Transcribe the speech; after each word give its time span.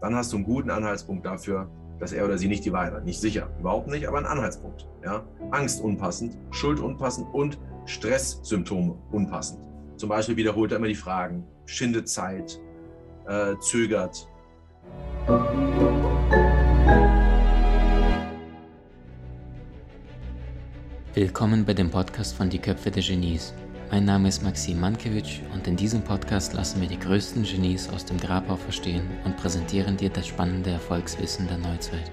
dann 0.00 0.14
hast 0.14 0.32
du 0.32 0.36
einen 0.36 0.46
guten 0.46 0.70
Anhaltspunkt 0.70 1.26
dafür, 1.26 1.70
dass 1.98 2.12
er 2.12 2.24
oder 2.24 2.38
sie 2.38 2.48
nicht 2.48 2.64
die 2.64 2.72
Wahrheit 2.72 2.94
hat. 2.94 3.04
Nicht 3.04 3.20
sicher, 3.20 3.50
überhaupt 3.58 3.88
nicht, 3.88 4.08
aber 4.08 4.18
ein 4.18 4.26
Anhaltspunkt. 4.26 4.86
Ja? 5.04 5.24
Angst 5.50 5.82
unpassend, 5.82 6.38
Schuld 6.50 6.80
unpassend 6.80 7.26
und 7.34 7.58
Stresssymptome 7.84 8.96
unpassend. 9.12 9.60
Zum 9.96 10.08
Beispiel 10.08 10.36
wiederholt 10.36 10.72
er 10.72 10.78
immer 10.78 10.86
die 10.86 10.94
Fragen, 10.94 11.44
schindet 11.66 12.08
Zeit, 12.08 12.58
äh, 13.26 13.54
zögert. 13.60 14.26
Willkommen 21.12 21.66
bei 21.66 21.74
dem 21.74 21.90
Podcast 21.90 22.34
von 22.34 22.48
Die 22.48 22.58
Köpfe 22.58 22.90
der 22.90 23.02
Genies. 23.02 23.52
Mein 23.92 24.04
Name 24.04 24.28
ist 24.28 24.44
Maxim 24.44 24.78
Mankewitsch 24.78 25.40
und 25.52 25.66
in 25.66 25.76
diesem 25.76 26.04
Podcast 26.04 26.52
lassen 26.52 26.80
wir 26.80 26.86
die 26.86 26.98
größten 26.98 27.42
Genies 27.42 27.88
aus 27.88 28.04
dem 28.04 28.18
Grabau 28.18 28.54
verstehen 28.54 29.10
und 29.24 29.36
präsentieren 29.36 29.96
dir 29.96 30.10
das 30.10 30.28
spannende 30.28 30.70
Erfolgswissen 30.70 31.48
der 31.48 31.58
Neuzeit. 31.58 32.12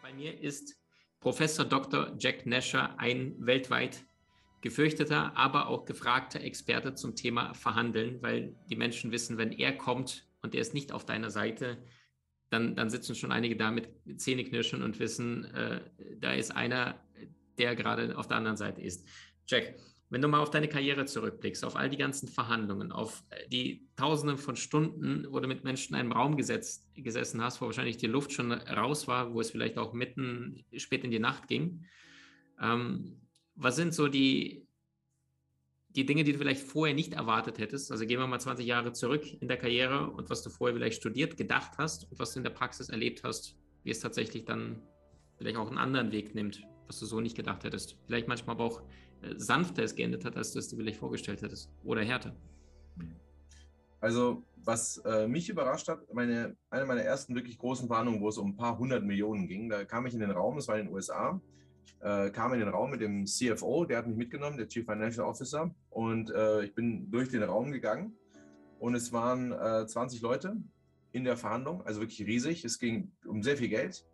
Bei 0.00 0.12
mir 0.12 0.40
ist 0.40 0.76
Professor 1.18 1.64
Dr. 1.64 2.14
Jack 2.16 2.46
Nasher 2.46 2.96
ein 3.00 3.34
weltweit 3.40 4.04
gefürchteter, 4.60 5.36
aber 5.36 5.66
auch 5.66 5.84
gefragter 5.84 6.40
Experte 6.42 6.94
zum 6.94 7.16
Thema 7.16 7.54
Verhandeln, 7.54 8.22
weil 8.22 8.54
die 8.70 8.76
Menschen 8.76 9.10
wissen, 9.10 9.36
wenn 9.36 9.50
er 9.50 9.76
kommt 9.76 10.28
und 10.42 10.54
er 10.54 10.60
ist 10.60 10.74
nicht 10.74 10.92
auf 10.92 11.04
deiner 11.04 11.30
Seite, 11.30 11.78
dann, 12.50 12.76
dann 12.76 12.90
sitzen 12.90 13.14
schon 13.14 13.32
einige 13.32 13.56
da 13.56 13.70
mit 13.70 13.88
Zähneknirschen 14.16 14.82
und 14.82 14.98
wissen, 14.98 15.44
äh, 15.46 15.80
da 16.20 16.32
ist 16.32 16.54
einer, 16.54 17.00
der 17.58 17.74
gerade 17.74 18.16
auf 18.16 18.28
der 18.28 18.36
anderen 18.36 18.56
Seite 18.56 18.80
ist. 18.80 19.06
Jack, 19.46 19.74
wenn 20.08 20.22
du 20.22 20.28
mal 20.28 20.40
auf 20.40 20.50
deine 20.50 20.68
Karriere 20.68 21.04
zurückblickst, 21.04 21.64
auf 21.64 21.74
all 21.74 21.90
die 21.90 21.96
ganzen 21.96 22.28
Verhandlungen, 22.28 22.92
auf 22.92 23.24
die 23.50 23.88
Tausenden 23.96 24.38
von 24.38 24.54
Stunden, 24.54 25.26
wo 25.30 25.40
du 25.40 25.48
mit 25.48 25.64
Menschen 25.64 25.94
in 25.94 26.00
einem 26.00 26.12
Raum 26.12 26.36
gesetzt, 26.36 26.86
gesessen 26.94 27.42
hast, 27.42 27.60
wo 27.60 27.66
wahrscheinlich 27.66 27.96
die 27.96 28.06
Luft 28.06 28.32
schon 28.32 28.52
raus 28.52 29.08
war, 29.08 29.34
wo 29.34 29.40
es 29.40 29.50
vielleicht 29.50 29.78
auch 29.78 29.92
mitten 29.92 30.64
spät 30.76 31.02
in 31.02 31.10
die 31.10 31.18
Nacht 31.18 31.48
ging. 31.48 31.84
Ähm, 32.60 33.20
was 33.56 33.74
sind 33.74 33.94
so 33.94 34.06
die, 34.06 34.65
die 35.96 36.04
Dinge, 36.04 36.24
die 36.24 36.32
du 36.32 36.38
vielleicht 36.38 36.60
vorher 36.60 36.94
nicht 36.94 37.14
erwartet 37.14 37.58
hättest, 37.58 37.90
also 37.90 38.06
gehen 38.06 38.20
wir 38.20 38.26
mal 38.26 38.38
20 38.38 38.66
Jahre 38.66 38.92
zurück 38.92 39.24
in 39.40 39.48
der 39.48 39.56
Karriere 39.56 40.10
und 40.10 40.28
was 40.28 40.42
du 40.42 40.50
vorher 40.50 40.76
vielleicht 40.76 40.98
studiert, 40.98 41.38
gedacht 41.38 41.72
hast 41.78 42.10
und 42.10 42.18
was 42.18 42.34
du 42.34 42.40
in 42.40 42.44
der 42.44 42.50
Praxis 42.50 42.90
erlebt 42.90 43.24
hast, 43.24 43.56
wie 43.82 43.90
es 43.90 44.00
tatsächlich 44.00 44.44
dann 44.44 44.82
vielleicht 45.38 45.56
auch 45.56 45.68
einen 45.68 45.78
anderen 45.78 46.12
Weg 46.12 46.34
nimmt, 46.34 46.62
was 46.86 47.00
du 47.00 47.06
so 47.06 47.20
nicht 47.20 47.34
gedacht 47.34 47.64
hättest. 47.64 47.96
Vielleicht 48.06 48.28
manchmal 48.28 48.56
aber 48.56 48.64
auch 48.64 48.82
äh, 49.22 49.34
sanfter 49.38 49.82
es 49.84 49.94
geendet 49.94 50.26
hat, 50.26 50.36
als 50.36 50.52
du 50.52 50.58
es 50.58 50.68
dir 50.68 50.76
vielleicht 50.76 50.98
vorgestellt 50.98 51.40
hättest 51.40 51.70
oder 51.82 52.02
härter. 52.02 52.36
Also, 54.00 54.44
was 54.56 54.98
äh, 54.98 55.26
mich 55.26 55.48
überrascht 55.48 55.88
hat, 55.88 56.12
meine, 56.12 56.56
eine 56.68 56.84
meiner 56.84 57.02
ersten 57.02 57.34
wirklich 57.34 57.56
großen 57.56 57.88
Warnungen, 57.88 58.20
wo 58.20 58.28
es 58.28 58.36
um 58.36 58.50
ein 58.50 58.56
paar 58.56 58.78
hundert 58.78 59.02
Millionen 59.02 59.48
ging, 59.48 59.70
da 59.70 59.84
kam 59.84 60.06
ich 60.06 60.12
in 60.12 60.20
den 60.20 60.30
Raum, 60.30 60.58
es 60.58 60.68
war 60.68 60.78
in 60.78 60.86
den 60.86 60.94
USA, 60.94 61.40
äh, 62.00 62.30
kam 62.30 62.52
in 62.52 62.60
den 62.60 62.68
Raum 62.68 62.90
mit 62.90 63.00
dem 63.00 63.26
CFO, 63.26 63.84
der 63.84 63.98
hat 63.98 64.06
mich 64.06 64.16
mitgenommen, 64.16 64.56
der 64.56 64.68
Chief 64.68 64.84
Financial 64.84 65.26
Officer. 65.26 65.74
Und 65.90 66.30
äh, 66.30 66.64
ich 66.64 66.74
bin 66.74 67.10
durch 67.10 67.30
den 67.30 67.42
Raum 67.42 67.72
gegangen 67.72 68.14
und 68.78 68.94
es 68.94 69.12
waren 69.12 69.52
äh, 69.52 69.86
20 69.86 70.20
Leute 70.20 70.56
in 71.12 71.24
der 71.24 71.36
Verhandlung, 71.36 71.82
also 71.82 72.00
wirklich 72.00 72.26
riesig. 72.26 72.64
Es 72.64 72.78
ging 72.78 73.10
um 73.26 73.42
sehr 73.42 73.56
viel 73.56 73.68
Geld. 73.68 74.04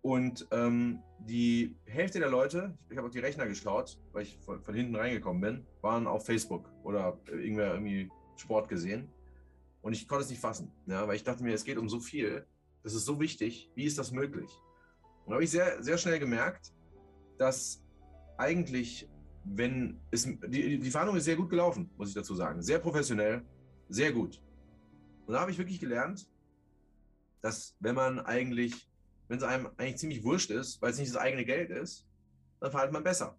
Und 0.00 0.46
ähm, 0.52 1.00
die 1.18 1.76
Hälfte 1.84 2.18
der 2.18 2.30
Leute, 2.30 2.76
ich 2.88 2.96
habe 2.96 3.06
auf 3.06 3.12
die 3.12 3.18
Rechner 3.18 3.46
geschaut, 3.46 3.98
weil 4.12 4.22
ich 4.22 4.38
von, 4.40 4.62
von, 4.62 4.74
hinten 4.74 4.96
reingekommen 4.96 5.40
bin, 5.40 5.66
waren 5.82 6.06
auf 6.06 6.24
Facebook 6.24 6.70
oder 6.84 7.18
irgendwer 7.26 7.74
irgendwie 7.74 8.10
Sport 8.36 8.68
gesehen. 8.68 9.08
Und 9.82 9.92
ich 9.92 10.08
konnte 10.08 10.24
es 10.24 10.30
nicht 10.30 10.40
fassen, 10.40 10.72
ja, 10.86 11.06
weil 11.06 11.16
ich 11.16 11.24
dachte 11.24 11.42
mir, 11.42 11.54
es 11.54 11.64
geht 11.64 11.78
um 11.78 11.88
so 11.88 12.00
viel, 12.00 12.46
das 12.82 12.94
ist 12.94 13.04
so 13.04 13.20
wichtig, 13.20 13.70
wie 13.74 13.84
ist 13.84 13.98
das 13.98 14.12
möglich? 14.12 14.50
Und 15.24 15.30
da 15.30 15.34
habe 15.34 15.44
ich 15.44 15.50
sehr, 15.50 15.82
sehr 15.82 15.98
schnell 15.98 16.18
gemerkt, 16.18 16.72
dass 17.38 17.82
eigentlich, 18.36 19.08
wenn 19.44 20.00
es, 20.10 20.24
die, 20.24 20.78
die 20.78 20.90
Verhandlung 20.90 21.16
ist 21.16 21.24
sehr 21.24 21.36
gut 21.36 21.50
gelaufen, 21.50 21.90
muss 21.96 22.08
ich 22.08 22.14
dazu 22.14 22.34
sagen. 22.34 22.62
Sehr 22.62 22.78
professionell, 22.78 23.42
sehr 23.88 24.12
gut. 24.12 24.42
Und 25.26 25.34
da 25.34 25.40
habe 25.40 25.50
ich 25.50 25.58
wirklich 25.58 25.80
gelernt, 25.80 26.28
dass 27.40 27.76
wenn 27.80 27.94
man 27.94 28.20
eigentlich, 28.20 28.90
wenn 29.28 29.38
es 29.38 29.44
einem 29.44 29.68
eigentlich 29.76 29.98
ziemlich 29.98 30.24
wurscht 30.24 30.50
ist, 30.50 30.80
weil 30.82 30.90
es 30.90 30.98
nicht 30.98 31.10
das 31.14 31.20
eigene 31.20 31.44
Geld 31.44 31.70
ist, 31.70 32.06
dann 32.60 32.70
verhandelt 32.70 32.94
man 32.94 33.04
besser. 33.04 33.36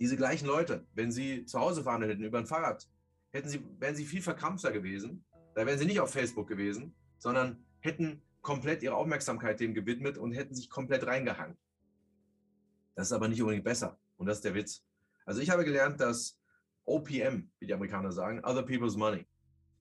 Diese 0.00 0.16
gleichen 0.16 0.46
Leute, 0.46 0.86
wenn 0.94 1.12
sie 1.12 1.44
zu 1.44 1.60
Hause 1.60 1.82
fahren 1.82 2.02
hätten 2.02 2.24
über 2.24 2.38
ein 2.38 2.46
Fahrrad, 2.46 2.88
hätten 3.32 3.48
sie, 3.48 3.64
wären 3.78 3.94
sie 3.94 4.04
viel 4.04 4.22
verkrampfter 4.22 4.72
gewesen. 4.72 5.24
Da 5.54 5.66
wären 5.66 5.78
sie 5.78 5.86
nicht 5.86 6.00
auf 6.00 6.10
Facebook 6.10 6.48
gewesen, 6.48 6.94
sondern 7.18 7.64
hätten 7.80 8.22
komplett 8.42 8.82
ihre 8.82 8.94
Aufmerksamkeit 8.94 9.60
dem 9.60 9.74
gewidmet 9.74 10.18
und 10.18 10.32
hätten 10.32 10.54
sich 10.54 10.70
komplett 10.70 11.06
reingehangen. 11.06 11.56
Das 12.94 13.08
ist 13.08 13.12
aber 13.12 13.28
nicht 13.28 13.40
unbedingt 13.40 13.64
besser. 13.64 13.98
Und 14.16 14.26
das 14.26 14.38
ist 14.38 14.44
der 14.44 14.54
Witz. 14.54 14.84
Also 15.24 15.40
ich 15.40 15.50
habe 15.50 15.64
gelernt, 15.64 16.00
dass 16.00 16.38
OPM, 16.84 17.50
wie 17.58 17.66
die 17.66 17.74
Amerikaner 17.74 18.12
sagen, 18.12 18.40
Other 18.44 18.62
People's 18.62 18.96
Money. 18.96 19.26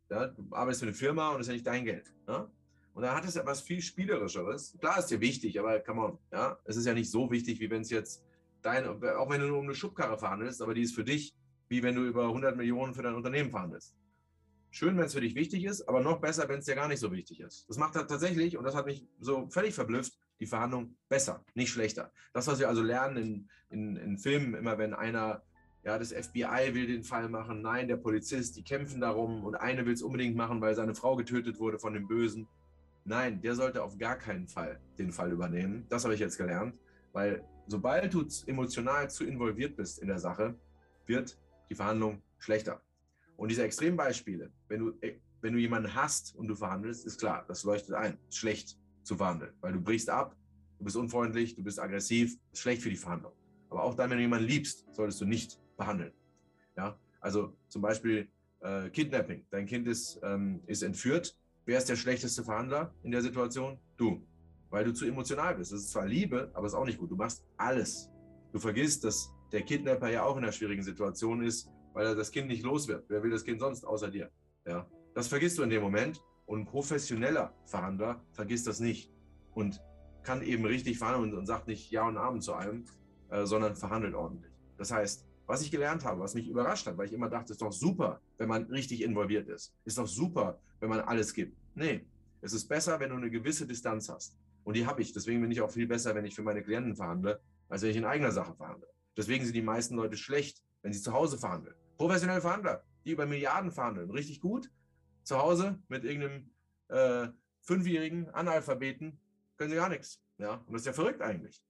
Ja, 0.10 0.28
du 0.28 0.48
arbeitest 0.52 0.82
für 0.82 0.88
eine 0.88 0.96
Firma 0.96 1.30
und 1.30 1.40
das 1.40 1.42
ist 1.42 1.48
ja 1.48 1.54
nicht 1.54 1.68
dein 1.68 1.86
Geld. 1.86 2.14
Ja? 2.28 2.50
Und 2.94 3.02
da 3.02 3.16
hat 3.16 3.26
es 3.26 3.36
etwas 3.36 3.62
viel 3.62 3.82
Spielerischeres. 3.82 4.78
Klar 4.80 5.00
ist 5.00 5.08
dir 5.08 5.20
wichtig, 5.20 5.60
aber 5.60 5.80
come 5.80 6.02
on, 6.02 6.20
ja, 6.32 6.58
es 6.66 6.78
ist 6.78 6.86
ja 6.86 6.94
nicht 6.94 7.10
so 7.10 7.30
wichtig, 7.32 7.60
wie 7.60 7.70
wenn 7.70 7.82
es 7.82 7.90
jetzt 7.90 8.24
dein, 8.62 8.88
auch 8.88 9.30
wenn 9.30 9.42
du 9.42 9.48
nur 9.48 9.60
um 9.60 9.66
eine 9.66 9.76
Schubkarre 9.76 10.18
verhandelst, 10.18 10.62
aber 10.62 10.74
die 10.74 10.84
ist 10.84 10.96
für 10.96 11.04
dich, 11.04 11.36
wie 11.68 11.82
wenn 11.82 11.96
du 11.96 12.06
über 12.06 12.28
100 12.28 12.56
Millionen 12.56 12.94
für 12.94 13.02
dein 13.02 13.16
Unternehmen 13.16 13.50
verhandelst. 13.50 13.96
Schön, 14.70 14.98
wenn 14.98 15.06
es 15.06 15.14
für 15.14 15.22
dich 15.22 15.36
wichtig 15.36 15.64
ist, 15.66 15.88
aber 15.88 16.02
noch 16.02 16.20
besser, 16.20 16.48
wenn 16.50 16.60
es 16.60 16.66
dir 16.66 16.76
gar 16.76 16.88
nicht 16.88 17.00
so 17.00 17.12
wichtig 17.12 17.40
ist. 17.40 17.68
Das 17.70 17.78
macht 17.78 17.94
tatsächlich, 17.94 18.58
und 18.58 18.64
das 18.64 18.76
hat 18.76 18.86
mich 18.86 19.06
so 19.20 19.48
völlig 19.48 19.74
verblüfft, 19.74 20.18
die 20.40 20.46
Verhandlung 20.46 20.96
besser, 21.10 21.44
nicht 21.54 21.72
schlechter. 21.72 22.12
Das, 22.34 22.48
was 22.48 22.60
wir 22.60 22.68
also 22.68 22.82
lernen 22.82 23.18
in, 23.18 23.50
in, 23.70 23.96
in 23.98 24.18
Filmen, 24.18 24.54
immer 24.56 24.78
wenn 24.78 24.94
einer, 24.94 25.44
ja, 25.84 25.98
das 25.98 26.12
FBI 26.14 26.74
will 26.74 26.88
den 26.88 27.04
Fall 27.04 27.30
machen, 27.30 27.62
nein, 27.62 27.88
der 27.88 27.98
Polizist, 27.98 28.56
die 28.56 28.64
kämpfen 28.64 29.02
darum 29.02 29.44
und 29.44 29.56
eine 29.56 29.86
will 29.86 29.94
es 29.94 30.02
unbedingt 30.02 30.36
machen, 30.36 30.62
weil 30.62 30.76
seine 30.76 30.96
Frau 30.96 31.16
getötet 31.16 31.60
wurde 31.60 31.80
von 31.80 31.94
dem 31.94 32.08
Bösen. 32.08 32.48
Nein, 33.06 33.42
der 33.42 33.56
sollte 33.56 33.84
auf 33.84 33.98
gar 33.98 34.18
keinen 34.18 34.48
Fall 34.48 34.80
den 34.98 35.12
Fall 35.12 35.32
übernehmen. 35.32 35.86
Das 35.90 36.04
habe 36.04 36.14
ich 36.14 36.20
jetzt 36.20 36.38
gelernt, 36.38 36.76
weil 37.12 37.46
sobald 37.68 38.14
du 38.14 38.26
emotional 38.48 39.10
zu 39.10 39.26
involviert 39.26 39.76
bist 39.76 40.00
in 40.00 40.08
der 40.08 40.20
Sache, 40.20 40.56
wird 41.06 41.38
die 41.70 41.76
Verhandlung 41.76 42.22
schlechter. 42.38 42.82
Und 43.36 43.50
diese 43.50 43.64
Extrembeispiele, 43.64 44.52
wenn 44.68 44.80
du, 44.80 44.94
äh, 45.02 45.20
wenn 45.42 45.54
du 45.54 45.60
jemanden 45.60 45.94
hast 45.94 46.36
und 46.36 46.48
du 46.48 46.56
verhandelst, 46.56 47.06
ist 47.06 47.20
klar, 47.20 47.44
das 47.48 47.64
leuchtet 47.64 47.96
ein, 47.96 48.18
schlecht 48.30 48.78
zu 49.04 49.16
verhandeln, 49.16 49.54
weil 49.62 49.74
du 49.74 49.82
brichst 49.82 50.10
ab, 50.10 50.36
du 50.80 50.86
bist 50.86 50.96
unfreundlich, 50.96 51.56
du 51.56 51.64
bist 51.64 51.80
aggressiv, 51.80 52.38
ist 52.52 52.60
schlecht 52.60 52.82
für 52.82 52.90
die 52.90 52.96
Verhandlung. 52.96 53.34
Aber 53.70 53.84
auch 53.84 53.96
dann, 53.96 54.10
wenn 54.10 54.18
du 54.18 54.24
jemanden 54.24 54.48
liebst, 54.48 54.86
solltest 54.92 55.20
du 55.22 55.26
nicht 55.26 55.60
behandeln. 55.78 56.14
Ja, 56.78 56.98
also 57.20 57.56
zum 57.70 57.82
Beispiel 57.82 58.30
äh, 58.62 58.90
Kidnapping. 58.90 59.46
Dein 59.50 59.66
Kind 59.66 59.88
ist, 59.88 60.20
ähm, 60.24 60.62
ist 60.68 60.84
entführt. 60.84 61.38
Wer 61.66 61.78
ist 61.78 61.90
der 61.90 61.96
schlechteste 61.96 62.44
Verhandler 62.44 62.94
in 63.04 63.12
der 63.12 63.22
Situation? 63.22 63.80
Du, 63.98 64.26
weil 64.70 64.84
du 64.84 64.94
zu 64.94 65.06
emotional 65.06 65.56
bist. 65.56 65.72
Das 65.72 65.80
ist 65.80 65.92
zwar 65.92 66.06
Liebe, 66.06 66.52
aber 66.54 66.66
es 66.66 66.74
ist 66.74 66.80
auch 66.80 66.86
nicht 66.86 66.98
gut. 66.98 67.12
Du 67.12 67.16
machst 67.16 67.46
alles. 67.58 68.10
Du 68.52 68.60
vergisst, 68.60 69.04
dass 69.04 69.32
der 69.52 69.62
Kidnapper 69.62 70.10
ja 70.10 70.24
auch 70.24 70.36
in 70.38 70.44
einer 70.44 70.52
schwierigen 70.52 70.84
Situation 70.84 71.44
ist, 71.44 71.70
weil 71.94 72.08
er 72.08 72.16
das 72.16 72.32
Kind 72.32 72.48
nicht 72.48 72.64
los 72.64 72.88
wird. 72.88 73.06
Wer 73.08 73.24
will 73.24 73.32
das 73.32 73.44
Kind 73.44 73.60
sonst 73.60 73.86
außer 73.86 74.10
dir? 74.10 74.30
Ja, 74.66 74.88
das 75.14 75.28
vergisst 75.28 75.58
du 75.58 75.64
in 75.64 75.70
dem 75.70 75.82
Moment 75.82 76.22
und 76.46 76.62
ein 76.62 76.66
professioneller 76.66 77.54
Verhandler 77.66 78.22
vergisst 78.32 78.68
das 78.68 78.80
nicht 78.80 79.12
und 79.54 79.82
kann 80.24 80.42
eben 80.42 80.66
richtig 80.66 80.98
verhandeln 80.98 81.36
und 81.38 81.46
sagt 81.46 81.68
nicht 81.68 81.92
Ja 81.92 82.08
und 82.08 82.18
Amen 82.18 82.42
zu 82.42 82.54
allem, 82.54 82.86
äh, 83.30 83.46
sondern 83.46 83.76
verhandelt 83.76 84.16
ordentlich. 84.16 84.52
Das 84.78 84.92
heißt, 84.92 85.28
was 85.46 85.62
ich 85.62 85.72
gelernt 85.72 86.06
habe, 86.06 86.22
was 86.22 86.36
mich 86.36 86.48
überrascht 86.48 86.88
hat, 86.88 86.98
weil 86.98 87.08
ich 87.08 87.14
immer 87.14 87.30
dachte, 87.30 87.46
es 87.46 87.52
ist 87.52 87.62
doch 87.62 87.72
super, 87.72 88.22
wenn 88.38 88.48
man 88.48 88.64
richtig 88.66 89.02
involviert 89.02 89.48
ist. 89.50 89.74
Ist 89.84 89.98
doch 89.98 90.08
super, 90.08 90.60
wenn 90.80 90.90
man 90.90 91.02
alles 91.02 91.34
gibt. 91.34 91.58
Nee, 91.76 92.06
es 92.42 92.54
ist 92.54 92.68
besser, 92.68 93.00
wenn 93.00 93.10
du 93.10 93.18
eine 93.18 93.30
gewisse 93.30 93.68
Distanz 93.68 94.10
hast. 94.10 94.38
Und 94.64 94.78
die 94.78 94.86
habe 94.86 95.02
ich. 95.02 95.12
Deswegen 95.12 95.42
bin 95.42 95.52
ich 95.52 95.62
auch 95.62 95.72
viel 95.72 95.88
besser, 95.88 96.16
wenn 96.16 96.26
ich 96.26 96.36
für 96.36 96.44
meine 96.44 96.64
Klienten 96.64 96.96
verhandle, 96.96 97.42
als 97.68 97.82
wenn 97.82 97.90
ich 97.90 97.98
in 97.98 98.06
eigener 98.06 98.32
Sache 98.32 98.56
verhandle. 98.56 98.88
Deswegen 99.18 99.44
sind 99.44 99.56
die 99.56 99.62
meisten 99.62 99.96
Leute 99.96 100.18
schlecht, 100.18 100.64
wenn 100.82 100.94
sie 100.94 101.02
zu 101.02 101.14
Hause 101.14 101.38
verhandeln. 101.38 101.76
Professionelle 101.98 102.42
Verhandler, 102.42 102.84
die 103.06 103.12
über 103.12 103.26
Milliarden 103.26 103.72
verhandeln, 103.72 104.10
richtig 104.10 104.40
gut, 104.40 104.72
zu 105.24 105.38
Hause 105.38 105.80
mit 105.88 106.04
irgendeinem 106.04 106.50
äh, 106.90 107.28
fünfjährigen 107.62 108.30
Analphabeten 108.30 109.20
können 109.58 109.70
sie 109.70 109.76
gar 109.76 109.90
nichts. 109.90 110.22
Ja? 110.38 110.56
Und 110.66 110.74
das 110.74 110.82
ist 110.82 110.88
ja 110.88 110.94
verrückt 110.94 111.22
eigentlich. 111.22 111.62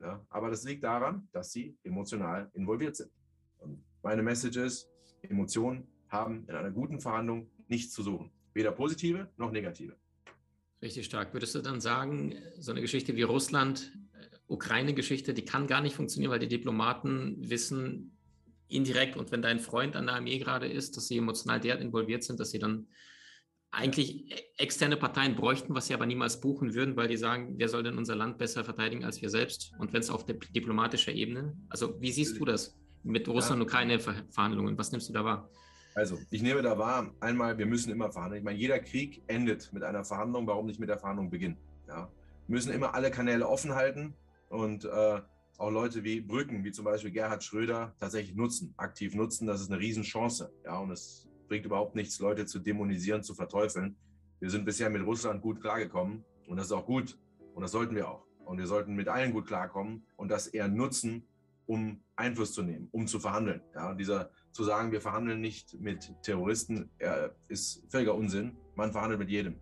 Ja? 0.00 0.24
Aber 0.28 0.50
das 0.50 0.64
liegt 0.64 0.84
daran, 0.84 1.28
dass 1.32 1.52
sie 1.52 1.76
emotional 1.82 2.50
involviert 2.54 2.96
sind. 2.96 3.10
Und 3.58 3.84
meine 4.02 4.22
Message 4.22 4.56
ist, 4.56 4.90
Emotionen 5.22 5.86
haben 6.08 6.46
in 6.48 6.54
einer 6.54 6.70
guten 6.70 7.00
Verhandlung 7.00 7.50
nichts 7.68 7.92
zu 7.92 8.02
suchen. 8.02 8.30
Weder 8.54 8.72
positive 8.72 9.28
noch 9.36 9.52
negative. 9.52 9.96
Richtig 10.82 11.04
stark. 11.04 11.32
Würdest 11.34 11.54
du 11.54 11.60
dann 11.60 11.80
sagen, 11.80 12.34
so 12.58 12.72
eine 12.72 12.80
Geschichte 12.80 13.14
wie 13.14 13.22
Russland 13.22 13.92
Ukraine-Geschichte, 14.50 15.32
die 15.32 15.44
kann 15.44 15.66
gar 15.66 15.80
nicht 15.80 15.94
funktionieren, 15.94 16.32
weil 16.32 16.40
die 16.40 16.48
Diplomaten 16.48 17.36
wissen 17.38 18.16
indirekt 18.70 19.16
und 19.16 19.32
wenn 19.32 19.42
dein 19.42 19.60
Freund 19.60 19.96
an 19.96 20.06
der 20.06 20.16
Armee 20.16 20.38
gerade 20.38 20.66
ist, 20.66 20.96
dass 20.96 21.08
sie 21.08 21.18
emotional 21.18 21.60
derart 21.60 21.80
involviert 21.80 22.22
sind, 22.24 22.40
dass 22.40 22.50
sie 22.50 22.58
dann 22.58 22.86
eigentlich 23.72 24.34
externe 24.58 24.96
Parteien 24.96 25.36
bräuchten, 25.36 25.74
was 25.74 25.86
sie 25.86 25.94
aber 25.94 26.06
niemals 26.06 26.40
buchen 26.40 26.74
würden, 26.74 26.96
weil 26.96 27.08
die 27.08 27.16
sagen, 27.16 27.54
wer 27.56 27.68
soll 27.68 27.84
denn 27.84 27.98
unser 27.98 28.16
Land 28.16 28.38
besser 28.38 28.64
verteidigen 28.64 29.04
als 29.04 29.22
wir 29.22 29.30
selbst? 29.30 29.72
Und 29.78 29.92
wenn 29.92 30.00
es 30.00 30.10
auf 30.10 30.26
diplomatischer 30.26 31.12
Ebene, 31.12 31.56
also 31.68 32.00
wie 32.00 32.10
siehst 32.10 32.38
du 32.38 32.44
das 32.44 32.76
mit 33.02 33.28
Russland 33.28 33.60
und 33.60 33.68
Ukraine 33.68 34.00
Verhandlungen? 34.00 34.76
Was 34.76 34.90
nimmst 34.90 35.08
du 35.08 35.12
da 35.12 35.24
wahr? 35.24 35.48
Also, 35.94 36.18
ich 36.30 36.42
nehme 36.42 36.62
da 36.62 36.78
wahr, 36.78 37.12
einmal, 37.20 37.58
wir 37.58 37.66
müssen 37.66 37.90
immer 37.90 38.10
verhandeln. 38.12 38.40
Ich 38.40 38.44
meine, 38.44 38.58
jeder 38.58 38.78
Krieg 38.78 39.22
endet 39.26 39.72
mit 39.72 39.82
einer 39.82 40.04
Verhandlung. 40.04 40.46
Warum 40.46 40.66
nicht 40.66 40.78
mit 40.78 40.88
der 40.88 40.98
Verhandlung 40.98 41.30
beginnen? 41.30 41.56
Ja. 41.88 42.10
Wir 42.46 42.54
müssen 42.54 42.72
immer 42.72 42.94
alle 42.94 43.10
Kanäle 43.10 43.48
offen 43.48 43.74
halten 43.74 44.14
und 44.48 44.84
äh, 44.84 45.20
auch 45.60 45.70
Leute 45.70 46.02
wie 46.04 46.22
Brücken, 46.22 46.64
wie 46.64 46.72
zum 46.72 46.86
Beispiel 46.86 47.10
Gerhard 47.10 47.44
Schröder, 47.44 47.94
tatsächlich 47.98 48.34
nutzen, 48.34 48.72
aktiv 48.78 49.14
nutzen. 49.14 49.46
Das 49.46 49.60
ist 49.60 49.70
eine 49.70 49.78
Riesenchance. 49.78 50.50
Ja, 50.64 50.78
und 50.78 50.90
es 50.90 51.28
bringt 51.48 51.66
überhaupt 51.66 51.94
nichts, 51.94 52.18
Leute 52.18 52.46
zu 52.46 52.60
dämonisieren, 52.60 53.22
zu 53.22 53.34
verteufeln. 53.34 53.96
Wir 54.40 54.48
sind 54.48 54.64
bisher 54.64 54.88
mit 54.88 55.04
Russland 55.04 55.42
gut 55.42 55.60
klargekommen 55.60 56.24
und 56.48 56.56
das 56.56 56.66
ist 56.66 56.72
auch 56.72 56.86
gut 56.86 57.18
und 57.54 57.60
das 57.62 57.72
sollten 57.72 57.94
wir 57.94 58.08
auch. 58.08 58.24
Und 58.46 58.56
wir 58.56 58.66
sollten 58.66 58.94
mit 58.94 59.08
allen 59.08 59.32
gut 59.32 59.46
klarkommen 59.46 60.06
und 60.16 60.30
das 60.30 60.46
eher 60.46 60.66
nutzen, 60.66 61.28
um 61.66 62.02
Einfluss 62.16 62.54
zu 62.54 62.62
nehmen, 62.62 62.88
um 62.90 63.06
zu 63.06 63.20
verhandeln. 63.20 63.60
Ja, 63.74 63.92
dieser 63.94 64.30
zu 64.52 64.64
sagen, 64.64 64.92
wir 64.92 65.02
verhandeln 65.02 65.42
nicht 65.42 65.78
mit 65.78 66.14
Terroristen, 66.22 66.90
ist 67.48 67.84
völliger 67.90 68.14
Unsinn. 68.14 68.56
Man 68.76 68.92
verhandelt 68.92 69.20
mit 69.20 69.28
jedem. 69.28 69.56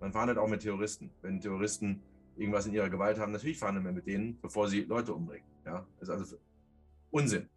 Man 0.00 0.10
verhandelt 0.10 0.38
auch 0.38 0.48
mit 0.48 0.62
Terroristen. 0.62 1.10
Wenn 1.20 1.40
Terroristen 1.40 2.02
irgendwas 2.36 2.66
in 2.66 2.74
ihrer 2.74 2.90
Gewalt 2.90 3.18
haben, 3.18 3.32
natürlich 3.32 3.58
verhandeln 3.58 3.84
wir 3.84 3.92
mit 3.92 4.06
denen, 4.06 4.40
bevor 4.40 4.68
sie 4.68 4.82
Leute 4.82 5.14
umbringen. 5.14 5.46
Ja, 5.64 5.86
das 5.98 6.08
ist 6.08 6.14
also 6.14 6.36
Unsinn. 7.10 7.48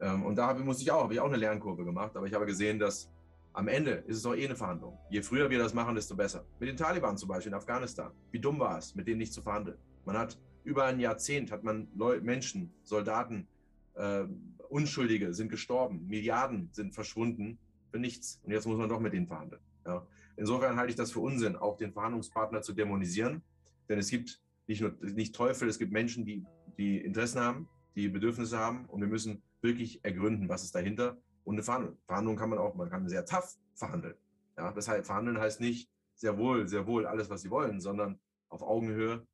Ähm, 0.00 0.24
und 0.24 0.36
da 0.36 0.54
musste 0.54 0.82
ich 0.82 0.90
auch, 0.90 1.04
habe 1.04 1.14
ich 1.14 1.20
auch 1.20 1.28
eine 1.28 1.36
Lernkurve 1.36 1.84
gemacht, 1.84 2.16
aber 2.16 2.26
ich 2.26 2.34
habe 2.34 2.46
gesehen, 2.46 2.78
dass 2.78 3.10
am 3.52 3.68
Ende 3.68 3.92
ist 4.06 4.16
es 4.16 4.22
doch 4.22 4.34
eh 4.34 4.44
eine 4.44 4.56
Verhandlung. 4.56 4.98
Je 5.10 5.22
früher 5.22 5.48
wir 5.48 5.58
das 5.58 5.74
machen, 5.74 5.94
desto 5.94 6.16
besser. 6.16 6.44
Mit 6.58 6.68
den 6.68 6.76
Taliban 6.76 7.16
zum 7.16 7.28
Beispiel 7.28 7.52
in 7.52 7.56
Afghanistan. 7.56 8.10
Wie 8.32 8.40
dumm 8.40 8.58
war 8.58 8.78
es, 8.78 8.94
mit 8.96 9.06
denen 9.06 9.18
nicht 9.18 9.32
zu 9.32 9.42
verhandeln? 9.42 9.78
Man 10.04 10.18
hat 10.18 10.38
über 10.64 10.86
ein 10.86 10.98
Jahrzehnt 10.98 11.52
hat 11.52 11.62
man 11.62 11.88
Leu 11.94 12.20
Menschen, 12.20 12.72
Soldaten, 12.82 13.46
äh, 13.94 14.24
Unschuldige 14.68 15.32
sind 15.34 15.50
gestorben, 15.50 16.06
Milliarden 16.08 16.70
sind 16.72 16.94
verschwunden 16.94 17.58
für 17.90 17.98
nichts. 17.98 18.40
Und 18.42 18.50
jetzt 18.50 18.66
muss 18.66 18.76
man 18.76 18.88
doch 18.88 18.98
mit 18.98 19.12
denen 19.12 19.28
verhandeln. 19.28 19.62
Ja. 19.86 20.06
Insofern 20.36 20.76
halte 20.76 20.90
ich 20.90 20.96
das 20.96 21.12
für 21.12 21.20
Unsinn, 21.20 21.54
auch 21.54 21.76
den 21.76 21.92
Verhandlungspartner 21.92 22.62
zu 22.62 22.72
dämonisieren. 22.72 23.42
Denn 23.88 23.98
es 23.98 24.08
gibt 24.08 24.40
nicht 24.66 24.80
nur 24.80 24.94
nicht 25.00 25.34
Teufel, 25.34 25.68
es 25.68 25.78
gibt 25.78 25.92
Menschen, 25.92 26.24
die, 26.24 26.44
die 26.78 26.98
Interessen 26.98 27.40
haben, 27.40 27.68
die 27.94 28.08
Bedürfnisse 28.08 28.58
haben. 28.58 28.86
Und 28.86 29.00
wir 29.00 29.08
müssen 29.08 29.42
wirklich 29.60 30.04
ergründen, 30.04 30.48
was 30.48 30.64
ist 30.64 30.74
dahinter 30.74 31.18
und 31.44 31.56
eine 31.56 31.62
Verhandlung. 31.62 31.98
Verhandlung 32.06 32.36
kann 32.36 32.50
man 32.50 32.58
auch, 32.58 32.74
man 32.74 32.90
kann 32.90 33.08
sehr 33.08 33.24
tough 33.24 33.56
verhandeln. 33.74 34.14
Ja, 34.56 34.72
das 34.72 34.88
heißt, 34.88 35.06
verhandeln 35.06 35.38
heißt 35.38 35.60
nicht 35.60 35.90
sehr 36.14 36.38
wohl, 36.38 36.68
sehr 36.68 36.86
wohl 36.86 37.06
alles, 37.06 37.28
was 37.28 37.42
sie 37.42 37.50
wollen, 37.50 37.80
sondern 37.80 38.18
auf 38.48 38.62
Augenhöhe 38.62 39.26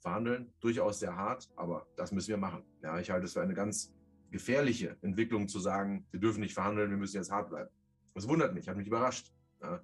verhandeln, 0.00 0.52
durchaus 0.60 1.00
sehr 1.00 1.16
hart, 1.16 1.48
aber 1.56 1.86
das 1.96 2.12
müssen 2.12 2.28
wir 2.28 2.36
machen. 2.36 2.62
Ja, 2.82 3.00
ich 3.00 3.10
halte 3.10 3.24
es 3.24 3.32
für 3.32 3.40
eine 3.40 3.54
ganz 3.54 3.92
gefährliche 4.30 4.98
Entwicklung 5.00 5.48
zu 5.48 5.60
sagen, 5.60 6.06
wir 6.10 6.20
dürfen 6.20 6.40
nicht 6.40 6.52
verhandeln, 6.52 6.90
wir 6.90 6.98
müssen 6.98 7.16
jetzt 7.16 7.30
hart 7.30 7.48
bleiben. 7.48 7.70
Das 8.14 8.28
wundert 8.28 8.54
mich, 8.54 8.68
hat 8.68 8.76
mich 8.76 8.86
überrascht. 8.86 9.32
Ja, 9.62 9.80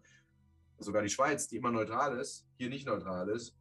sogar 0.78 1.02
die 1.02 1.08
Schweiz, 1.08 1.48
die 1.48 1.56
immer 1.56 1.70
neutral 1.70 2.18
ist, 2.18 2.46
hier 2.56 2.68
nicht 2.68 2.86
neutral 2.86 3.28
ist. 3.30 3.56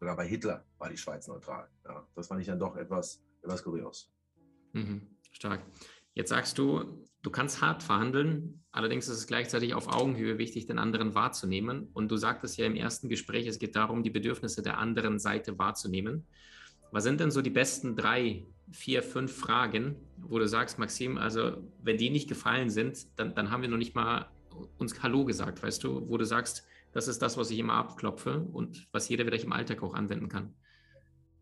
Sogar 0.00 0.16
bei 0.16 0.26
Hitler 0.26 0.64
war 0.78 0.88
die 0.88 0.96
Schweiz 0.96 1.28
neutral. 1.28 1.68
Ja, 1.84 2.06
das 2.14 2.28
fand 2.28 2.40
ich 2.40 2.46
dann 2.46 2.58
doch 2.58 2.74
etwas, 2.76 3.22
etwas 3.42 3.62
kurios. 3.62 4.10
Mhm, 4.72 5.02
stark. 5.30 5.60
Jetzt 6.14 6.30
sagst 6.30 6.56
du, 6.56 7.04
du 7.22 7.30
kannst 7.30 7.60
hart 7.60 7.82
verhandeln, 7.82 8.64
allerdings 8.72 9.08
ist 9.08 9.18
es 9.18 9.26
gleichzeitig 9.26 9.74
auf 9.74 9.88
Augenhöhe 9.88 10.38
wichtig, 10.38 10.66
den 10.66 10.78
anderen 10.78 11.14
wahrzunehmen. 11.14 11.90
Und 11.92 12.10
du 12.10 12.16
sagtest 12.16 12.56
ja 12.56 12.64
im 12.64 12.76
ersten 12.76 13.10
Gespräch, 13.10 13.46
es 13.46 13.58
geht 13.58 13.76
darum, 13.76 14.02
die 14.02 14.10
Bedürfnisse 14.10 14.62
der 14.62 14.78
anderen 14.78 15.18
Seite 15.18 15.58
wahrzunehmen. 15.58 16.26
Was 16.90 17.04
sind 17.04 17.20
denn 17.20 17.30
so 17.30 17.42
die 17.42 17.50
besten 17.50 17.94
drei, 17.94 18.46
vier, 18.72 19.02
fünf 19.02 19.36
Fragen, 19.36 19.96
wo 20.16 20.38
du 20.38 20.48
sagst, 20.48 20.78
Maxim, 20.78 21.18
also 21.18 21.62
wenn 21.82 21.98
die 21.98 22.10
nicht 22.10 22.28
gefallen 22.28 22.70
sind, 22.70 23.06
dann, 23.18 23.34
dann 23.34 23.50
haben 23.50 23.62
wir 23.62 23.68
noch 23.68 23.76
nicht 23.76 23.94
mal 23.94 24.30
uns 24.78 25.00
Hallo 25.02 25.24
gesagt, 25.24 25.62
weißt 25.62 25.84
du, 25.84 26.08
wo 26.08 26.16
du 26.16 26.24
sagst, 26.24 26.66
das 26.92 27.08
ist 27.08 27.22
das, 27.22 27.36
was 27.36 27.50
ich 27.50 27.58
immer 27.58 27.74
abklopfe 27.74 28.40
und 28.52 28.88
was 28.92 29.08
jeder 29.08 29.24
vielleicht 29.24 29.44
im 29.44 29.52
Alltag 29.52 29.82
auch 29.82 29.94
anwenden 29.94 30.28
kann. 30.28 30.54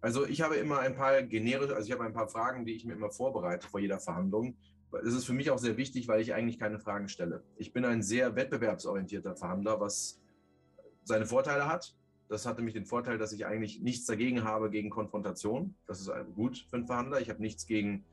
Also 0.00 0.26
ich 0.26 0.42
habe 0.42 0.56
immer 0.56 0.78
ein 0.78 0.94
paar 0.94 1.22
generische, 1.22 1.74
also 1.74 1.86
ich 1.86 1.92
habe 1.92 2.04
ein 2.04 2.12
paar 2.12 2.28
Fragen, 2.28 2.64
die 2.64 2.72
ich 2.72 2.84
mir 2.84 2.92
immer 2.92 3.10
vorbereite 3.10 3.66
vor 3.66 3.80
jeder 3.80 3.98
Verhandlung. 3.98 4.56
Es 5.04 5.14
ist 5.14 5.24
für 5.24 5.32
mich 5.32 5.50
auch 5.50 5.58
sehr 5.58 5.76
wichtig, 5.76 6.08
weil 6.08 6.20
ich 6.20 6.34
eigentlich 6.34 6.58
keine 6.58 6.78
Fragen 6.78 7.08
stelle. 7.08 7.42
Ich 7.56 7.72
bin 7.72 7.84
ein 7.84 8.02
sehr 8.02 8.36
wettbewerbsorientierter 8.36 9.36
Verhandler, 9.36 9.80
was 9.80 10.20
seine 11.04 11.26
Vorteile 11.26 11.66
hat. 11.66 11.94
Das 12.28 12.46
hatte 12.46 12.62
mich 12.62 12.74
den 12.74 12.86
Vorteil, 12.86 13.18
dass 13.18 13.32
ich 13.32 13.46
eigentlich 13.46 13.80
nichts 13.80 14.06
dagegen 14.06 14.44
habe 14.44 14.70
gegen 14.70 14.90
Konfrontation. 14.90 15.74
Das 15.86 16.00
ist 16.00 16.10
gut 16.34 16.66
für 16.70 16.76
einen 16.76 16.86
Verhandler. 16.86 17.20
Ich 17.20 17.30
habe 17.30 17.40
nichts 17.40 17.66
gegen 17.66 18.04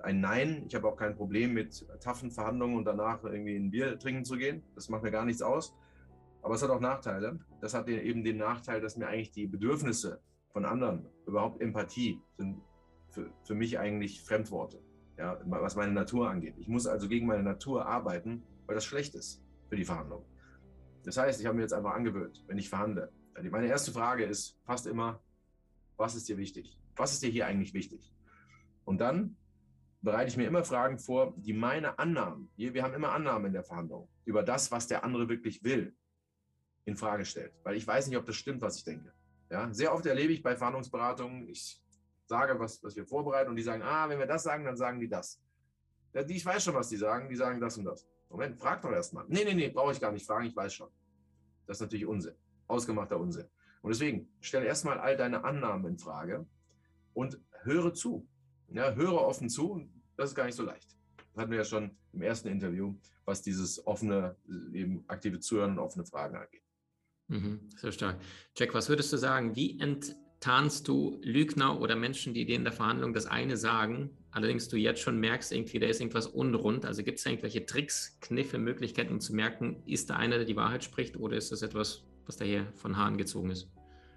ein 0.00 0.20
Nein. 0.20 0.64
Ich 0.68 0.74
habe 0.74 0.88
auch 0.88 0.96
kein 0.96 1.16
Problem 1.16 1.52
mit 1.52 1.86
taffen 2.00 2.30
Verhandlungen 2.30 2.76
und 2.76 2.84
danach 2.84 3.22
irgendwie 3.24 3.56
ein 3.56 3.70
Bier 3.70 3.98
trinken 3.98 4.24
zu 4.24 4.36
gehen. 4.36 4.62
Das 4.74 4.88
macht 4.88 5.02
mir 5.02 5.10
gar 5.10 5.24
nichts 5.24 5.42
aus. 5.42 5.74
Aber 6.44 6.54
es 6.54 6.62
hat 6.62 6.68
auch 6.68 6.80
Nachteile. 6.80 7.40
Das 7.62 7.72
hat 7.72 7.88
eben 7.88 8.22
den 8.22 8.36
Nachteil, 8.36 8.82
dass 8.82 8.98
mir 8.98 9.08
eigentlich 9.08 9.32
die 9.32 9.46
Bedürfnisse 9.46 10.20
von 10.52 10.66
anderen, 10.66 11.08
überhaupt 11.26 11.60
Empathie, 11.62 12.20
sind 12.36 12.60
für, 13.08 13.32
für 13.44 13.54
mich 13.54 13.78
eigentlich 13.78 14.22
Fremdworte, 14.22 14.82
ja, 15.16 15.40
was 15.46 15.74
meine 15.74 15.92
Natur 15.92 16.28
angeht. 16.28 16.54
Ich 16.58 16.68
muss 16.68 16.86
also 16.86 17.08
gegen 17.08 17.26
meine 17.26 17.42
Natur 17.42 17.86
arbeiten, 17.86 18.42
weil 18.66 18.74
das 18.74 18.84
schlecht 18.84 19.14
ist 19.14 19.42
für 19.70 19.76
die 19.76 19.86
Verhandlung. 19.86 20.26
Das 21.04 21.16
heißt, 21.16 21.40
ich 21.40 21.46
habe 21.46 21.56
mir 21.56 21.62
jetzt 21.62 21.72
einfach 21.72 21.94
angewöhnt, 21.94 22.44
wenn 22.46 22.58
ich 22.58 22.68
verhandle. 22.68 23.10
Meine 23.50 23.66
erste 23.66 23.90
Frage 23.90 24.24
ist 24.24 24.60
fast 24.64 24.86
immer, 24.86 25.22
was 25.96 26.14
ist 26.14 26.28
dir 26.28 26.36
wichtig? 26.36 26.78
Was 26.94 27.14
ist 27.14 27.22
dir 27.22 27.30
hier 27.30 27.46
eigentlich 27.46 27.72
wichtig? 27.72 28.12
Und 28.84 29.00
dann 29.00 29.38
bereite 30.02 30.28
ich 30.28 30.36
mir 30.36 30.46
immer 30.46 30.62
Fragen 30.62 30.98
vor, 30.98 31.32
die 31.38 31.54
meine 31.54 31.98
Annahmen, 31.98 32.50
wir 32.56 32.82
haben 32.82 32.92
immer 32.92 33.12
Annahmen 33.12 33.46
in 33.46 33.52
der 33.54 33.64
Verhandlung, 33.64 34.10
über 34.26 34.42
das, 34.42 34.70
was 34.70 34.86
der 34.88 35.04
andere 35.04 35.30
wirklich 35.30 35.64
will, 35.64 35.96
in 36.84 36.96
Frage 36.96 37.24
stellt. 37.24 37.52
Weil 37.62 37.76
ich 37.76 37.86
weiß 37.86 38.08
nicht, 38.08 38.16
ob 38.16 38.26
das 38.26 38.36
stimmt, 38.36 38.60
was 38.60 38.78
ich 38.78 38.84
denke. 38.84 39.12
Ja, 39.50 39.72
sehr 39.72 39.94
oft 39.94 40.04
erlebe 40.06 40.32
ich 40.32 40.42
bei 40.42 40.56
Verhandlungsberatungen, 40.56 41.48
ich 41.48 41.80
sage, 42.26 42.58
was, 42.58 42.82
was 42.82 42.96
wir 42.96 43.06
vorbereiten 43.06 43.50
und 43.50 43.56
die 43.56 43.62
sagen, 43.62 43.82
ah, 43.82 44.08
wenn 44.08 44.18
wir 44.18 44.26
das 44.26 44.42
sagen, 44.42 44.64
dann 44.64 44.76
sagen 44.76 45.00
die 45.00 45.08
das. 45.08 45.40
Ja, 46.12 46.22
die, 46.22 46.36
ich 46.36 46.46
weiß 46.46 46.64
schon, 46.64 46.74
was 46.74 46.88
die 46.88 46.96
sagen, 46.96 47.28
die 47.28 47.36
sagen 47.36 47.60
das 47.60 47.76
und 47.76 47.84
das. 47.84 48.06
Moment, 48.30 48.58
frag 48.58 48.80
doch 48.82 48.90
erstmal. 48.90 49.24
Nee, 49.28 49.44
nee, 49.44 49.54
nee, 49.54 49.68
brauche 49.68 49.92
ich 49.92 50.00
gar 50.00 50.12
nicht 50.12 50.26
fragen, 50.26 50.46
ich 50.46 50.56
weiß 50.56 50.74
schon. 50.74 50.88
Das 51.66 51.76
ist 51.76 51.82
natürlich 51.82 52.06
Unsinn, 52.06 52.34
ausgemachter 52.66 53.18
Unsinn. 53.18 53.46
Und 53.82 53.90
deswegen 53.90 54.28
stell 54.40 54.64
erstmal 54.64 54.98
all 54.98 55.16
deine 55.16 55.44
Annahmen 55.44 55.86
in 55.92 55.98
Frage 55.98 56.46
und 57.12 57.38
höre 57.62 57.92
zu. 57.92 58.26
Ja, 58.68 58.92
höre 58.94 59.20
offen 59.20 59.48
zu, 59.48 59.88
das 60.16 60.30
ist 60.30 60.34
gar 60.34 60.46
nicht 60.46 60.56
so 60.56 60.64
leicht. 60.64 60.96
Das 61.32 61.42
hatten 61.42 61.50
wir 61.50 61.58
ja 61.58 61.64
schon 61.64 61.96
im 62.12 62.22
ersten 62.22 62.48
Interview, 62.48 62.96
was 63.24 63.42
dieses 63.42 63.86
offene, 63.86 64.36
eben 64.72 65.04
aktive 65.08 65.38
Zuhören 65.38 65.72
und 65.72 65.78
offene 65.78 66.04
Fragen 66.06 66.36
angeht. 66.36 66.63
Mhm, 67.28 67.60
sehr 67.76 67.92
stark. 67.92 68.18
Jack, 68.56 68.74
was 68.74 68.88
würdest 68.88 69.12
du 69.12 69.16
sagen? 69.16 69.56
Wie 69.56 69.78
enttarnst 69.80 70.86
du 70.88 71.18
Lügner 71.22 71.80
oder 71.80 71.96
Menschen, 71.96 72.34
die 72.34 72.44
dir 72.44 72.56
in 72.56 72.64
der 72.64 72.72
Verhandlung 72.72 73.14
das 73.14 73.26
eine 73.26 73.56
sagen, 73.56 74.10
allerdings 74.30 74.68
du 74.68 74.76
jetzt 74.76 75.00
schon 75.00 75.18
merkst, 75.18 75.52
irgendwie, 75.52 75.78
da 75.78 75.86
ist 75.86 76.00
irgendwas 76.00 76.26
unrund? 76.26 76.84
Also 76.84 77.02
gibt 77.02 77.18
es 77.18 77.26
irgendwelche 77.26 77.64
Tricks, 77.64 78.18
Kniffe, 78.20 78.58
Möglichkeiten, 78.58 79.12
um 79.12 79.20
zu 79.20 79.34
merken, 79.34 79.82
ist 79.86 80.10
da 80.10 80.16
einer, 80.16 80.36
der 80.36 80.44
die 80.44 80.56
Wahrheit 80.56 80.84
spricht 80.84 81.16
oder 81.16 81.36
ist 81.36 81.50
das 81.50 81.62
etwas, 81.62 82.04
was 82.26 82.36
daher 82.36 82.66
von 82.74 82.96
Haaren 82.96 83.16
gezogen 83.16 83.50
ist? 83.50 83.68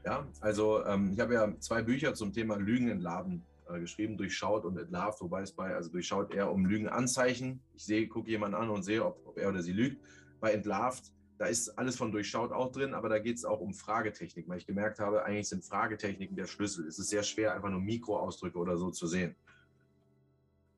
Ja, 0.05 0.27
also 0.41 0.85
ähm, 0.85 1.11
ich 1.13 1.19
habe 1.19 1.33
ja 1.33 1.59
zwei 1.59 1.81
Bücher 1.81 2.13
zum 2.13 2.31
Thema 2.31 2.55
Lügen 2.55 2.89
entlarven 2.89 3.43
äh, 3.69 3.79
geschrieben, 3.79 4.17
durchschaut 4.17 4.65
und 4.65 4.77
entlarvt, 4.77 5.21
wobei 5.21 5.41
es 5.41 5.51
bei, 5.51 5.75
also 5.75 5.89
durchschaut 5.91 6.33
eher 6.33 6.51
um 6.51 6.65
Lügenanzeichen. 6.65 7.61
Ich 7.75 7.83
sehe, 7.83 8.07
gucke 8.07 8.29
jemanden 8.29 8.55
an 8.55 8.69
und 8.69 8.83
sehe, 8.83 9.05
ob, 9.05 9.21
ob 9.25 9.37
er 9.37 9.49
oder 9.49 9.61
sie 9.61 9.73
lügt. 9.73 10.01
Bei 10.39 10.51
entlarvt 10.51 11.11
da 11.37 11.45
ist 11.45 11.69
alles 11.77 11.95
von 11.95 12.11
durchschaut 12.11 12.51
auch 12.51 12.71
drin, 12.71 12.93
aber 12.93 13.09
da 13.09 13.19
geht 13.19 13.37
es 13.37 13.45
auch 13.45 13.59
um 13.59 13.73
Fragetechnik, 13.73 14.47
weil 14.47 14.57
ich 14.57 14.65
gemerkt 14.65 14.99
habe, 14.99 15.23
eigentlich 15.23 15.49
sind 15.49 15.63
Fragetechniken 15.63 16.35
der 16.35 16.47
Schlüssel. 16.47 16.87
Es 16.87 16.97
ist 16.97 17.09
sehr 17.09 17.23
schwer, 17.23 17.53
einfach 17.53 17.69
nur 17.69 17.79
Mikroausdrücke 17.79 18.57
oder 18.57 18.77
so 18.77 18.89
zu 18.89 19.05
sehen. 19.05 19.35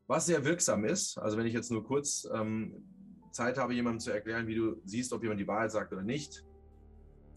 Was 0.08 0.26
sehr 0.26 0.44
wirksam 0.44 0.84
ist, 0.86 1.18
also 1.18 1.38
wenn 1.38 1.46
ich 1.46 1.54
jetzt 1.54 1.72
nur 1.72 1.86
kurz 1.86 2.28
ähm, 2.34 2.84
Zeit 3.32 3.58
habe, 3.58 3.74
jemandem 3.74 4.00
zu 4.00 4.12
erklären, 4.12 4.48
wie 4.48 4.56
du 4.56 4.82
siehst, 4.84 5.14
ob 5.14 5.22
jemand 5.22 5.40
die 5.40 5.48
Wahrheit 5.48 5.72
sagt 5.72 5.94
oder 5.94 6.02
nicht. 6.02 6.44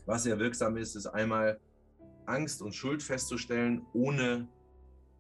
Was 0.07 0.25
sehr 0.25 0.39
wirksam 0.39 0.77
ist, 0.77 0.97
ist 0.97 1.07
einmal 1.07 1.61
Angst 2.27 2.63
und 2.63 2.75
Schuld 2.75 3.03
festzustellen, 3.03 3.87
ohne 3.93 4.49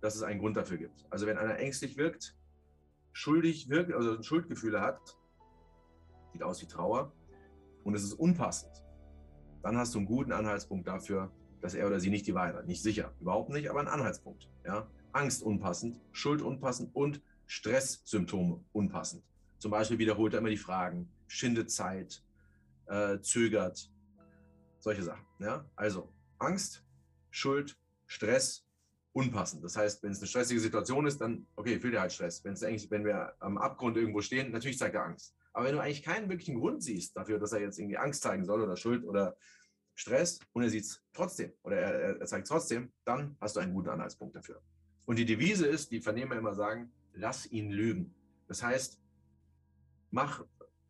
dass 0.01 0.17
es 0.17 0.23
einen 0.23 0.41
Grund 0.41 0.57
dafür 0.57 0.79
gibt. 0.79 1.07
Also 1.11 1.27
wenn 1.27 1.39
einer 1.39 1.59
ängstlich 1.59 1.97
wirkt, 1.97 2.37
schuldig 3.13 3.69
wirkt, 3.69 3.93
also 3.93 4.21
Schuldgefühle 4.23 4.81
hat, 4.81 5.17
sieht 6.33 6.43
aus 6.43 6.63
wie 6.63 6.67
Trauer, 6.67 7.13
und 7.85 7.95
es 7.95 8.03
ist 8.03 8.15
unpassend, 8.15 8.83
dann 9.63 9.77
hast 9.77 9.95
du 9.95 9.99
einen 9.99 10.07
guten 10.07 10.33
Anhaltspunkt 10.33 10.87
dafür, 10.87 11.31
dass 11.61 11.75
er 11.75 11.87
oder 11.87 12.01
sie 12.01 12.11
nicht 12.11 12.27
die 12.27 12.35
Wahrheit 12.35 12.57
hat. 12.57 12.67
Nicht 12.67 12.83
sicher, 12.83 13.13
überhaupt 13.21 13.51
nicht, 13.51 13.71
aber 13.71 13.81
ein 13.81 13.89
Anhaltspunkt. 13.89 14.49
Ja? 14.65 14.89
Angst 15.13 15.43
unpassend, 15.43 16.01
Schuld 16.11 16.43
unpassend 16.43 16.95
und 16.95 17.23
Stresssymptome 17.47 18.65
unpassend. 18.73 19.23
Zum 19.59 19.71
Beispiel 19.71 19.99
wiederholt 19.99 20.33
er 20.35 20.41
immer 20.41 20.49
die 20.49 20.57
Fragen, 20.57 21.09
schindet 21.29 21.71
Zeit, 21.71 22.25
äh, 22.87 23.21
zögert, 23.21 23.91
solche 24.81 25.03
Sachen. 25.03 25.25
Ja? 25.39 25.65
Also 25.77 26.13
Angst, 26.39 26.85
Schuld, 27.31 27.79
Stress, 28.07 28.67
unpassend. 29.13 29.63
Das 29.63 29.77
heißt, 29.77 30.03
wenn 30.03 30.11
es 30.11 30.19
eine 30.19 30.27
stressige 30.27 30.61
Situation 30.61 31.07
ist, 31.07 31.21
dann, 31.21 31.47
okay, 31.57 31.79
fühlt 31.79 31.95
er 31.95 32.01
halt 32.01 32.13
Stress. 32.13 32.43
Wenn 32.45 32.55
es 32.55 32.63
eigentlich, 32.63 32.91
wenn 32.91 33.05
wir 33.05 33.35
am 33.41 33.59
Abgrund 33.59 33.97
irgendwo 33.97 34.21
stehen, 34.21 34.51
natürlich 34.51 34.79
zeigt 34.79 34.95
er 34.95 35.05
Angst. 35.05 35.37
Aber 35.53 35.67
wenn 35.67 35.75
du 35.75 35.83
eigentlich 35.83 36.03
keinen 36.03 36.29
wirklichen 36.29 36.59
Grund 36.59 36.83
siehst 36.83 37.17
dafür, 37.17 37.39
dass 37.39 37.53
er 37.53 37.61
jetzt 37.61 37.79
irgendwie 37.79 37.99
Angst 37.99 38.23
zeigen 38.23 38.45
soll 38.45 38.63
oder 38.63 38.77
Schuld 38.77 39.05
oder 39.05 39.37
Stress 39.95 40.41
und 40.53 40.63
er 40.63 40.71
sieht 40.71 40.85
es 40.85 41.03
trotzdem 41.13 41.53
oder 41.63 41.77
er, 41.77 42.21
er 42.21 42.27
zeigt 42.27 42.45
es 42.45 42.49
trotzdem, 42.49 42.93
dann 43.05 43.37
hast 43.41 43.57
du 43.57 43.61
einen 43.61 43.75
guten 43.75 43.91
Anhaltspunkt 43.91 44.35
dafür. 44.35 44.63
Und 45.05 45.19
die 45.19 45.27
Devise 45.27 45.67
ist, 45.67 45.91
die 45.91 46.01
Vernehmer 46.01 46.37
immer 46.37 46.55
sagen, 46.55 46.93
lass 47.13 47.51
ihn 47.51 47.71
lügen. 47.71 48.15
Das 48.49 48.63
heißt, 48.63 49.01
mach, 50.11 50.45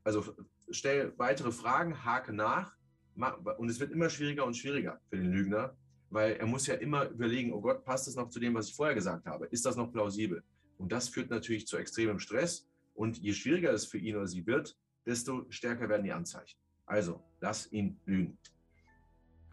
also 0.05 0.37
stell 0.71 1.13
weitere 1.17 1.51
Fragen, 1.51 2.05
hake 2.05 2.33
nach 2.33 2.77
mach, 3.15 3.39
und 3.59 3.69
es 3.69 3.81
wird 3.81 3.93
immer 3.93 4.11
schwieriger 4.11 4.45
und 4.45 4.57
schwieriger 4.57 5.01
für 5.09 5.17
den 5.17 5.33
Lügner, 5.33 5.77
weil 6.11 6.35
er 6.35 6.47
muss 6.47 6.67
ja 6.67 6.75
immer 6.75 7.09
überlegen, 7.09 7.53
oh 7.53 7.61
Gott, 7.61 7.85
passt 7.85 8.07
das 8.07 8.17
noch 8.17 8.29
zu 8.29 8.39
dem, 8.39 8.55
was 8.55 8.69
ich 8.69 8.75
vorher 8.75 8.95
gesagt 8.95 9.27
habe? 9.27 9.47
Ist 9.47 9.65
das 9.65 9.77
noch 9.77 9.91
plausibel? 9.91 10.43
Und 10.79 10.93
das 10.93 11.09
führt 11.09 11.31
natürlich 11.31 11.67
zu 11.67 11.77
extremem 11.77 12.19
Stress. 12.19 12.69
Und 12.95 13.19
je 13.19 13.33
schwieriger 13.33 13.73
es 13.73 13.87
für 13.87 13.99
ihn 13.99 14.17
oder 14.17 14.27
sie 14.27 14.47
wird, 14.47 14.77
desto 15.07 15.47
stärker 15.51 15.89
werden 15.89 16.05
die 16.05 16.13
Anzeichen. 16.13 16.59
Also, 16.87 17.23
lass 17.41 17.71
ihn 17.73 17.99
lügen. 18.07 18.39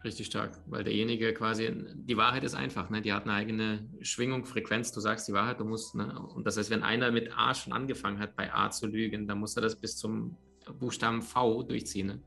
Richtig 0.02 0.26
stark, 0.26 0.58
weil 0.66 0.82
derjenige 0.82 1.34
quasi, 1.34 1.70
die 1.94 2.16
Wahrheit 2.16 2.42
ist 2.42 2.54
einfach, 2.54 2.88
ne? 2.88 3.02
die 3.02 3.12
hat 3.12 3.24
eine 3.24 3.34
eigene 3.34 3.86
Schwingung, 4.00 4.46
Frequenz, 4.46 4.92
du 4.92 5.00
sagst 5.00 5.28
die 5.28 5.34
Wahrheit, 5.34 5.60
du 5.60 5.64
musst, 5.64 5.94
ne? 5.94 6.18
und 6.34 6.46
das 6.46 6.56
heißt, 6.56 6.70
wenn 6.70 6.82
einer 6.82 7.10
mit 7.10 7.30
A 7.36 7.54
schon 7.54 7.74
angefangen 7.74 8.18
hat, 8.18 8.34
bei 8.34 8.50
A 8.52 8.70
zu 8.70 8.86
lügen, 8.86 9.28
dann 9.28 9.38
muss 9.38 9.56
er 9.56 9.62
das 9.62 9.78
bis 9.78 9.98
zum 9.98 10.38
Buchstaben 10.78 11.20
V 11.20 11.62
durchziehen. 11.64 12.06
Ne? 12.06 12.22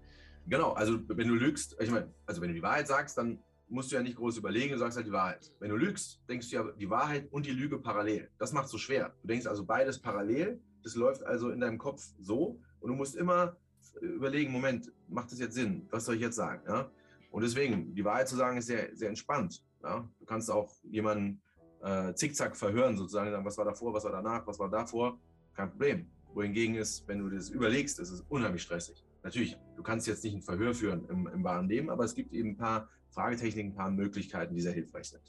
Genau, 0.48 0.74
also 0.74 1.00
wenn 1.08 1.28
du 1.28 1.34
lügst, 1.34 1.76
ich 1.80 1.90
meine, 1.90 2.14
also 2.28 2.42
wenn 2.42 2.50
du 2.50 2.54
die 2.54 2.62
Wahrheit 2.62 2.88
sagst, 2.88 3.18
dann 3.18 3.40
musst 3.70 3.92
du 3.92 3.96
ja 3.96 4.04
nicht 4.04 4.18
groß 4.18 4.38
überlegen, 4.38 4.74
du 4.74 4.78
sagst 4.78 4.98
halt 4.98 5.08
die 5.08 5.12
Wahrheit. 5.12 5.52
Wenn 5.60 5.70
du 5.70 5.76
lügst, 5.76 6.22
denkst 6.30 6.50
du 6.50 6.56
ja 6.56 6.72
die 6.74 6.90
Wahrheit 6.90 7.28
und 7.32 7.48
die 7.48 7.52
Lüge 7.52 7.80
parallel. 7.80 8.30
Das 8.38 8.54
macht 8.54 8.66
es 8.66 8.72
so 8.72 8.78
schwer. 8.78 9.16
Du 9.22 9.28
denkst 9.28 9.48
also 9.48 9.66
beides 9.66 10.00
parallel, 10.00 10.62
das 10.84 10.96
läuft 10.96 11.24
also 11.24 11.50
in 11.50 11.60
deinem 11.60 11.78
Kopf 11.78 12.06
so 12.20 12.60
und 12.80 12.90
du 12.90 12.96
musst 12.96 13.16
immer 13.16 13.58
überlegen, 14.02 14.52
Moment, 14.52 14.92
macht 15.08 15.32
das 15.32 15.40
jetzt 15.40 15.56
Sinn? 15.56 15.88
Was 15.90 16.06
soll 16.06 16.16
ich 16.16 16.22
jetzt 16.22 16.36
sagen? 16.36 16.64
Ja? 16.68 16.92
Und 17.32 17.44
deswegen, 17.44 17.94
die 17.96 18.06
Wahrheit 18.06 18.28
zu 18.28 18.36
sagen, 18.36 18.58
ist 18.58 18.68
sehr, 18.68 18.96
sehr 18.96 19.10
entspannt. 19.10 19.64
Ja? 19.84 20.08
Du 20.20 20.26
kannst 20.26 20.52
auch 20.52 20.74
jemanden 20.84 21.42
äh, 21.82 22.14
zickzack 22.14 22.56
verhören, 22.56 22.98
sozusagen, 22.98 23.32
sagen, 23.32 23.46
was 23.46 23.58
war 23.58 23.66
davor, 23.66 23.94
was 23.94 24.04
war 24.04 24.12
danach, 24.12 24.46
was 24.48 24.60
war 24.60 24.70
davor, 24.70 25.20
kein 25.54 25.70
Problem. 25.70 26.08
Wohingegen 26.34 26.76
ist, 26.76 27.08
wenn 27.08 27.20
du 27.20 27.30
das 27.30 27.50
überlegst, 27.50 28.00
ist 28.00 28.10
es 28.10 28.22
unheimlich 28.22 28.64
stressig. 28.64 29.04
Natürlich, 29.24 29.58
du 29.76 29.84
kannst 29.84 30.08
jetzt 30.08 30.24
nicht 30.24 30.36
ein 30.36 30.42
Verhör 30.42 30.74
führen 30.74 31.06
im, 31.10 31.28
im 31.28 31.44
wahren 31.44 31.68
Leben, 31.68 31.90
aber 31.90 32.04
es 32.04 32.16
gibt 32.16 32.34
eben 32.34 32.52
ein 32.52 32.58
paar 32.58 32.90
Fragetechniken, 33.12 33.72
ein 33.72 33.76
paar 33.76 33.92
Möglichkeiten, 33.92 34.56
die 34.56 34.62
sehr 34.62 34.74
hilfreich 34.74 35.10
sind. 35.10 35.22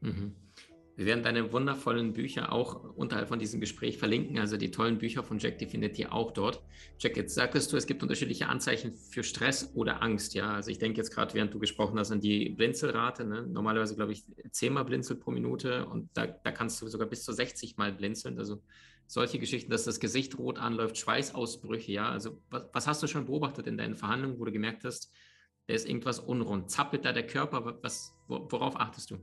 Mhm. 0.00 0.34
Wir 0.98 1.06
werden 1.06 1.22
deine 1.22 1.52
wundervollen 1.52 2.12
Bücher 2.12 2.50
auch 2.50 2.82
unterhalb 2.96 3.28
von 3.28 3.38
diesem 3.38 3.60
Gespräch 3.60 3.98
verlinken. 3.98 4.40
Also 4.40 4.56
die 4.56 4.72
tollen 4.72 4.98
Bücher 4.98 5.22
von 5.22 5.38
Jack, 5.38 5.62
ihr 5.62 6.12
auch 6.12 6.32
dort. 6.32 6.60
Jack, 6.98 7.16
jetzt 7.16 7.36
sagtest 7.36 7.72
du, 7.72 7.76
es 7.76 7.86
gibt 7.86 8.02
unterschiedliche 8.02 8.48
Anzeichen 8.48 8.92
für 8.94 9.22
Stress 9.22 9.70
oder 9.76 10.02
Angst. 10.02 10.34
Ja, 10.34 10.54
also 10.54 10.72
ich 10.72 10.78
denke 10.78 10.96
jetzt 10.98 11.14
gerade, 11.14 11.34
während 11.34 11.54
du 11.54 11.60
gesprochen 11.60 12.00
hast, 12.00 12.10
an 12.10 12.20
die 12.20 12.48
Blinzelrate. 12.48 13.24
Ne? 13.24 13.46
Normalerweise, 13.46 13.94
glaube 13.94 14.10
ich, 14.10 14.24
zehnmal 14.50 14.84
blinzelt 14.86 15.20
pro 15.20 15.30
Minute 15.30 15.86
und 15.86 16.10
da, 16.14 16.26
da 16.26 16.50
kannst 16.50 16.82
du 16.82 16.88
sogar 16.88 17.06
bis 17.06 17.22
zu 17.22 17.32
60 17.32 17.76
Mal 17.76 17.92
blinzeln. 17.92 18.36
Also 18.36 18.60
solche 19.06 19.38
Geschichten, 19.38 19.70
dass 19.70 19.84
das 19.84 20.00
Gesicht 20.00 20.36
rot 20.36 20.58
anläuft, 20.58 20.98
Schweißausbrüche. 20.98 21.92
Ja, 21.92 22.08
also 22.08 22.42
was, 22.50 22.64
was 22.72 22.86
hast 22.88 23.04
du 23.04 23.06
schon 23.06 23.26
beobachtet 23.26 23.68
in 23.68 23.78
deinen 23.78 23.94
Verhandlungen, 23.94 24.40
wo 24.40 24.44
du 24.44 24.50
gemerkt 24.50 24.82
hast, 24.82 25.12
da 25.68 25.74
ist 25.74 25.88
irgendwas 25.88 26.18
unrund? 26.18 26.72
Zappelt 26.72 27.04
da 27.04 27.12
der 27.12 27.28
Körper? 27.28 27.78
Was, 27.82 28.16
worauf 28.26 28.74
achtest 28.74 29.12
du? 29.12 29.18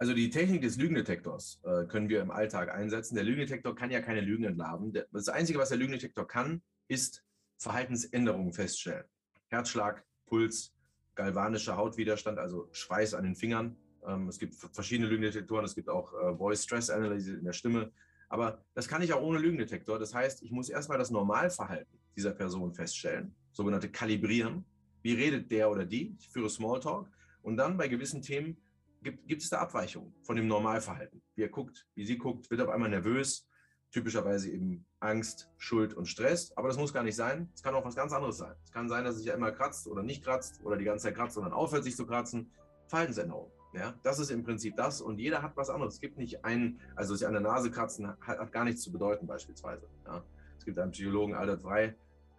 Also 0.00 0.14
die 0.14 0.30
Technik 0.30 0.62
des 0.62 0.78
Lügendetektors 0.78 1.60
äh, 1.62 1.84
können 1.84 2.08
wir 2.08 2.22
im 2.22 2.30
Alltag 2.30 2.74
einsetzen. 2.74 3.16
Der 3.16 3.24
Lügendetektor 3.24 3.76
kann 3.76 3.90
ja 3.90 4.00
keine 4.00 4.22
Lügen 4.22 4.44
entlarven. 4.44 4.94
Das 5.12 5.28
Einzige, 5.28 5.58
was 5.58 5.68
der 5.68 5.76
Lügendetektor 5.76 6.26
kann, 6.26 6.62
ist 6.88 7.22
Verhaltensänderungen 7.58 8.54
feststellen. 8.54 9.04
Herzschlag, 9.48 10.02
Puls, 10.24 10.74
galvanischer 11.16 11.76
Hautwiderstand, 11.76 12.38
also 12.38 12.70
Schweiß 12.72 13.12
an 13.12 13.24
den 13.24 13.36
Fingern. 13.36 13.76
Ähm, 14.06 14.26
es 14.28 14.38
gibt 14.38 14.54
verschiedene 14.54 15.06
Lügendetektoren, 15.06 15.66
es 15.66 15.74
gibt 15.74 15.90
auch 15.90 16.14
äh, 16.14 16.34
Voice 16.34 16.64
Stress 16.64 16.88
Analyse 16.88 17.34
in 17.34 17.44
der 17.44 17.52
Stimme. 17.52 17.92
Aber 18.30 18.64
das 18.72 18.88
kann 18.88 19.02
ich 19.02 19.12
auch 19.12 19.20
ohne 19.20 19.38
Lügendetektor. 19.38 19.98
Das 19.98 20.14
heißt, 20.14 20.42
ich 20.42 20.50
muss 20.50 20.70
erstmal 20.70 20.96
das 20.96 21.10
Normalverhalten 21.10 21.98
dieser 22.16 22.30
Person 22.30 22.72
feststellen, 22.72 23.34
sogenannte 23.52 23.90
Kalibrieren. 23.90 24.64
Wie 25.02 25.12
redet 25.12 25.50
der 25.50 25.70
oder 25.70 25.84
die? 25.84 26.16
Ich 26.18 26.30
führe 26.30 26.48
Smalltalk. 26.48 27.06
Und 27.42 27.58
dann 27.58 27.76
bei 27.76 27.88
gewissen 27.88 28.22
Themen 28.22 28.56
gibt, 29.02 29.26
gibt 29.26 29.42
es 29.42 29.50
da 29.50 29.58
Abweichungen 29.58 30.14
von 30.22 30.36
dem 30.36 30.46
Normalverhalten. 30.46 31.22
Wie 31.34 31.42
er 31.42 31.48
guckt, 31.48 31.86
wie 31.94 32.04
sie 32.04 32.18
guckt, 32.18 32.50
wird 32.50 32.60
auf 32.60 32.68
einmal 32.68 32.90
nervös, 32.90 33.48
typischerweise 33.90 34.50
eben 34.50 34.86
Angst, 35.00 35.50
Schuld 35.58 35.94
und 35.94 36.06
Stress. 36.06 36.52
Aber 36.56 36.68
das 36.68 36.76
muss 36.76 36.92
gar 36.92 37.02
nicht 37.02 37.16
sein. 37.16 37.50
Es 37.54 37.62
kann 37.62 37.74
auch 37.74 37.84
was 37.84 37.96
ganz 37.96 38.12
anderes 38.12 38.38
sein. 38.38 38.54
Es 38.64 38.72
kann 38.72 38.88
sein, 38.88 39.04
dass 39.04 39.16
sich 39.16 39.26
immer 39.26 39.52
kratzt 39.52 39.86
oder 39.88 40.02
nicht 40.02 40.22
kratzt 40.22 40.60
oder 40.64 40.76
die 40.76 40.84
ganze 40.84 41.04
Zeit 41.04 41.16
kratzt 41.16 41.36
und 41.36 41.44
dann 41.44 41.52
aufhört 41.52 41.84
sich 41.84 41.96
zu 41.96 42.06
kratzen. 42.06 42.50
Verhaltensänderung. 42.88 43.50
Ja, 43.72 43.94
das 44.02 44.18
ist 44.18 44.30
im 44.30 44.42
Prinzip 44.42 44.76
das 44.76 45.00
und 45.00 45.18
jeder 45.18 45.42
hat 45.42 45.56
was 45.56 45.70
anderes. 45.70 45.94
Es 45.94 46.00
gibt 46.00 46.18
nicht 46.18 46.44
einen, 46.44 46.80
also 46.96 47.14
sich 47.14 47.26
an 47.26 47.34
der 47.34 47.42
Nase 47.42 47.70
kratzen 47.70 48.08
hat, 48.08 48.18
hat 48.26 48.52
gar 48.52 48.64
nichts 48.64 48.82
zu 48.82 48.90
bedeuten 48.90 49.28
beispielsweise. 49.28 49.86
Ja. 50.06 50.24
Es 50.58 50.64
gibt 50.64 50.76
einen 50.78 50.90
Psychologen, 50.90 51.34
Albert 51.34 51.62
Frey, 51.62 51.94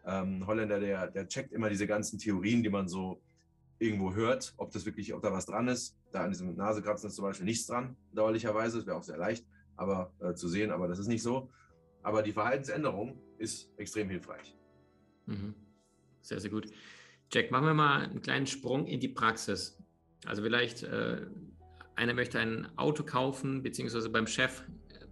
ähm, 0.05 0.45
Holländer, 0.45 0.79
der, 0.79 1.07
der 1.07 1.27
checkt 1.27 1.53
immer 1.53 1.69
diese 1.69 1.87
ganzen 1.87 2.19
Theorien, 2.19 2.63
die 2.63 2.69
man 2.69 2.89
so 2.89 3.21
irgendwo 3.79 4.13
hört, 4.13 4.53
ob 4.57 4.71
das 4.71 4.85
wirklich, 4.85 5.13
ob 5.13 5.21
da 5.21 5.31
was 5.31 5.45
dran 5.45 5.67
ist. 5.67 5.97
Da 6.11 6.23
an 6.23 6.31
diesem 6.31 6.55
Nasekratzen 6.55 7.09
ist 7.09 7.15
zum 7.15 7.25
Beispiel 7.25 7.45
nichts 7.45 7.67
dran, 7.67 7.95
dauerlicherweise. 8.13 8.77
Das 8.77 8.85
wäre 8.85 8.97
auch 8.97 9.03
sehr 9.03 9.17
leicht 9.17 9.45
aber, 9.75 10.13
äh, 10.19 10.33
zu 10.33 10.47
sehen, 10.47 10.71
aber 10.71 10.87
das 10.87 10.99
ist 10.99 11.07
nicht 11.07 11.23
so. 11.23 11.49
Aber 12.03 12.21
die 12.23 12.31
Verhaltensänderung 12.31 13.19
ist 13.37 13.71
extrem 13.77 14.09
hilfreich. 14.09 14.55
Mhm. 15.25 15.55
Sehr, 16.21 16.39
sehr 16.39 16.51
gut. 16.51 16.67
Jack, 17.31 17.51
machen 17.51 17.65
wir 17.65 17.73
mal 17.73 18.01
einen 18.03 18.21
kleinen 18.21 18.47
Sprung 18.47 18.85
in 18.85 18.99
die 18.99 19.07
Praxis. 19.07 19.81
Also 20.25 20.43
vielleicht 20.43 20.83
äh, 20.83 21.25
einer 21.95 22.13
möchte 22.13 22.39
ein 22.39 22.67
Auto 22.77 23.03
kaufen, 23.03 23.63
beziehungsweise 23.63 24.09
beim 24.09 24.27
Chef 24.27 24.63
äh, 24.89 25.05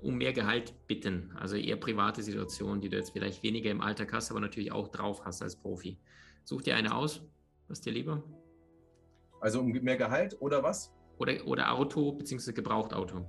um 0.00 0.16
mehr 0.16 0.32
Gehalt 0.32 0.74
bitten. 0.86 1.32
Also 1.36 1.56
eher 1.56 1.76
private 1.76 2.22
Situation, 2.22 2.80
die 2.80 2.88
du 2.88 2.96
jetzt 2.96 3.10
vielleicht 3.10 3.42
weniger 3.42 3.70
im 3.70 3.80
Alltag 3.80 4.12
hast, 4.12 4.30
aber 4.30 4.40
natürlich 4.40 4.72
auch 4.72 4.88
drauf 4.88 5.24
hast 5.24 5.42
als 5.42 5.56
Profi. 5.56 5.98
Such 6.44 6.62
dir 6.62 6.76
eine 6.76 6.94
aus. 6.94 7.22
Was 7.68 7.80
dir 7.80 7.92
lieber? 7.92 8.22
Also 9.44 9.60
um 9.60 9.72
mehr 9.72 9.98
Gehalt 9.98 10.40
oder 10.40 10.62
was? 10.62 10.90
Oder, 11.18 11.46
oder 11.46 11.70
Auto 11.70 12.12
bzw. 12.12 12.54
Gebrauchtauto. 12.54 13.28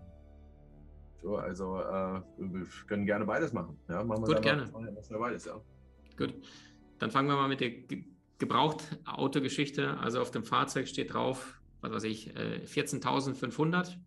So, 1.22 1.36
also 1.36 1.78
äh, 1.78 2.22
wir 2.38 2.66
können 2.88 3.06
gerne 3.06 3.26
beides 3.26 3.52
machen. 3.52 3.78
Ja, 3.90 4.02
machen 4.02 4.26
wir 4.26 4.36
Gut, 4.36 4.42
gerne. 4.42 4.66
Mal, 4.72 4.96
beides, 5.20 5.44
ja. 5.44 5.60
Gut. 6.18 6.34
Dann 7.00 7.12
fangen 7.12 7.28
wir 7.28 7.36
mal 7.36 7.50
mit 7.50 7.60
der 7.60 7.72
Ge 7.72 8.06
Gebrauchtauto-Geschichte. 8.38 9.98
Also 9.98 10.22
auf 10.22 10.32
dem 10.32 10.46
Fahrzeug 10.46 10.88
steht 10.88 11.14
drauf, 11.14 11.62
was 11.82 11.92
weiß 11.92 12.04
ich, 12.06 12.34
14.500. 12.34 13.92
Äh, 13.92 13.98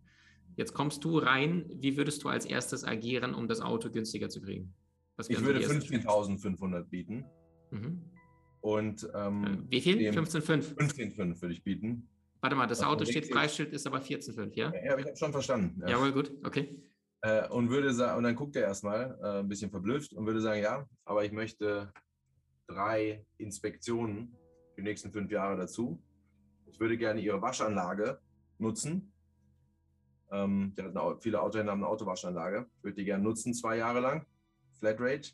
Jetzt 0.57 0.73
kommst 0.73 1.05
du 1.05 1.19
rein. 1.19 1.67
Wie 1.75 1.99
würdest 1.99 2.25
du 2.25 2.31
als 2.31 2.47
erstes 2.47 2.85
agieren, 2.85 3.35
um 3.35 3.49
das 3.49 3.61
Auto 3.61 3.91
günstiger 3.91 4.31
zu 4.31 4.41
kriegen? 4.41 4.75
ich 5.29 5.45
würde 5.45 5.61
15.500 5.61 6.85
bieten. 6.85 7.27
Mhm. 7.71 8.03
Und 8.61 9.09
ähm, 9.15 9.67
wie 9.69 9.81
viel? 9.81 9.99
15,5? 10.11 10.77
15,5 10.77 11.41
würde 11.41 11.55
ich 11.55 11.63
bieten. 11.63 12.09
Warte 12.41 12.57
mal, 12.57 12.67
das 12.67 12.83
Auto 12.83 13.05
steht 13.05 13.31
Preisschild, 13.31 13.73
ist 13.73 13.87
aber 13.87 13.99
14,5, 13.99 14.55
ja? 14.55 14.73
Ja, 14.85 14.99
ich 14.99 15.07
habe 15.07 15.17
schon 15.17 15.33
verstanden. 15.33 15.81
Ja. 15.81 15.91
Jawohl, 15.91 16.13
gut, 16.13 16.33
okay. 16.45 16.81
Äh, 17.23 17.49
und 17.49 17.71
würde 17.71 17.93
sagen, 17.93 18.19
und 18.19 18.25
dann 18.25 18.37
guckt 18.37 18.55
er 18.55 18.63
erstmal 18.63 19.19
äh, 19.23 19.41
ein 19.41 19.49
bisschen 19.49 19.71
verblüfft 19.71 20.13
und 20.13 20.25
würde 20.25 20.41
sagen, 20.41 20.63
ja, 20.63 20.87
aber 21.05 21.25
ich 21.25 21.33
möchte 21.33 21.93
drei 22.69 23.25
Inspektionen 23.39 24.37
für 24.75 24.83
die 24.83 24.89
nächsten 24.89 25.11
fünf 25.11 25.31
Jahre 25.33 25.57
dazu. 25.57 26.01
Ich 26.67 26.79
würde 26.79 26.97
gerne 26.97 27.21
Ihre 27.21 27.43
Waschanlage 27.43 28.21
nutzen. 28.59 29.13
Ähm, 30.31 30.75
viele 31.21 31.41
Autohändler 31.41 31.73
haben 31.73 31.83
eine 31.83 31.89
Autowaschanlage. 31.89 32.67
Ich 32.77 32.85
würde 32.85 32.97
die 32.97 33.05
gerne 33.05 33.25
nutzen, 33.25 33.53
zwei 33.55 33.79
Jahre 33.79 34.01
lang. 34.01 34.27
Flatrate. 34.79 35.31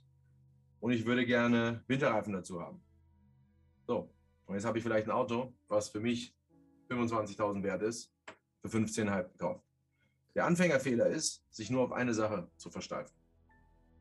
Und 0.81 0.93
ich 0.93 1.05
würde 1.05 1.27
gerne 1.27 1.83
Winterreifen 1.87 2.33
dazu 2.33 2.63
haben. 2.63 2.81
So, 3.87 4.11
und 4.47 4.55
jetzt 4.55 4.65
habe 4.65 4.79
ich 4.79 4.85
vielleicht 4.85 5.07
ein 5.07 5.13
Auto, 5.13 5.53
was 5.69 5.89
für 5.89 6.01
mich 6.01 6.35
25.000 6.91 7.63
wert 7.63 7.83
ist, 7.83 8.13
für 8.63 8.69
15,5 8.69 9.33
gekauft. 9.33 9.65
Der 10.35 10.47
Anfängerfehler 10.47 11.07
ist, 11.07 11.45
sich 11.51 11.71
nur 11.71 11.83
auf 11.83 11.93
eine 11.93 12.13
Sache 12.13 12.49
zu 12.57 12.71
versteifen. 12.71 13.15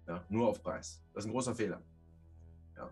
Ja, 0.07 0.25
nur 0.29 0.49
auf 0.49 0.61
Preis. 0.61 1.01
Das 1.13 1.23
ist 1.23 1.29
ein 1.29 1.33
großer 1.33 1.55
Fehler. 1.55 1.81
Ja. 2.75 2.89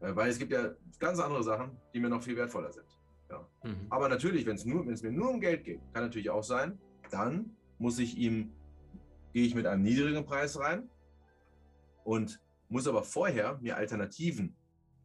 Äh, 0.00 0.14
weil 0.16 0.30
es 0.30 0.38
gibt 0.38 0.52
ja 0.52 0.74
ganz 0.98 1.18
andere 1.18 1.42
Sachen, 1.42 1.76
die 1.92 2.00
mir 2.00 2.08
noch 2.08 2.22
viel 2.22 2.36
wertvoller 2.36 2.72
sind. 2.72 2.86
Ja. 3.30 3.46
Mhm. 3.64 3.86
Aber 3.90 4.08
natürlich, 4.08 4.46
wenn 4.46 4.56
es 4.56 4.64
nur, 4.64 4.86
wenn 4.86 4.94
es 4.94 5.02
mir 5.02 5.12
nur 5.12 5.30
um 5.30 5.40
Geld 5.40 5.64
geht, 5.64 5.80
kann 5.92 6.04
natürlich 6.04 6.30
auch 6.30 6.44
sein, 6.44 6.78
dann 7.10 7.56
muss 7.78 7.98
ich 7.98 8.16
ihm, 8.16 8.52
gehe 9.32 9.44
ich 9.44 9.54
mit 9.54 9.66
einem 9.66 9.82
niedrigen 9.82 10.24
Preis 10.24 10.58
rein 10.58 10.88
und 12.04 12.40
muss 12.68 12.86
aber 12.88 13.02
vorher 13.02 13.58
mir 13.58 13.76
Alternativen 13.76 14.56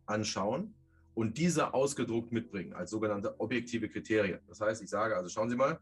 anschauen 0.06 0.74
und 1.14 1.38
diese 1.38 1.74
ausgedruckt 1.74 2.32
mitbringen 2.32 2.74
als 2.74 2.92
sogenannte 2.92 3.40
objektive 3.40 3.90
Kriterien. 3.90 4.40
Das 4.48 4.62
heißt, 4.62 4.82
ich 4.82 4.90
sage, 4.90 5.16
also 5.16 5.30
schauen 5.30 5.50
Sie 5.50 5.56
mal, 5.56 5.80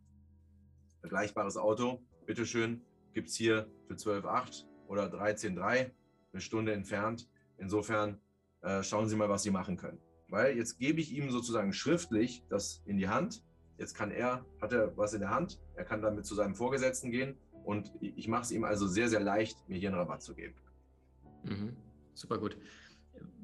vergleichbares 1.02 1.58
Auto, 1.58 2.02
bitteschön, 2.26 2.82
gibt 3.14 3.30
es 3.30 3.36
hier 3.36 3.68
für 3.88 3.94
12,8 3.94 4.66
oder 4.88 5.06
13,3, 5.06 5.92
eine 6.32 6.42
Stunde 6.42 6.74
entfernt. 6.74 7.30
Insofern 7.58 8.20
äh, 8.62 8.84
schauen 8.84 9.08
Sie 9.08 9.16
mal, 9.16 9.30
was 9.30 9.44
Sie 9.44 9.52
machen 9.52 9.78
können. 9.78 10.00
Weil 10.28 10.56
jetzt 10.58 10.78
gebe 10.78 11.00
ich 11.00 11.12
ihm 11.12 11.32
sozusagen 11.32 11.74
schriftlich 11.74 12.44
das 12.50 12.84
in 12.86 12.98
die 12.98 13.08
Hand. 13.08 13.44
Jetzt 13.78 13.96
kann 13.96 14.12
er, 14.12 14.46
hat 14.62 14.74
er 14.74 14.96
was 14.98 15.14
in 15.14 15.22
der 15.22 15.30
Hand, 15.30 15.60
er 15.76 15.86
kann 15.86 16.02
damit 16.02 16.26
zu 16.26 16.36
seinem 16.36 16.54
Vorgesetzten 16.54 17.12
gehen 17.12 17.38
und 17.64 17.92
ich 18.02 18.28
mache 18.28 18.44
es 18.44 18.52
ihm 18.52 18.64
also 18.64 18.88
sehr, 18.88 19.10
sehr 19.10 19.22
leicht, 19.22 19.68
mir 19.70 19.78
hier 19.78 19.90
einen 19.90 19.98
Rabatt 19.98 20.22
zu 20.22 20.36
geben. 20.36 20.56
Mhm. 21.44 21.78
Super 22.14 22.38
gut. 22.38 22.58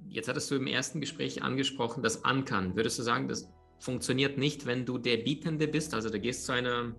Jetzt 0.09 0.27
hattest 0.27 0.49
du 0.51 0.55
im 0.55 0.67
ersten 0.67 1.01
Gespräch 1.01 1.43
angesprochen, 1.43 2.03
das 2.03 2.23
Ankern. 2.23 2.75
Würdest 2.75 2.99
du 2.99 3.03
sagen, 3.03 3.27
das 3.27 3.51
funktioniert 3.79 4.37
nicht, 4.37 4.65
wenn 4.65 4.85
du 4.85 4.97
der 4.97 5.17
Bietende 5.17 5.67
bist? 5.67 5.93
Also 5.93 6.09
da 6.09 6.17
gehst 6.17 6.45
zu, 6.45 6.51
einer, 6.51 6.95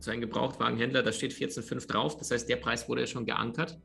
zu 0.00 0.10
einem 0.10 0.20
Gebrauchtwagenhändler, 0.20 1.02
da 1.02 1.12
steht 1.12 1.32
14,5 1.32 1.86
drauf, 1.86 2.16
das 2.16 2.30
heißt, 2.30 2.48
der 2.48 2.56
Preis 2.56 2.88
wurde 2.88 3.02
ja 3.02 3.06
schon 3.06 3.26
geankert. 3.26 3.78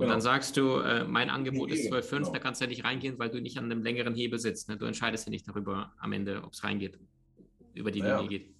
Und 0.00 0.06
genau. 0.06 0.12
dann 0.14 0.22
sagst 0.22 0.56
du, 0.56 0.78
äh, 0.78 1.04
mein 1.04 1.28
Angebot 1.28 1.70
ist 1.70 1.92
12,5, 1.92 2.10
genau. 2.10 2.32
da 2.32 2.38
kannst 2.38 2.60
du 2.60 2.64
ja 2.64 2.70
nicht 2.70 2.84
reingehen, 2.84 3.18
weil 3.18 3.28
du 3.28 3.38
nicht 3.38 3.58
an 3.58 3.66
einem 3.66 3.82
längeren 3.82 4.14
Hebel 4.14 4.38
sitzt. 4.38 4.70
Ne? 4.70 4.78
Du 4.78 4.86
entscheidest 4.86 5.26
ja 5.26 5.30
nicht 5.30 5.46
darüber 5.46 5.92
am 5.98 6.12
Ende, 6.12 6.42
ob 6.42 6.54
es 6.54 6.64
reingeht, 6.64 6.98
über 7.74 7.90
die 7.90 8.00
naja, 8.00 8.20
Linie 8.20 8.38
geht. 8.38 8.54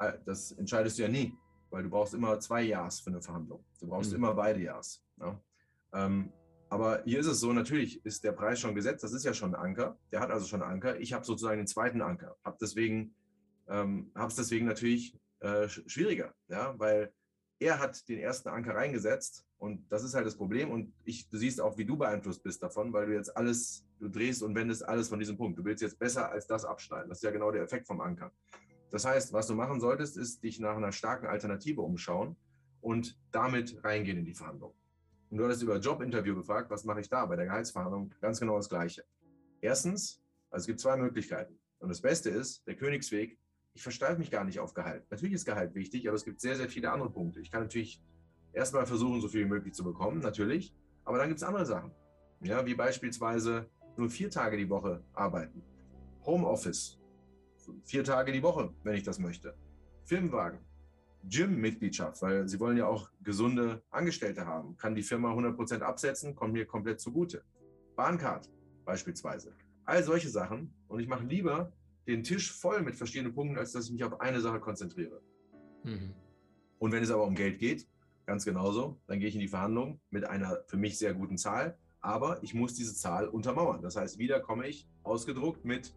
Äh, 0.00 0.14
das 0.26 0.50
entscheidest 0.50 0.98
du 0.98 1.02
ja 1.02 1.08
nie, 1.08 1.32
weil 1.70 1.84
du 1.84 1.90
brauchst 1.90 2.12
immer 2.12 2.40
zwei 2.40 2.62
Jahres 2.62 2.98
für 2.98 3.10
eine 3.10 3.22
Verhandlung. 3.22 3.64
Du 3.78 3.86
brauchst 3.86 4.10
mhm. 4.10 4.16
immer 4.16 4.34
beide 4.34 4.60
Jahres. 4.60 5.00
Ja? 5.20 5.40
Ähm, 5.92 6.32
aber 6.70 7.02
hier 7.04 7.18
ist 7.18 7.26
es 7.26 7.40
so, 7.40 7.52
natürlich 7.52 8.04
ist 8.06 8.22
der 8.22 8.30
Preis 8.30 8.60
schon 8.60 8.76
gesetzt, 8.76 9.02
das 9.02 9.12
ist 9.12 9.24
ja 9.24 9.34
schon 9.34 9.54
ein 9.54 9.60
Anker. 9.60 9.98
Der 10.12 10.20
hat 10.20 10.30
also 10.30 10.46
schon 10.46 10.62
einen 10.62 10.72
Anker. 10.74 10.98
Ich 11.00 11.12
habe 11.12 11.24
sozusagen 11.24 11.58
den 11.58 11.66
zweiten 11.66 12.00
Anker, 12.00 12.36
habe 12.44 12.56
deswegen, 12.60 13.12
ähm, 13.68 14.12
es 14.14 14.36
deswegen 14.36 14.66
natürlich 14.66 15.18
äh, 15.40 15.68
schwieriger, 15.68 16.32
ja, 16.48 16.78
weil 16.78 17.12
er 17.58 17.80
hat 17.80 18.08
den 18.08 18.20
ersten 18.20 18.48
Anker 18.48 18.76
reingesetzt 18.76 19.44
und 19.58 19.84
das 19.90 20.04
ist 20.04 20.14
halt 20.14 20.26
das 20.26 20.36
Problem. 20.36 20.70
Und 20.70 20.94
ich, 21.04 21.28
du 21.28 21.38
siehst 21.38 21.60
auch, 21.60 21.76
wie 21.76 21.84
du 21.84 21.96
beeinflusst 21.96 22.44
bist 22.44 22.62
davon, 22.62 22.92
weil 22.92 23.06
du 23.06 23.14
jetzt 23.14 23.36
alles, 23.36 23.84
du 23.98 24.08
drehst 24.08 24.42
und 24.44 24.54
wendest 24.54 24.88
alles 24.88 25.08
von 25.08 25.18
diesem 25.18 25.36
Punkt. 25.36 25.58
Du 25.58 25.64
willst 25.64 25.82
jetzt 25.82 25.98
besser 25.98 26.30
als 26.30 26.46
das 26.46 26.64
abschneiden. 26.64 27.08
Das 27.08 27.18
ist 27.18 27.24
ja 27.24 27.32
genau 27.32 27.50
der 27.50 27.62
Effekt 27.62 27.88
vom 27.88 28.00
Anker. 28.00 28.30
Das 28.92 29.04
heißt, 29.04 29.32
was 29.32 29.48
du 29.48 29.54
machen 29.54 29.80
solltest, 29.80 30.16
ist 30.16 30.42
dich 30.44 30.60
nach 30.60 30.76
einer 30.76 30.92
starken 30.92 31.26
Alternative 31.26 31.82
umschauen 31.82 32.36
und 32.80 33.18
damit 33.32 33.82
reingehen 33.84 34.18
in 34.18 34.24
die 34.24 34.34
Verhandlung. 34.34 34.72
Und 35.30 35.38
du 35.38 35.44
hattest 35.44 35.62
über 35.62 35.78
Jobinterview 35.78 36.34
gefragt, 36.34 36.70
was 36.70 36.84
mache 36.84 37.00
ich 37.00 37.08
da 37.08 37.24
bei 37.24 37.36
der 37.36 37.46
Gehaltsverhandlung? 37.46 38.12
Ganz 38.20 38.40
genau 38.40 38.56
das 38.56 38.68
Gleiche. 38.68 39.04
Erstens, 39.60 40.20
also 40.50 40.64
es 40.64 40.66
gibt 40.66 40.80
zwei 40.80 40.96
Möglichkeiten. 40.96 41.58
Und 41.78 41.88
das 41.88 42.00
Beste 42.00 42.30
ist, 42.30 42.66
der 42.66 42.74
Königsweg, 42.74 43.38
ich 43.72 43.82
versteife 43.82 44.18
mich 44.18 44.30
gar 44.30 44.44
nicht 44.44 44.58
auf 44.58 44.74
Gehalt. 44.74 45.08
Natürlich 45.10 45.34
ist 45.34 45.44
Gehalt 45.44 45.74
wichtig, 45.74 46.08
aber 46.08 46.16
es 46.16 46.24
gibt 46.24 46.40
sehr, 46.40 46.56
sehr 46.56 46.68
viele 46.68 46.90
andere 46.90 47.10
Punkte. 47.10 47.40
Ich 47.40 47.50
kann 47.52 47.62
natürlich 47.62 48.02
erstmal 48.52 48.86
versuchen, 48.86 49.20
so 49.20 49.28
viel 49.28 49.44
wie 49.44 49.48
möglich 49.48 49.74
zu 49.74 49.84
bekommen, 49.84 50.18
natürlich. 50.18 50.74
Aber 51.04 51.18
dann 51.18 51.28
gibt 51.28 51.38
es 51.38 51.44
andere 51.44 51.64
Sachen. 51.64 51.92
Ja, 52.42 52.66
wie 52.66 52.74
beispielsweise 52.74 53.70
nur 53.96 54.10
vier 54.10 54.30
Tage 54.30 54.56
die 54.56 54.68
Woche 54.68 55.04
arbeiten. 55.12 55.62
Homeoffice. 56.24 56.98
Vier 57.84 58.02
Tage 58.02 58.32
die 58.32 58.42
Woche, 58.42 58.74
wenn 58.82 58.94
ich 58.94 59.04
das 59.04 59.18
möchte. 59.18 59.54
Firmenwagen. 60.04 60.58
Gym-Mitgliedschaft, 61.24 62.22
weil 62.22 62.48
sie 62.48 62.58
wollen 62.60 62.76
ja 62.76 62.86
auch 62.86 63.10
gesunde 63.22 63.82
Angestellte 63.90 64.46
haben. 64.46 64.76
Kann 64.76 64.94
die 64.94 65.02
Firma 65.02 65.32
100% 65.32 65.80
absetzen, 65.80 66.34
kommt 66.34 66.52
mir 66.52 66.66
komplett 66.66 67.00
zugute. 67.00 67.42
Bahncard 67.96 68.50
beispielsweise. 68.84 69.54
All 69.84 70.02
solche 70.02 70.28
Sachen. 70.28 70.72
Und 70.88 71.00
ich 71.00 71.08
mache 71.08 71.24
lieber 71.24 71.72
den 72.06 72.22
Tisch 72.22 72.52
voll 72.52 72.82
mit 72.82 72.96
verschiedenen 72.96 73.34
Punkten, 73.34 73.58
als 73.58 73.72
dass 73.72 73.86
ich 73.86 73.92
mich 73.92 74.04
auf 74.04 74.20
eine 74.20 74.40
Sache 74.40 74.60
konzentriere. 74.60 75.20
Mhm. 75.84 76.14
Und 76.78 76.92
wenn 76.92 77.02
es 77.02 77.10
aber 77.10 77.24
um 77.24 77.34
Geld 77.34 77.58
geht, 77.58 77.86
ganz 78.26 78.44
genauso, 78.44 79.00
dann 79.06 79.18
gehe 79.18 79.28
ich 79.28 79.34
in 79.34 79.40
die 79.40 79.48
Verhandlung 79.48 80.00
mit 80.10 80.24
einer 80.24 80.62
für 80.66 80.76
mich 80.76 80.98
sehr 80.98 81.14
guten 81.14 81.36
Zahl. 81.36 81.76
Aber 82.00 82.42
ich 82.42 82.54
muss 82.54 82.74
diese 82.74 82.94
Zahl 82.94 83.28
untermauern. 83.28 83.82
Das 83.82 83.96
heißt, 83.96 84.18
wieder 84.18 84.40
komme 84.40 84.66
ich 84.66 84.88
ausgedruckt 85.02 85.64
mit, 85.64 85.94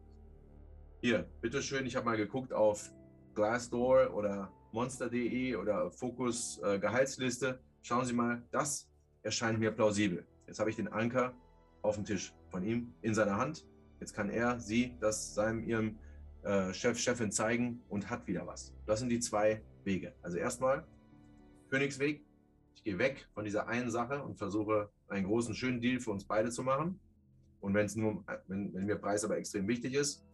hier, 1.02 1.30
bitteschön, 1.42 1.86
ich 1.86 1.96
habe 1.96 2.06
mal 2.06 2.18
geguckt 2.18 2.54
auf 2.54 2.92
Glassdoor 3.36 4.14
oder 4.14 4.52
monster.de 4.74 5.56
oder 5.56 5.92
Fokus 5.92 6.60
äh, 6.64 6.80
Gehaltsliste. 6.80 7.60
Schauen 7.82 8.06
Sie 8.06 8.14
mal, 8.14 8.44
das 8.52 8.90
erscheint 9.22 9.60
mir 9.60 9.72
plausibel. 9.72 10.26
Jetzt 10.48 10.60
habe 10.60 10.70
ich 10.70 10.76
den 10.76 10.88
Anker 10.88 11.34
auf 11.82 11.96
dem 11.96 12.06
Tisch 12.06 12.34
von 12.50 12.64
ihm 12.64 12.94
in 13.02 13.14
seiner 13.14 13.38
Hand. 13.38 13.66
Jetzt 14.00 14.14
kann 14.14 14.30
er, 14.30 14.60
sie, 14.60 14.98
das 15.00 15.34
seinem 15.34 15.64
ihrem 15.64 15.98
äh, 16.44 16.74
Chef, 16.74 16.98
Chefin 16.98 17.32
zeigen 17.32 17.82
und 17.90 18.10
hat 18.10 18.28
wieder 18.28 18.46
was. 18.46 18.74
Das 18.86 19.00
sind 19.00 19.10
die 19.10 19.20
zwei 19.20 19.62
Wege. 19.84 20.14
Also 20.22 20.38
erstmal 20.38 20.86
Königsweg. 21.70 22.26
Ich 22.76 22.84
gehe 22.84 22.98
weg 22.98 23.28
von 23.34 23.46
dieser 23.46 23.68
einen 23.68 23.92
Sache 23.92 24.22
und 24.24 24.38
versuche 24.38 24.90
einen 25.08 25.26
großen, 25.26 25.56
schönen 25.56 25.80
Deal 25.80 26.00
für 26.00 26.12
uns 26.12 26.26
beide 26.26 26.50
zu 26.50 26.64
machen. 26.64 27.00
Und 27.62 27.74
wenn 27.74 27.86
es 27.86 27.96
nur, 27.96 28.24
wenn, 28.48 28.74
wenn 28.74 28.86
mir 28.86 28.98
Preis 28.98 29.24
aber 29.24 29.38
extrem 29.38 29.68
wichtig 29.68 29.94
ist, 29.94 30.26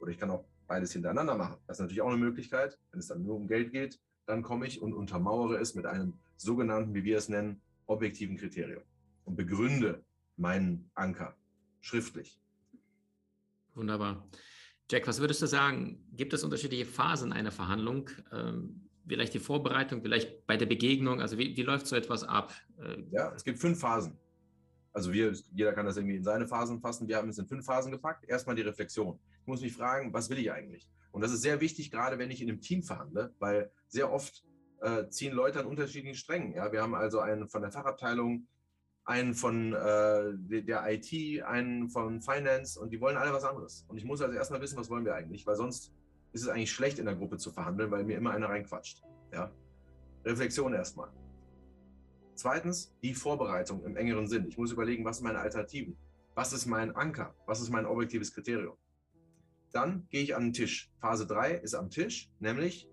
oder 0.00 0.10
ich 0.10 0.18
kann 0.18 0.30
auch 0.30 0.44
beides 0.68 0.92
hintereinander 0.92 1.34
machen. 1.34 1.56
Das 1.66 1.78
ist 1.78 1.80
natürlich 1.80 2.02
auch 2.02 2.08
eine 2.08 2.18
Möglichkeit. 2.18 2.78
Wenn 2.92 3.00
es 3.00 3.08
dann 3.08 3.24
nur 3.24 3.34
um 3.34 3.48
Geld 3.48 3.72
geht, 3.72 3.98
dann 4.26 4.42
komme 4.42 4.66
ich 4.66 4.80
und 4.80 4.92
untermauere 4.92 5.58
es 5.58 5.74
mit 5.74 5.86
einem 5.86 6.20
sogenannten, 6.36 6.94
wie 6.94 7.02
wir 7.02 7.16
es 7.16 7.28
nennen, 7.28 7.60
objektiven 7.86 8.36
Kriterium 8.36 8.82
und 9.24 9.36
begründe 9.36 10.04
meinen 10.36 10.90
Anker 10.94 11.34
schriftlich. 11.80 12.38
Wunderbar. 13.74 14.28
Jack, 14.90 15.06
was 15.06 15.20
würdest 15.20 15.42
du 15.42 15.46
sagen? 15.46 16.04
Gibt 16.12 16.32
es 16.32 16.44
unterschiedliche 16.44 16.86
Phasen 16.86 17.32
einer 17.32 17.50
Verhandlung? 17.50 18.10
Ähm, 18.32 18.88
vielleicht 19.06 19.34
die 19.34 19.38
Vorbereitung, 19.38 20.02
vielleicht 20.02 20.46
bei 20.46 20.56
der 20.56 20.66
Begegnung? 20.66 21.20
Also 21.20 21.38
wie, 21.38 21.56
wie 21.56 21.62
läuft 21.62 21.86
so 21.86 21.96
etwas 21.96 22.24
ab? 22.24 22.52
Äh, 22.78 23.02
ja, 23.10 23.32
es 23.34 23.44
gibt 23.44 23.58
fünf 23.58 23.80
Phasen. 23.80 24.18
Also 24.92 25.12
wir, 25.12 25.32
jeder 25.52 25.72
kann 25.72 25.86
das 25.86 25.96
irgendwie 25.96 26.16
in 26.16 26.24
seine 26.24 26.46
Phasen 26.46 26.80
fassen. 26.80 27.08
Wir 27.08 27.16
haben 27.16 27.28
es 27.28 27.38
in 27.38 27.46
fünf 27.46 27.64
Phasen 27.64 27.92
gepackt. 27.92 28.24
Erstmal 28.28 28.56
die 28.56 28.62
Reflexion 28.62 29.18
muss 29.48 29.60
mich 29.60 29.72
fragen, 29.72 30.12
was 30.12 30.30
will 30.30 30.38
ich 30.38 30.52
eigentlich? 30.52 30.88
Und 31.10 31.22
das 31.22 31.32
ist 31.32 31.42
sehr 31.42 31.60
wichtig, 31.60 31.90
gerade 31.90 32.18
wenn 32.18 32.30
ich 32.30 32.40
in 32.40 32.48
einem 32.48 32.60
Team 32.60 32.82
verhandle, 32.82 33.34
weil 33.38 33.72
sehr 33.88 34.12
oft 34.12 34.44
äh, 34.80 35.08
ziehen 35.08 35.34
Leute 35.34 35.60
an 35.60 35.66
unterschiedlichen 35.66 36.14
Strängen. 36.14 36.54
Ja? 36.54 36.70
Wir 36.70 36.82
haben 36.82 36.94
also 36.94 37.20
einen 37.20 37.48
von 37.48 37.62
der 37.62 37.72
Fachabteilung, 37.72 38.46
einen 39.04 39.34
von 39.34 39.72
äh, 39.72 40.62
der 40.62 40.84
IT, 40.88 41.42
einen 41.42 41.88
von 41.88 42.20
Finance 42.20 42.78
und 42.78 42.90
die 42.90 43.00
wollen 43.00 43.16
alle 43.16 43.32
was 43.32 43.44
anderes. 43.44 43.84
Und 43.88 43.96
ich 43.96 44.04
muss 44.04 44.20
also 44.20 44.34
erstmal 44.34 44.60
wissen, 44.60 44.78
was 44.78 44.90
wollen 44.90 45.04
wir 45.04 45.14
eigentlich, 45.14 45.46
weil 45.46 45.56
sonst 45.56 45.92
ist 46.32 46.42
es 46.42 46.48
eigentlich 46.48 46.72
schlecht 46.72 46.98
in 46.98 47.06
der 47.06 47.16
Gruppe 47.16 47.38
zu 47.38 47.50
verhandeln, 47.50 47.90
weil 47.90 48.04
mir 48.04 48.18
immer 48.18 48.32
einer 48.32 48.48
reinquatscht. 48.48 49.02
Ja? 49.32 49.50
Reflexion 50.24 50.74
erstmal. 50.74 51.10
Zweitens, 52.34 52.94
die 53.02 53.14
Vorbereitung 53.14 53.82
im 53.84 53.96
engeren 53.96 54.28
Sinn. 54.28 54.46
Ich 54.46 54.58
muss 54.58 54.70
überlegen, 54.70 55.04
was 55.04 55.16
sind 55.16 55.26
meine 55.26 55.40
Alternativen? 55.40 55.96
Was 56.34 56.52
ist 56.52 56.66
mein 56.66 56.94
Anker? 56.94 57.34
Was 57.46 57.60
ist 57.60 57.70
mein 57.70 57.86
objektives 57.86 58.32
Kriterium? 58.32 58.76
Dann 59.72 60.06
gehe 60.10 60.22
ich 60.22 60.34
an 60.34 60.44
den 60.44 60.52
Tisch. 60.52 60.90
Phase 61.00 61.26
3 61.26 61.54
ist 61.54 61.74
am 61.74 61.90
Tisch, 61.90 62.30
nämlich 62.40 62.88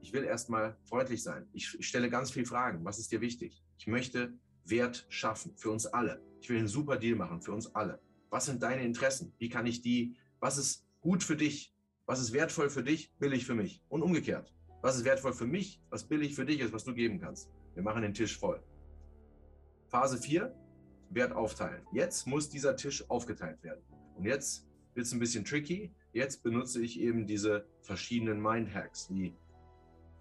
ich 0.00 0.12
will 0.12 0.24
erstmal 0.24 0.76
freundlich 0.84 1.22
sein. 1.22 1.48
Ich, 1.52 1.74
ich 1.78 1.88
stelle 1.88 2.08
ganz 2.10 2.30
viele 2.30 2.46
Fragen. 2.46 2.84
Was 2.84 2.98
ist 2.98 3.10
dir 3.10 3.20
wichtig? 3.20 3.64
Ich 3.78 3.86
möchte 3.86 4.32
Wert 4.64 5.06
schaffen 5.08 5.56
für 5.56 5.70
uns 5.70 5.86
alle. 5.86 6.22
Ich 6.40 6.48
will 6.48 6.58
einen 6.58 6.68
super 6.68 6.96
Deal 6.96 7.16
machen 7.16 7.40
für 7.40 7.52
uns 7.52 7.74
alle. 7.74 8.00
Was 8.30 8.46
sind 8.46 8.62
deine 8.62 8.84
Interessen? 8.84 9.32
Wie 9.38 9.48
kann 9.48 9.66
ich 9.66 9.82
die, 9.82 10.16
was 10.38 10.58
ist 10.58 10.86
gut 11.00 11.24
für 11.24 11.36
dich? 11.36 11.74
Was 12.06 12.20
ist 12.20 12.32
wertvoll 12.32 12.70
für 12.70 12.84
dich, 12.84 13.12
billig 13.18 13.46
für 13.46 13.54
mich? 13.54 13.82
Und 13.88 14.02
umgekehrt. 14.02 14.52
Was 14.82 14.96
ist 14.96 15.04
wertvoll 15.04 15.32
für 15.32 15.46
mich, 15.46 15.82
was 15.90 16.06
billig 16.06 16.34
für 16.34 16.44
dich 16.44 16.60
ist, 16.60 16.72
was 16.72 16.84
du 16.84 16.94
geben 16.94 17.18
kannst? 17.20 17.50
Wir 17.74 17.82
machen 17.82 18.02
den 18.02 18.14
Tisch 18.14 18.38
voll. 18.38 18.62
Phase 19.88 20.18
4, 20.18 20.54
Wert 21.10 21.32
aufteilen. 21.32 21.82
Jetzt 21.92 22.26
muss 22.26 22.48
dieser 22.48 22.76
Tisch 22.76 23.08
aufgeteilt 23.10 23.62
werden. 23.62 23.82
Und 24.14 24.24
jetzt 24.24 24.65
wird 24.96 25.06
es 25.06 25.12
ein 25.12 25.20
bisschen 25.20 25.44
tricky. 25.44 25.92
Jetzt 26.12 26.42
benutze 26.42 26.82
ich 26.82 26.98
eben 27.00 27.26
diese 27.26 27.66
verschiedenen 27.82 28.40
Mind-Hacks 28.40 29.10
wie 29.10 29.34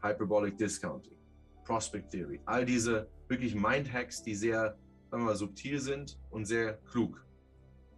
Hyperbolic 0.01 0.57
Discounting, 0.57 1.17
Prospect 1.63 2.11
Theory, 2.11 2.41
all 2.45 2.65
diese 2.65 3.09
wirklich 3.27 3.55
Mind-Hacks, 3.55 4.21
die 4.21 4.35
sehr 4.35 4.77
sagen 5.09 5.23
wir 5.23 5.31
mal, 5.31 5.35
subtil 5.35 5.79
sind 5.79 6.19
und 6.29 6.45
sehr 6.45 6.73
klug 6.91 7.25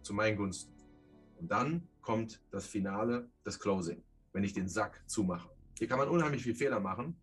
zu 0.02 0.14
meinen 0.14 0.36
Gunsten. 0.36 0.72
Und 1.40 1.50
dann 1.50 1.88
kommt 2.00 2.40
das 2.50 2.66
Finale, 2.66 3.28
das 3.44 3.58
Closing, 3.58 4.04
wenn 4.32 4.44
ich 4.44 4.52
den 4.52 4.68
Sack 4.68 5.02
zumache. 5.06 5.50
Hier 5.78 5.88
kann 5.88 5.98
man 5.98 6.08
unheimlich 6.08 6.42
viel 6.42 6.54
Fehler 6.54 6.80
machen 6.80 7.20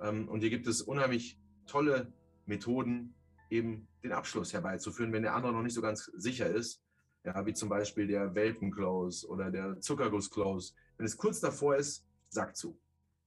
ähm, 0.00 0.28
und 0.28 0.40
hier 0.40 0.50
gibt 0.50 0.66
es 0.66 0.82
unheimlich 0.82 1.38
tolle 1.66 2.12
Methoden, 2.46 3.14
eben 3.50 3.86
den 4.02 4.12
Abschluss 4.12 4.52
herbeizuführen, 4.52 5.12
wenn 5.12 5.22
der 5.22 5.34
andere 5.34 5.52
noch 5.52 5.62
nicht 5.62 5.74
so 5.74 5.82
ganz 5.82 6.10
sicher 6.16 6.48
ist 6.48 6.83
ja, 7.24 7.46
wie 7.46 7.54
zum 7.54 7.68
Beispiel 7.68 8.06
der 8.06 8.34
Welpen-Close 8.34 9.26
oder 9.28 9.50
der 9.50 9.80
Zuckerguss-Close, 9.80 10.74
Wenn 10.96 11.06
es 11.06 11.16
kurz 11.16 11.40
davor 11.40 11.76
ist, 11.76 12.06
Sack 12.28 12.56
zu. 12.56 12.78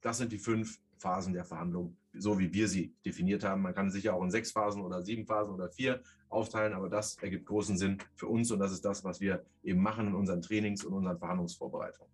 Das 0.01 0.19
sind 0.19 0.31
die 0.31 0.37
fünf 0.37 0.79
Phasen 0.99 1.33
der 1.33 1.45
Verhandlung, 1.45 1.97
so 2.13 2.37
wie 2.39 2.53
wir 2.53 2.67
sie 2.67 2.93
definiert 3.05 3.43
haben. 3.43 3.61
Man 3.61 3.73
kann 3.73 3.91
sicher 3.91 4.13
auch 4.13 4.23
in 4.23 4.31
sechs 4.31 4.51
Phasen 4.51 4.81
oder 4.81 5.03
sieben 5.03 5.25
Phasen 5.25 5.53
oder 5.53 5.69
vier 5.69 6.01
aufteilen, 6.29 6.73
aber 6.73 6.89
das 6.89 7.17
ergibt 7.17 7.45
großen 7.45 7.77
Sinn 7.77 7.97
für 8.15 8.27
uns 8.27 8.51
und 8.51 8.59
das 8.59 8.71
ist 8.71 8.83
das, 8.83 9.03
was 9.03 9.21
wir 9.21 9.45
eben 9.63 9.81
machen 9.81 10.07
in 10.07 10.15
unseren 10.15 10.41
Trainings 10.41 10.83
und 10.83 10.93
unseren 10.93 11.17
Verhandlungsvorbereitungen. 11.17 12.11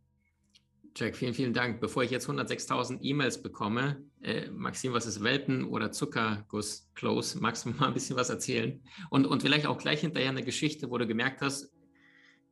Jack, 0.96 1.15
vielen, 1.15 1.34
vielen 1.34 1.54
Dank. 1.54 1.82
Bevor 1.82 2.04
ich 2.04 2.12
jetzt 2.12 2.30
106.000 2.30 3.00
E-Mails 3.02 3.41
bekomme, 3.41 4.04
äh, 4.22 4.52
Maxim, 4.52 4.93
was 4.93 5.08
ist 5.08 5.24
Welpen 5.24 5.65
oder 5.65 5.91
Zuckerguss 5.91 6.88
Close? 6.93 7.39
Magst 7.39 7.65
du 7.65 7.72
mal 7.72 7.88
ein 7.88 7.96
bisschen 7.96 8.15
was 8.15 8.30
erzählen? 8.30 8.80
Und, 9.10 9.26
und 9.26 9.41
vielleicht 9.41 9.65
auch 9.65 9.80
gleich 9.80 10.02
hinterher 10.02 10.30
eine 10.30 10.43
Geschichte, 10.43 10.91
wo 10.91 11.00
du 11.00 11.08
gemerkt 11.08 11.41
hast, 11.41 11.72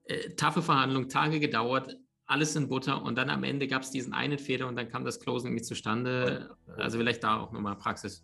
äh, 0.05 0.29
taffe 0.35 0.61
Verhandlung, 0.61 1.09
Tage 1.09 1.39
gedauert, 1.39 1.97
alles 2.25 2.55
in 2.55 2.69
Butter 2.69 3.03
und 3.03 3.17
dann 3.17 3.29
am 3.29 3.43
Ende 3.43 3.67
gab 3.67 3.81
es 3.81 3.91
diesen 3.91 4.13
einen 4.13 4.39
Fehler 4.39 4.67
und 4.67 4.75
dann 4.75 4.87
kam 4.87 5.03
das 5.03 5.19
Closing 5.19 5.53
nicht 5.53 5.65
zustande. 5.65 6.55
Also 6.77 6.97
vielleicht 6.97 7.23
da 7.23 7.41
auch 7.41 7.51
nochmal 7.51 7.75
Praxis. 7.75 8.23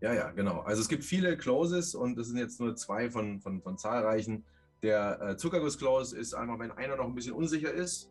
Ja, 0.00 0.12
ja, 0.12 0.30
genau. 0.30 0.60
Also 0.60 0.82
es 0.82 0.88
gibt 0.88 1.02
viele 1.02 1.36
Closes 1.36 1.94
und 1.94 2.18
es 2.18 2.28
sind 2.28 2.36
jetzt 2.36 2.60
nur 2.60 2.76
zwei 2.76 3.10
von, 3.10 3.40
von, 3.40 3.60
von 3.62 3.76
zahlreichen. 3.76 4.44
Der 4.82 5.20
äh, 5.20 5.36
Zuckerguss-Close 5.36 6.16
ist 6.16 6.34
einmal, 6.34 6.58
wenn 6.58 6.70
einer 6.72 6.96
noch 6.96 7.06
ein 7.06 7.14
bisschen 7.14 7.32
unsicher 7.32 7.72
ist, 7.72 8.10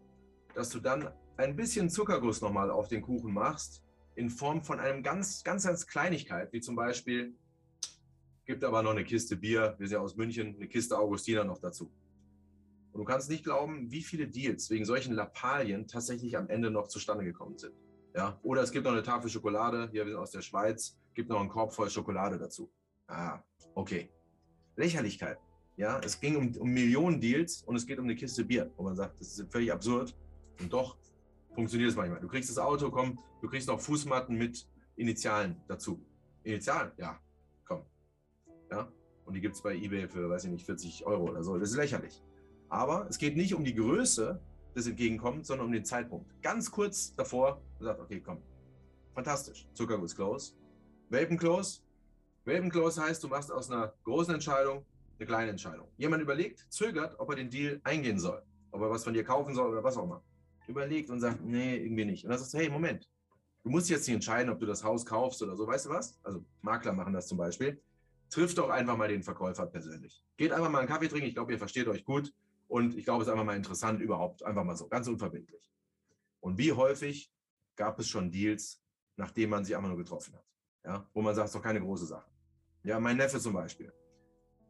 dass 0.56 0.70
du 0.70 0.80
dann 0.80 1.10
ein 1.38 1.56
bisschen 1.56 1.90
Zuckerguss 1.90 2.42
nochmal 2.42 2.70
auf 2.70 2.88
den 2.88 3.02
Kuchen 3.02 3.34
machst, 3.34 3.84
in 4.16 4.30
Form 4.30 4.62
von 4.64 4.80
einem 4.80 5.04
ganz, 5.04 5.44
ganz, 5.44 5.66
ganz 5.66 5.88
Kleinigkeit, 5.88 6.52
wie 6.52 6.62
zum 6.62 6.76
Beispiel, 6.76 7.34
gibt 8.46 8.64
aber 8.64 8.84
noch 8.84 8.92
eine 8.92 9.04
Kiste 9.04 9.36
Bier, 9.38 9.76
wir 9.78 9.88
sind 9.88 9.96
ja 9.96 10.02
aus 10.02 10.16
München, 10.16 10.56
eine 10.56 10.68
Kiste 10.68 10.98
Augustiner 10.98 11.44
noch 11.44 11.60
dazu. 11.60 11.92
Und 12.94 13.00
du 13.00 13.06
kannst 13.06 13.30
nicht 13.30 13.44
glauben, 13.44 13.92
wie 13.92 14.04
viele 14.04 14.28
Deals 14.28 14.70
wegen 14.70 14.86
solchen 14.86 15.14
Lappalien 15.14 15.88
tatsächlich 15.88 16.38
am 16.38 16.48
Ende 16.48 16.70
noch 16.70 16.88
zustande 16.88 17.26
gekommen 17.26 17.58
sind. 17.58 17.74
Ja? 18.16 18.40
Oder 18.44 18.62
es 18.62 18.72
gibt 18.72 18.86
noch 18.86 18.92
eine 18.92 19.02
Tafel 19.02 19.32
Schokolade, 19.32 19.90
hier 19.92 20.06
wir 20.06 20.12
sind 20.12 20.22
aus 20.22 20.30
der 20.30 20.42
Schweiz, 20.42 20.96
gibt 21.16 21.30
noch 21.30 21.40
einen 21.40 21.50
Korb 21.50 21.74
voll 21.74 21.90
Schokolade 21.90 22.38
dazu. 22.38 22.72
Ah, 23.08 23.40
okay. 23.74 24.12
Lächerlichkeit. 24.76 25.40
Ja, 25.76 26.00
es 26.04 26.20
ging 26.20 26.36
um, 26.36 26.56
um 26.58 26.70
Millionen 26.70 27.20
Deals 27.20 27.64
und 27.64 27.76
es 27.76 27.88
geht 27.88 27.98
um 27.98 28.06
eine 28.06 28.16
Kiste 28.16 28.46
Bier, 28.46 28.72
wo 28.78 28.84
man 28.84 28.96
sagt, 28.96 29.20
das 29.20 29.40
ist 29.40 29.52
völlig 29.52 29.72
absurd. 29.72 30.16
Und 30.62 30.72
doch 30.72 30.96
funktioniert 31.56 31.90
es 31.90 31.96
manchmal. 31.96 32.20
Du 32.20 32.28
kriegst 32.28 32.52
das 32.52 32.60
Auto, 32.60 32.92
komm, 32.92 33.20
du 33.42 33.48
kriegst 33.48 33.68
noch 33.68 33.82
Fußmatten 33.82 34.38
mit 34.38 34.68
Initialen 34.96 35.60
dazu. 35.68 36.06
Initialen? 36.44 36.92
Ja, 36.98 37.20
komm. 37.66 37.82
Ja, 38.70 38.92
und 39.26 39.34
die 39.34 39.42
gibt 39.42 39.56
es 39.56 39.64
bei 39.64 39.76
eBay 39.76 40.08
für, 40.08 40.30
weiß 40.30 40.46
ich 40.46 40.52
nicht, 40.52 40.66
40 40.68 41.08
Euro 41.08 41.30
oder 41.30 41.44
so. 41.44 41.58
Das 41.58 41.72
ist 41.72 41.78
lächerlich. 41.78 42.22
Aber 42.74 43.06
es 43.08 43.20
geht 43.20 43.38
nicht 43.38 43.54
um 43.54 43.64
die 43.64 43.76
Größe 43.76 44.42
des 44.76 44.88
Entgegenkommens, 44.88 45.46
sondern 45.46 45.68
um 45.68 45.72
den 45.72 45.86
Zeitpunkt. 45.86 46.26
Ganz 46.42 46.72
kurz 46.72 47.14
davor, 47.14 47.62
sagt, 47.80 48.00
okay, 48.00 48.20
komm, 48.20 48.42
fantastisch, 49.14 49.68
Zuckerguss 49.76 50.16
close. 50.16 50.56
Welpen 51.10 51.38
close. 51.38 51.82
Welpen 52.46 52.72
close 52.72 53.00
heißt, 53.00 53.24
du 53.24 53.28
machst 53.28 53.52
aus 53.52 53.70
einer 53.70 53.94
großen 54.06 54.34
Entscheidung 54.34 54.84
eine 55.20 55.28
kleine 55.28 55.52
Entscheidung. 55.52 55.88
Jemand 55.98 56.24
überlegt, 56.24 56.66
zögert, 56.70 57.14
ob 57.20 57.30
er 57.30 57.36
den 57.36 57.52
Deal 57.52 57.80
eingehen 57.84 58.18
soll, 58.18 58.42
ob 58.72 58.82
er 58.82 58.90
was 58.90 59.04
von 59.04 59.14
dir 59.14 59.24
kaufen 59.24 59.54
soll 59.54 59.70
oder 59.70 59.84
was 59.84 59.96
auch 59.96 60.06
immer 60.06 60.24
überlegt 60.66 61.12
und 61.12 61.20
sagt, 61.20 61.46
nee, 61.46 61.76
irgendwie 61.76 62.06
nicht. 62.06 62.24
Und 62.24 62.32
dann 62.32 62.40
sagst 62.40 62.56
du, 62.56 62.58
hey, 62.58 62.72
Moment, 62.72 63.08
du 63.64 63.70
musst 63.70 63.88
jetzt 63.92 64.08
nicht 64.08 64.16
entscheiden, 64.16 64.52
ob 64.52 64.60
du 64.60 64.66
das 64.66 64.84
Haus 64.84 65.06
kaufst 65.06 65.44
oder 65.44 65.56
so, 65.56 65.68
weißt 65.68 65.86
du 65.86 65.90
was? 65.92 66.20
Also 66.24 66.44
Makler 66.62 66.94
machen 66.94 67.14
das 67.14 67.28
zum 67.28 67.38
Beispiel. 67.38 67.80
Triff 68.32 68.56
doch 68.56 68.72
einfach 68.72 68.98
mal 68.98 69.10
den 69.10 69.22
Verkäufer 69.22 69.68
persönlich. 69.68 70.24
Geht 70.38 70.52
einfach 70.52 70.72
mal 70.72 70.80
einen 70.80 70.88
Kaffee 70.88 71.08
trinken, 71.08 71.28
ich 71.28 71.36
glaube, 71.36 71.52
ihr 71.52 71.60
versteht 71.60 71.88
euch 71.88 72.04
gut 72.04 72.34
und 72.74 72.98
ich 72.98 73.06
glaube, 73.06 73.22
es 73.22 73.28
ist 73.28 73.32
einfach 73.32 73.46
mal 73.46 73.56
interessant 73.56 74.02
überhaupt, 74.02 74.44
einfach 74.44 74.64
mal 74.64 74.76
so, 74.76 74.88
ganz 74.88 75.08
unverbindlich. 75.08 75.72
Und 76.40 76.58
wie 76.58 76.72
häufig 76.72 77.32
gab 77.76 78.00
es 78.00 78.08
schon 78.08 78.32
Deals, 78.32 78.84
nachdem 79.16 79.52
man 79.52 79.64
sich 79.64 79.76
einfach 79.76 79.90
nur 79.90 79.98
getroffen 79.98 80.34
hat? 80.34 80.46
Ja, 80.84 81.10
wo 81.14 81.22
man 81.22 81.36
sagt, 81.36 81.50
es 81.50 81.54
ist 81.54 81.60
doch 81.60 81.64
keine 81.64 81.82
große 81.82 82.08
Sache. 82.08 82.30
Ja, 82.84 83.00
mein 83.00 83.18
Neffe 83.18 83.40
zum 83.40 83.54
Beispiel. 83.54 83.94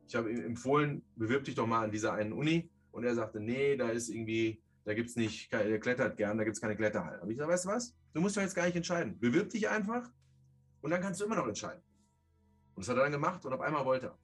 Ich 0.05 0.15
habe 0.15 0.29
ihm 0.29 0.41
empfohlen, 0.41 1.01
bewirb 1.15 1.45
dich 1.45 1.55
doch 1.55 1.65
mal 1.65 1.85
an 1.85 1.91
dieser 1.91 2.13
einen 2.13 2.33
Uni. 2.33 2.69
Und 2.91 3.05
er 3.05 3.15
sagte, 3.15 3.39
nee, 3.39 3.77
da 3.77 3.89
ist 3.89 4.09
irgendwie 4.09 4.61
da 4.85 4.93
gibt 4.93 5.09
es 5.09 5.15
nicht, 5.15 5.51
der 5.53 5.79
klettert 5.79 6.17
gern, 6.17 6.37
da 6.37 6.43
gibt 6.43 6.57
es 6.57 6.61
keine 6.61 6.75
Kletterhalle. 6.75 7.21
Aber 7.21 7.31
ich 7.31 7.37
sage, 7.37 7.51
weißt 7.51 7.65
du 7.65 7.69
was? 7.69 7.95
Du 8.13 8.19
musst 8.19 8.35
doch 8.35 8.41
jetzt 8.41 8.55
gar 8.55 8.65
nicht 8.65 8.75
entscheiden. 8.75 9.17
Bewirb 9.17 9.49
dich 9.49 9.69
einfach 9.69 10.09
und 10.81 10.91
dann 10.91 11.01
kannst 11.01 11.21
du 11.21 11.25
immer 11.25 11.35
noch 11.35 11.47
entscheiden. 11.47 11.81
Und 12.75 12.83
das 12.83 12.89
hat 12.89 12.97
er 12.97 13.03
dann 13.03 13.13
gemacht 13.13 13.45
und 13.45 13.53
auf 13.53 13.61
einmal 13.61 13.85
wollte 13.85 14.07
er. 14.07 14.19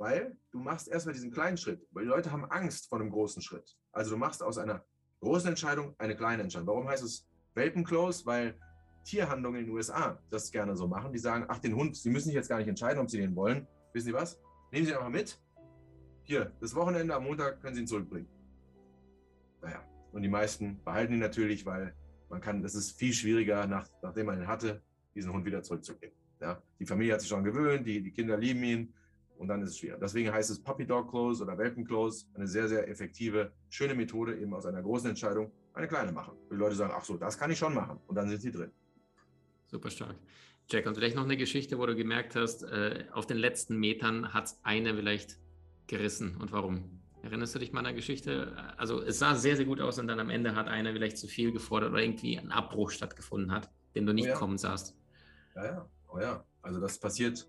Weil 0.00 0.36
du 0.50 0.58
machst 0.58 0.88
erstmal 0.88 1.12
diesen 1.12 1.30
kleinen 1.30 1.58
Schritt, 1.58 1.86
weil 1.90 2.04
die 2.04 2.08
Leute 2.08 2.32
haben 2.32 2.46
Angst 2.46 2.88
vor 2.88 2.98
einem 2.98 3.10
großen 3.10 3.42
Schritt. 3.42 3.76
Also 3.92 4.12
du 4.12 4.16
machst 4.16 4.42
aus 4.42 4.56
einer 4.56 4.84
großen 5.20 5.48
Entscheidung 5.48 5.94
eine 5.98 6.16
kleine 6.16 6.42
Entscheidung. 6.42 6.68
Warum 6.68 6.88
heißt 6.88 7.04
es 7.04 7.28
Welpenclose? 7.54 8.24
Weil 8.24 8.58
Tierhandlungen 9.04 9.60
in 9.60 9.66
den 9.66 9.74
USA 9.74 10.18
das 10.30 10.50
gerne 10.50 10.74
so 10.74 10.88
machen. 10.88 11.12
Die 11.12 11.18
sagen, 11.18 11.44
ach, 11.48 11.58
den 11.58 11.76
Hund, 11.76 11.96
Sie 11.96 12.08
müssen 12.08 12.28
sich 12.28 12.34
jetzt 12.34 12.48
gar 12.48 12.58
nicht 12.58 12.68
entscheiden, 12.68 12.98
ob 12.98 13.10
Sie 13.10 13.18
den 13.18 13.36
wollen. 13.36 13.66
Wissen 13.92 14.06
Sie 14.06 14.14
was? 14.14 14.40
Nehmen 14.72 14.86
Sie 14.86 14.92
ihn 14.92 14.96
einfach 14.96 15.10
mit. 15.10 15.38
Hier, 16.22 16.50
das 16.60 16.74
Wochenende 16.74 17.14
am 17.14 17.24
Montag 17.24 17.60
können 17.60 17.74
Sie 17.74 17.82
ihn 17.82 17.86
zurückbringen 17.86 18.28
naja, 19.62 19.84
und 20.12 20.22
die 20.22 20.28
meisten 20.28 20.82
behalten 20.84 21.14
ihn 21.14 21.18
natürlich, 21.18 21.66
weil 21.66 21.94
man 22.28 22.40
kann, 22.40 22.62
das 22.62 22.74
ist 22.74 22.98
viel 22.98 23.12
schwieriger, 23.12 23.66
nach, 23.66 23.88
nachdem 24.02 24.26
man 24.26 24.40
ihn 24.40 24.46
hatte, 24.46 24.82
diesen 25.14 25.32
Hund 25.32 25.44
wieder 25.44 25.62
zurückzugeben. 25.62 26.16
Ja, 26.40 26.62
die 26.78 26.86
Familie 26.86 27.14
hat 27.14 27.20
sich 27.20 27.28
schon 27.28 27.44
gewöhnt, 27.44 27.86
die, 27.86 28.02
die 28.02 28.12
Kinder 28.12 28.36
lieben 28.36 28.62
ihn 28.62 28.94
und 29.40 29.48
dann 29.48 29.62
ist 29.62 29.70
es 29.70 29.78
schwer. 29.78 29.96
Deswegen 29.96 30.30
heißt 30.30 30.50
es 30.50 30.62
Puppy 30.62 30.86
Dog 30.86 31.10
Close 31.10 31.42
oder 31.42 31.56
Welpen 31.56 31.84
Close, 31.84 32.26
eine 32.34 32.46
sehr, 32.46 32.68
sehr 32.68 32.86
effektive, 32.88 33.52
schöne 33.70 33.94
Methode, 33.94 34.36
eben 34.36 34.52
aus 34.52 34.66
einer 34.66 34.82
großen 34.82 35.08
Entscheidung 35.08 35.50
eine 35.72 35.88
kleine 35.88 36.12
machen. 36.12 36.34
Die 36.50 36.56
Leute 36.56 36.76
sagen, 36.76 36.92
ach 36.94 37.04
so, 37.04 37.16
das 37.16 37.38
kann 37.38 37.50
ich 37.50 37.58
schon 37.58 37.74
machen 37.74 37.98
und 38.06 38.14
dann 38.14 38.28
sind 38.28 38.42
sie 38.42 38.50
drin. 38.50 38.70
Super 39.66 39.88
stark. 39.90 40.16
Jack, 40.68 40.86
und 40.86 40.94
vielleicht 40.94 41.16
noch 41.16 41.24
eine 41.24 41.38
Geschichte, 41.38 41.78
wo 41.78 41.86
du 41.86 41.96
gemerkt 41.96 42.36
hast, 42.36 42.64
äh, 42.64 43.06
auf 43.12 43.26
den 43.26 43.38
letzten 43.38 43.78
Metern 43.78 44.34
hat 44.34 44.44
es 44.44 44.60
eine 44.62 44.94
vielleicht 44.94 45.38
gerissen 45.86 46.36
und 46.36 46.52
warum? 46.52 47.00
Erinnerst 47.22 47.54
du 47.54 47.58
dich 47.58 47.72
mal 47.72 47.80
an 47.80 47.86
der 47.86 47.94
Geschichte? 47.94 48.54
Also 48.76 49.02
es 49.02 49.18
sah 49.18 49.34
sehr, 49.34 49.56
sehr 49.56 49.64
gut 49.64 49.80
aus 49.80 49.98
und 49.98 50.06
dann 50.06 50.20
am 50.20 50.28
Ende 50.28 50.54
hat 50.54 50.68
einer 50.68 50.92
vielleicht 50.92 51.16
zu 51.16 51.28
viel 51.28 51.50
gefordert 51.50 51.92
oder 51.92 52.02
irgendwie 52.02 52.38
ein 52.38 52.52
Abbruch 52.52 52.90
stattgefunden 52.90 53.52
hat, 53.52 53.70
den 53.94 54.04
du 54.04 54.12
nicht 54.12 54.26
oh 54.26 54.28
ja. 54.28 54.34
kommen 54.34 54.58
sahst. 54.58 54.96
Ja, 55.54 55.64
ja, 55.64 55.90
oh 56.08 56.18
ja. 56.18 56.44
Also 56.62 56.78
das 56.78 56.98
passiert 56.98 57.48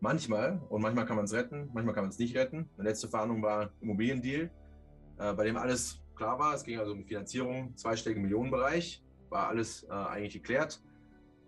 manchmal 0.00 0.60
und 0.68 0.82
manchmal 0.82 1.06
kann 1.06 1.16
man 1.16 1.26
es 1.26 1.32
retten, 1.32 1.70
manchmal 1.72 1.94
kann 1.94 2.04
man 2.04 2.10
es 2.10 2.18
nicht 2.18 2.36
retten. 2.36 2.68
Meine 2.76 2.88
letzte 2.88 3.08
Verhandlung 3.08 3.42
war 3.42 3.70
Immobiliendeal, 3.80 4.50
äh, 5.18 5.32
bei 5.34 5.44
dem 5.44 5.56
alles 5.56 6.00
klar 6.16 6.38
war. 6.38 6.54
Es 6.54 6.64
ging 6.64 6.78
also 6.78 6.92
um 6.92 7.04
Finanzierung, 7.04 7.76
zweistelligen 7.76 8.22
Millionenbereich, 8.22 9.02
war 9.28 9.48
alles 9.48 9.84
äh, 9.84 9.92
eigentlich 9.92 10.34
geklärt. 10.34 10.82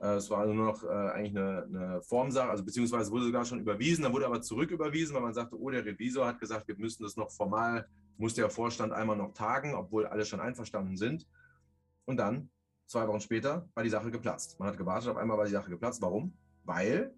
Äh, 0.00 0.16
es 0.16 0.28
war 0.30 0.38
also 0.38 0.52
nur 0.52 0.66
noch 0.66 0.84
äh, 0.84 0.88
eigentlich 0.88 1.36
eine, 1.36 1.62
eine, 1.64 2.02
Formsache, 2.02 2.50
also 2.50 2.64
beziehungsweise 2.64 3.10
wurde 3.10 3.24
sogar 3.26 3.44
schon 3.44 3.60
überwiesen, 3.60 4.02
dann 4.02 4.12
wurde 4.12 4.26
aber 4.26 4.42
zurücküberwiesen, 4.42 5.14
weil 5.14 5.22
man 5.22 5.34
sagte, 5.34 5.58
oh, 5.58 5.70
der 5.70 5.84
Revisor 5.84 6.26
hat 6.26 6.40
gesagt, 6.40 6.68
wir 6.68 6.76
müssen 6.76 7.02
das 7.02 7.16
noch 7.16 7.30
formal, 7.30 7.88
muss 8.18 8.34
der 8.34 8.50
Vorstand 8.50 8.92
einmal 8.92 9.16
noch 9.16 9.32
tagen, 9.32 9.74
obwohl 9.74 10.06
alle 10.06 10.24
schon 10.24 10.40
einverstanden 10.40 10.96
sind. 10.96 11.26
Und 12.04 12.16
dann, 12.16 12.50
zwei 12.86 13.06
Wochen 13.06 13.20
später, 13.20 13.68
war 13.74 13.82
die 13.84 13.90
Sache 13.90 14.10
geplatzt. 14.10 14.58
Man 14.58 14.68
hat 14.68 14.76
gewartet, 14.76 15.08
auf 15.08 15.16
einmal 15.16 15.38
war 15.38 15.44
die 15.44 15.52
Sache 15.52 15.70
geplatzt. 15.70 16.02
Warum? 16.02 16.36
Weil 16.64 17.14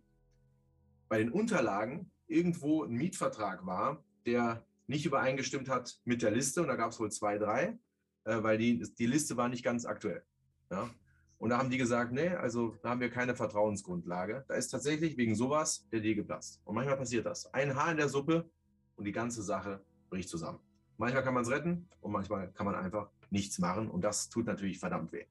bei 1.14 1.18
den 1.18 1.30
Unterlagen 1.30 2.10
irgendwo 2.26 2.82
ein 2.82 2.90
Mietvertrag 2.90 3.64
war, 3.64 4.02
der 4.26 4.66
nicht 4.88 5.06
übereingestimmt 5.06 5.68
hat 5.68 5.94
mit 6.04 6.22
der 6.22 6.32
Liste. 6.32 6.60
Und 6.60 6.66
da 6.66 6.74
gab 6.74 6.90
es 6.90 6.98
wohl 6.98 7.08
zwei, 7.12 7.38
drei, 7.38 7.78
äh, 8.24 8.42
weil 8.42 8.58
die, 8.58 8.82
die 8.98 9.06
Liste 9.06 9.36
war 9.36 9.48
nicht 9.48 9.62
ganz 9.62 9.86
aktuell. 9.86 10.24
Ja? 10.72 10.90
Und 11.38 11.50
da 11.50 11.58
haben 11.58 11.70
die 11.70 11.78
gesagt, 11.78 12.10
nee, 12.10 12.30
also 12.30 12.76
da 12.82 12.88
haben 12.88 13.00
wir 13.00 13.10
keine 13.10 13.36
Vertrauensgrundlage. 13.36 14.44
Da 14.48 14.54
ist 14.54 14.70
tatsächlich 14.70 15.16
wegen 15.16 15.36
sowas 15.36 15.86
der 15.92 16.00
Deal 16.00 16.16
geplatzt. 16.16 16.60
Und 16.64 16.74
manchmal 16.74 16.96
passiert 16.96 17.26
das. 17.26 17.46
Ein 17.54 17.76
Haar 17.76 17.92
in 17.92 17.96
der 17.96 18.08
Suppe 18.08 18.50
und 18.96 19.04
die 19.04 19.12
ganze 19.12 19.44
Sache 19.44 19.84
bricht 20.10 20.28
zusammen. 20.28 20.58
Manchmal 20.96 21.22
kann 21.22 21.34
man 21.34 21.44
es 21.44 21.50
retten 21.50 21.88
und 22.00 22.10
manchmal 22.10 22.50
kann 22.54 22.66
man 22.66 22.74
einfach 22.74 23.08
nichts 23.30 23.60
machen. 23.60 23.88
Und 23.88 24.02
das 24.02 24.30
tut 24.30 24.46
natürlich 24.46 24.80
verdammt 24.80 25.12
weh. 25.12 25.26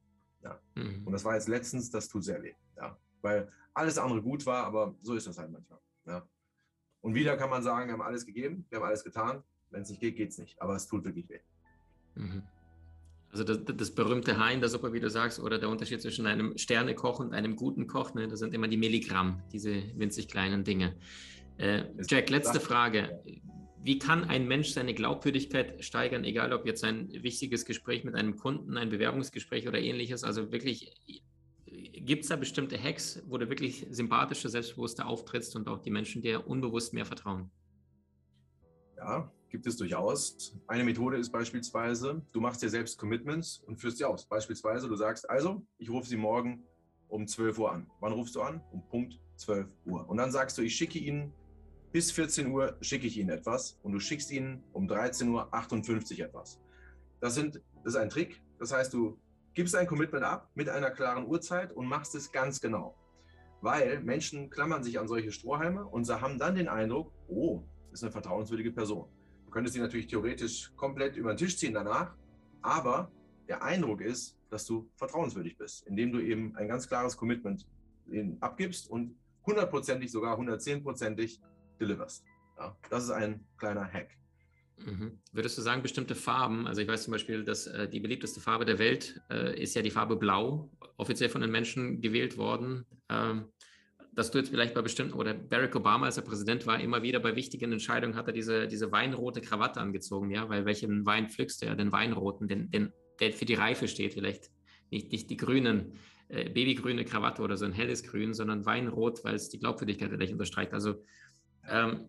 Ja. 0.45 0.57
Mhm. 0.75 1.05
Und 1.05 1.11
das 1.11 1.25
war 1.25 1.33
jetzt 1.33 1.49
letztens, 1.49 1.89
das 1.89 2.07
tut 2.07 2.23
sehr 2.23 2.41
weh. 2.41 2.53
Ja. 2.77 2.97
Weil 3.23 3.49
alles 3.73 3.97
andere 3.97 4.21
gut 4.21 4.45
war, 4.45 4.65
aber 4.65 4.95
so 5.01 5.15
ist 5.15 5.25
das 5.25 5.37
halt 5.37 5.51
manchmal. 5.51 5.79
Ja. 6.05 6.27
Und 7.01 7.15
wieder 7.15 7.35
kann 7.37 7.49
man 7.49 7.63
sagen, 7.63 7.87
wir 7.87 7.93
haben 7.93 8.01
alles 8.01 8.25
gegeben, 8.25 8.65
wir 8.69 8.79
haben 8.79 8.85
alles 8.85 9.03
getan. 9.03 9.43
Wenn 9.71 9.81
es 9.81 9.89
nicht 9.89 9.99
geht, 9.99 10.15
geht 10.15 10.29
es 10.29 10.37
nicht. 10.37 10.61
Aber 10.61 10.75
es 10.75 10.85
tut 10.85 11.03
wirklich 11.05 11.27
weh. 11.29 11.39
Mhm. 12.15 12.43
Also 13.31 13.43
das, 13.43 13.59
das, 13.65 13.89
berühmte 13.95 14.37
Haar 14.37 14.51
in 14.51 14.59
der 14.59 14.69
Suppe, 14.69 14.93
wie 14.93 14.99
du 14.99 15.09
sagst, 15.09 15.39
oder 15.39 15.57
der 15.57 15.69
Unterschied 15.69 15.99
zwischen 16.03 16.27
einem 16.27 16.55
Sternekoch 16.55 17.19
und 17.19 17.33
einem 17.33 17.55
guten 17.55 17.87
Koch, 17.87 18.13
ne, 18.13 18.27
das 18.27 18.39
sind 18.39 18.53
immer 18.53 18.67
die 18.67 18.77
Milligramm, 18.77 19.41
diese 19.51 19.81
winzig 19.97 20.27
kleinen 20.27 20.63
Dinge. 20.63 20.95
Äh, 21.57 21.85
Jack, 22.07 22.29
letzte 22.29 22.59
Frage. 22.59 23.23
Wie 23.81 23.97
kann 23.97 24.25
ein 24.25 24.47
Mensch 24.47 24.69
seine 24.69 24.93
Glaubwürdigkeit 24.93 25.83
steigern, 25.83 26.23
egal 26.23 26.53
ob 26.53 26.67
jetzt 26.67 26.83
ein 26.83 27.09
wichtiges 27.23 27.65
Gespräch 27.65 28.03
mit 28.03 28.13
einem 28.13 28.37
Kunden, 28.37 28.77
ein 28.77 28.89
Bewerbungsgespräch 28.89 29.67
oder 29.67 29.79
ähnliches? 29.79 30.23
Also 30.23 30.51
wirklich, 30.51 30.95
gibt 32.05 32.23
es 32.23 32.29
da 32.29 32.35
bestimmte 32.35 32.81
Hacks, 32.81 33.21
wo 33.27 33.37
du 33.37 33.49
wirklich 33.49 33.87
sympathischer, 33.89 34.49
selbstbewusster 34.49 35.07
auftrittst 35.07 35.55
und 35.55 35.67
auch 35.67 35.79
die 35.79 35.91
Menschen 35.91 36.21
dir 36.21 36.47
unbewusst 36.47 36.93
mehr 36.93 37.05
vertrauen? 37.05 37.49
Ja, 38.97 39.31
gibt 39.49 39.67
es 39.67 39.77
durchaus. 39.77 40.57
Eine 40.67 40.83
Methode 40.83 41.17
ist 41.17 41.31
beispielsweise, 41.31 42.21
du 42.31 42.41
machst 42.41 42.61
dir 42.61 42.69
selbst 42.69 42.97
Commitments 42.97 43.63
und 43.67 43.77
führst 43.77 43.97
sie 43.97 44.05
aus. 44.05 44.25
Beispielsweise, 44.25 44.87
du 44.87 44.95
sagst, 44.95 45.29
also, 45.29 45.65
ich 45.77 45.89
rufe 45.89 46.07
sie 46.07 46.17
morgen 46.17 46.63
um 47.07 47.27
12 47.27 47.59
Uhr 47.59 47.71
an. 47.71 47.87
Wann 47.99 48.13
rufst 48.13 48.35
du 48.35 48.41
an? 48.41 48.61
Um 48.71 48.87
Punkt 48.87 49.19
12 49.37 49.71
Uhr. 49.85 50.09
Und 50.09 50.17
dann 50.17 50.31
sagst 50.31 50.57
du, 50.57 50.61
ich 50.61 50.75
schicke 50.75 50.99
Ihnen 50.99 51.33
bis 51.91 52.11
14 52.11 52.51
Uhr 52.51 52.75
schicke 52.81 53.05
ich 53.05 53.17
Ihnen 53.17 53.29
etwas 53.29 53.77
und 53.83 53.91
du 53.91 53.99
schickst 53.99 54.31
Ihnen 54.31 54.63
um 54.73 54.87
13.58 54.87 56.19
Uhr 56.19 56.25
etwas. 56.25 56.59
Das, 57.19 57.35
sind, 57.35 57.61
das 57.83 57.93
ist 57.93 57.95
ein 57.95 58.09
Trick. 58.09 58.41
Das 58.59 58.73
heißt, 58.73 58.93
du 58.93 59.19
gibst 59.53 59.75
ein 59.75 59.87
Commitment 59.87 60.23
ab 60.23 60.49
mit 60.55 60.69
einer 60.69 60.91
klaren 60.91 61.25
Uhrzeit 61.27 61.71
und 61.71 61.87
machst 61.87 62.15
es 62.15 62.31
ganz 62.31 62.59
genau. 62.59 62.95
Weil 63.61 64.01
Menschen 64.01 64.49
klammern 64.49 64.83
sich 64.83 64.99
an 64.99 65.07
solche 65.07 65.31
Strohhalme 65.31 65.85
und 65.85 66.05
sie 66.05 66.19
haben 66.19 66.37
dann 66.37 66.55
den 66.55 66.67
Eindruck, 66.67 67.13
oh, 67.27 67.63
das 67.89 67.99
ist 67.99 68.03
eine 68.03 68.11
vertrauenswürdige 68.11 68.71
Person. 68.71 69.07
Du 69.45 69.51
könntest 69.51 69.75
sie 69.75 69.81
natürlich 69.81 70.07
theoretisch 70.07 70.73
komplett 70.75 71.15
über 71.15 71.33
den 71.33 71.37
Tisch 71.37 71.57
ziehen 71.57 71.73
danach, 71.73 72.15
aber 72.61 73.11
der 73.47 73.63
Eindruck 73.63 74.01
ist, 74.01 74.37
dass 74.49 74.65
du 74.65 74.89
vertrauenswürdig 74.95 75.57
bist, 75.57 75.85
indem 75.87 76.11
du 76.11 76.19
eben 76.19 76.55
ein 76.55 76.67
ganz 76.67 76.87
klares 76.87 77.15
Commitment 77.15 77.67
abgibst 78.41 78.89
und 78.89 79.15
hundertprozentig, 79.45 80.11
sogar 80.11 80.37
110-prozentig 80.39 81.41
deliverst. 81.79 82.25
Ja, 82.57 82.75
das 82.89 83.05
ist 83.05 83.11
ein 83.11 83.45
kleiner 83.57 83.85
Hack. 83.85 84.17
Mhm. 84.85 85.19
Würdest 85.31 85.57
du 85.57 85.61
sagen, 85.61 85.81
bestimmte 85.81 86.15
Farben, 86.15 86.67
also 86.67 86.81
ich 86.81 86.87
weiß 86.87 87.03
zum 87.03 87.11
Beispiel, 87.11 87.43
dass 87.43 87.67
äh, 87.67 87.87
die 87.87 87.99
beliebteste 87.99 88.39
Farbe 88.39 88.65
der 88.65 88.79
Welt 88.79 89.21
äh, 89.29 89.61
ist 89.61 89.75
ja 89.75 89.81
die 89.81 89.91
Farbe 89.91 90.15
Blau, 90.15 90.69
offiziell 90.97 91.29
von 91.29 91.41
den 91.41 91.51
Menschen 91.51 92.01
gewählt 92.01 92.37
worden. 92.37 92.85
Ähm, 93.09 93.45
dass 94.15 94.31
du 94.31 94.37
jetzt 94.37 94.49
vielleicht 94.49 94.75
bei 94.75 94.81
bestimmten, 94.81 95.13
oder 95.13 95.33
Barack 95.33 95.75
Obama, 95.75 96.05
als 96.05 96.17
er 96.17 96.23
Präsident 96.23 96.67
war, 96.67 96.79
immer 96.79 97.01
wieder 97.01 97.19
bei 97.19 97.35
wichtigen 97.35 97.71
Entscheidungen 97.71 98.15
hat 98.15 98.27
er 98.27 98.33
diese, 98.33 98.67
diese 98.67 98.91
weinrote 98.91 99.41
Krawatte 99.41 99.81
angezogen, 99.81 100.29
ja, 100.29 100.47
weil 100.49 100.65
welchen 100.65 101.05
Wein 101.05 101.29
pflückst 101.29 101.61
du 101.61 101.65
ja? 101.65 101.75
Den 101.75 101.91
weinroten, 101.91 102.47
den, 102.47 102.69
den, 102.69 102.93
der 103.19 103.33
für 103.33 103.45
die 103.45 103.55
Reife 103.55 103.87
steht, 103.87 104.13
vielleicht 104.13 104.51
nicht, 104.91 105.11
nicht 105.11 105.29
die 105.29 105.37
grünen, 105.37 105.93
äh, 106.27 106.49
babygrüne 106.49 107.05
Krawatte 107.05 107.41
oder 107.41 107.57
so 107.57 107.65
ein 107.65 107.73
helles 107.73 108.03
Grün, 108.03 108.33
sondern 108.33 108.65
Weinrot, 108.65 109.23
weil 109.23 109.35
es 109.35 109.49
die 109.49 109.59
Glaubwürdigkeit 109.59 110.11
vielleicht 110.11 110.33
unterstreicht. 110.33 110.73
Also 110.73 111.03
ähm, 111.67 112.01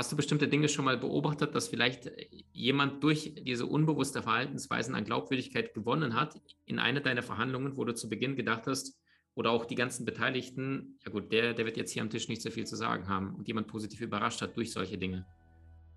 hast 0.00 0.10
du 0.10 0.16
bestimmte 0.16 0.48
Dinge 0.48 0.70
schon 0.70 0.86
mal 0.86 0.96
beobachtet, 0.96 1.54
dass 1.54 1.68
vielleicht 1.68 2.10
jemand 2.52 3.04
durch 3.04 3.34
diese 3.34 3.66
unbewusste 3.66 4.22
Verhaltensweisen 4.22 4.94
an 4.94 5.04
Glaubwürdigkeit 5.04 5.74
gewonnen 5.74 6.18
hat 6.18 6.40
in 6.64 6.78
einer 6.78 7.00
deiner 7.00 7.22
Verhandlungen, 7.22 7.76
wo 7.76 7.84
du 7.84 7.94
zu 7.94 8.08
Beginn 8.08 8.34
gedacht 8.34 8.66
hast, 8.66 8.98
oder 9.34 9.50
auch 9.50 9.66
die 9.66 9.74
ganzen 9.74 10.06
Beteiligten, 10.06 10.98
ja 11.04 11.12
gut, 11.12 11.30
der, 11.30 11.52
der 11.52 11.66
wird 11.66 11.76
jetzt 11.76 11.92
hier 11.92 12.00
am 12.00 12.08
Tisch 12.08 12.28
nicht 12.28 12.40
so 12.40 12.50
viel 12.50 12.66
zu 12.66 12.76
sagen 12.76 13.08
haben 13.08 13.34
und 13.34 13.46
jemand 13.46 13.66
positiv 13.68 14.00
überrascht 14.00 14.40
hat 14.40 14.56
durch 14.56 14.72
solche 14.72 14.96
Dinge? 14.96 15.26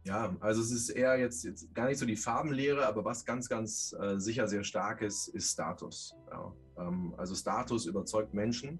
Ja, 0.03 0.35
also 0.41 0.61
es 0.61 0.71
ist 0.71 0.89
eher 0.89 1.17
jetzt, 1.17 1.45
jetzt 1.45 1.73
gar 1.73 1.87
nicht 1.87 1.97
so 1.97 2.05
die 2.05 2.17
Farbenlehre, 2.17 2.85
aber 2.85 3.05
was 3.05 3.23
ganz, 3.23 3.47
ganz 3.47 3.95
äh, 4.01 4.19
sicher 4.19 4.49
sehr 4.49 4.65
stark 4.65 5.01
ist, 5.01 5.29
ist 5.29 5.53
Status. 5.53 6.13
Ja. 6.29 6.53
Ähm, 6.77 7.13
also 7.15 7.35
Status 7.35 7.85
überzeugt 7.85 8.33
Menschen, 8.33 8.79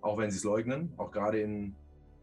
auch 0.00 0.18
wenn 0.18 0.32
sie 0.32 0.38
es 0.38 0.44
leugnen, 0.44 0.92
auch 0.96 1.12
gerade 1.12 1.40
in 1.40 1.76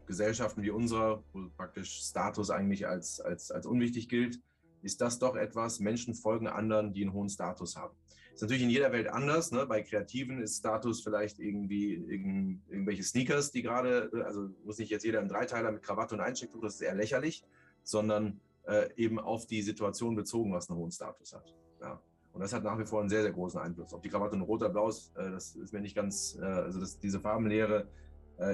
Gesellschaften 0.06 0.62
wie 0.62 0.70
unserer, 0.70 1.22
wo 1.32 1.48
praktisch 1.56 2.00
Status 2.02 2.50
eigentlich 2.50 2.86
als, 2.86 3.20
als, 3.20 3.50
als 3.50 3.66
unwichtig 3.66 4.08
gilt, 4.08 4.40
ist 4.82 5.00
das 5.00 5.18
doch 5.18 5.36
etwas, 5.36 5.80
Menschen 5.80 6.14
folgen 6.14 6.46
anderen, 6.46 6.92
die 6.92 7.02
einen 7.02 7.12
hohen 7.12 7.28
Status 7.28 7.76
haben. 7.76 7.94
Ist 8.34 8.42
natürlich 8.42 8.64
in 8.64 8.70
jeder 8.70 8.92
Welt 8.92 9.08
anders. 9.08 9.52
Ne? 9.52 9.64
Bei 9.64 9.80
Kreativen 9.82 10.42
ist 10.42 10.58
Status 10.58 11.02
vielleicht 11.02 11.38
irgendwie 11.38 11.94
irgend, 11.94 12.68
irgendwelche 12.68 13.04
Sneakers, 13.04 13.52
die 13.52 13.62
gerade, 13.62 14.10
also 14.24 14.50
muss 14.64 14.78
nicht 14.78 14.90
jetzt 14.90 15.04
jeder 15.04 15.20
im 15.20 15.28
Dreiteiler 15.28 15.70
mit 15.70 15.82
Krawatte 15.82 16.16
und 16.16 16.20
Einstecktuch, 16.20 16.60
das 16.60 16.74
ist 16.74 16.80
eher 16.80 16.96
lächerlich, 16.96 17.44
sondern 17.84 18.40
äh, 18.66 18.88
eben 18.96 19.20
auf 19.20 19.46
die 19.46 19.62
Situation 19.62 20.16
bezogen, 20.16 20.52
was 20.52 20.68
einen 20.68 20.78
hohen 20.78 20.90
Status 20.90 21.32
hat. 21.32 21.54
Ja. 21.80 22.02
Und 22.32 22.40
das 22.40 22.52
hat 22.52 22.64
nach 22.64 22.78
wie 22.78 22.84
vor 22.84 23.00
einen 23.00 23.08
sehr, 23.08 23.22
sehr 23.22 23.32
großen 23.32 23.60
Einfluss. 23.60 23.94
Ob 23.94 24.02
die 24.02 24.08
Krawatte 24.08 24.36
nur 24.36 24.48
rot 24.48 24.62
oder 24.62 24.70
blau 24.70 24.88
ist, 24.88 25.16
äh, 25.16 25.30
das 25.30 25.54
ist 25.54 25.72
mir 25.72 25.80
nicht 25.80 25.94
ganz, 25.94 26.36
äh, 26.40 26.44
also 26.44 26.80
das, 26.80 26.98
diese 26.98 27.20
Farbenlehre 27.20 27.88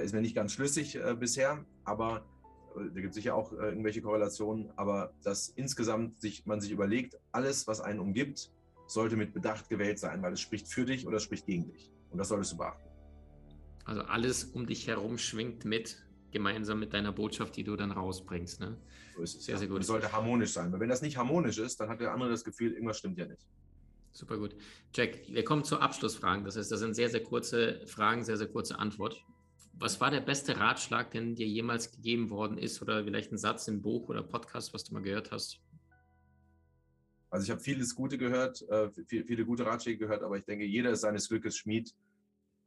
ist 0.03 0.13
mir 0.13 0.21
nicht 0.21 0.35
ganz 0.35 0.53
schlüssig 0.53 0.95
äh, 0.95 1.15
bisher, 1.19 1.65
aber 1.83 2.25
äh, 2.75 2.89
da 2.93 3.01
gibt 3.01 3.09
es 3.09 3.15
sicher 3.15 3.35
auch 3.35 3.51
irgendwelche 3.51 4.01
Korrelationen, 4.01 4.71
aber 4.75 5.13
dass 5.23 5.49
insgesamt 5.49 6.21
sich, 6.21 6.45
man 6.45 6.61
sich 6.61 6.71
überlegt, 6.71 7.17
alles, 7.31 7.67
was 7.67 7.81
einen 7.81 7.99
umgibt, 7.99 8.51
sollte 8.87 9.15
mit 9.15 9.33
Bedacht 9.33 9.69
gewählt 9.69 9.99
sein, 9.99 10.21
weil 10.21 10.33
es 10.33 10.41
spricht 10.41 10.67
für 10.67 10.85
dich 10.85 11.07
oder 11.07 11.17
es 11.17 11.23
spricht 11.23 11.45
gegen 11.45 11.71
dich. 11.71 11.91
Und 12.11 12.17
das 12.17 12.27
solltest 12.27 12.53
du 12.53 12.57
beachten. 12.57 12.89
Also 13.85 14.01
alles 14.01 14.43
um 14.43 14.67
dich 14.67 14.87
herum 14.87 15.17
schwingt 15.17 15.65
mit, 15.65 16.05
gemeinsam 16.31 16.79
mit 16.79 16.93
deiner 16.93 17.11
Botschaft, 17.11 17.55
die 17.55 17.63
du 17.63 17.75
dann 17.75 17.91
rausbringst. 17.91 18.59
Ne? 18.59 18.77
So 19.15 19.23
ist 19.23 19.35
es. 19.35 19.45
Sehr, 19.45 19.55
ja. 19.55 19.59
sehr 19.59 19.67
gut. 19.67 19.81
Es 19.81 19.87
sollte 19.87 20.11
harmonisch 20.11 20.51
sein. 20.51 20.71
Weil 20.71 20.81
wenn 20.81 20.89
das 20.89 21.01
nicht 21.01 21.17
harmonisch 21.17 21.57
ist, 21.57 21.79
dann 21.79 21.89
hat 21.89 21.99
der 21.99 22.13
andere 22.13 22.29
das 22.29 22.43
Gefühl, 22.43 22.73
irgendwas 22.73 22.99
stimmt 22.99 23.17
ja 23.17 23.25
nicht. 23.25 23.47
Super 24.13 24.37
gut. 24.37 24.55
Jack, 24.93 25.19
wir 25.29 25.43
kommen 25.43 25.63
zu 25.63 25.79
Abschlussfragen. 25.79 26.43
Das 26.43 26.57
heißt, 26.57 26.71
das 26.71 26.79
sind 26.79 26.95
sehr, 26.95 27.09
sehr 27.09 27.23
kurze 27.23 27.85
Fragen, 27.87 28.23
sehr, 28.23 28.37
sehr 28.37 28.47
kurze 28.47 28.77
Antwort. 28.77 29.23
Was 29.81 29.99
war 29.99 30.11
der 30.11 30.21
beste 30.21 30.57
Ratschlag, 30.57 31.09
den 31.09 31.33
dir 31.33 31.47
jemals 31.47 31.91
gegeben 31.91 32.29
worden 32.29 32.59
ist 32.59 32.83
oder 32.83 33.03
vielleicht 33.03 33.31
ein 33.31 33.39
Satz 33.39 33.67
im 33.67 33.81
Buch 33.81 34.09
oder 34.09 34.21
Podcast, 34.21 34.75
was 34.75 34.83
du 34.83 34.93
mal 34.93 35.01
gehört 35.01 35.31
hast? 35.31 35.59
Also 37.31 37.45
ich 37.45 37.49
habe 37.49 37.61
vieles 37.61 37.95
Gute 37.95 38.19
gehört, 38.19 38.61
äh, 38.69 38.91
viele, 39.07 39.43
gute 39.43 39.65
Ratschläge 39.65 39.97
gehört, 39.97 40.21
aber 40.21 40.37
ich 40.37 40.45
denke, 40.45 40.65
jeder 40.65 40.91
ist 40.91 41.01
seines 41.01 41.27
Glückes 41.27 41.57
Schmied. 41.57 41.95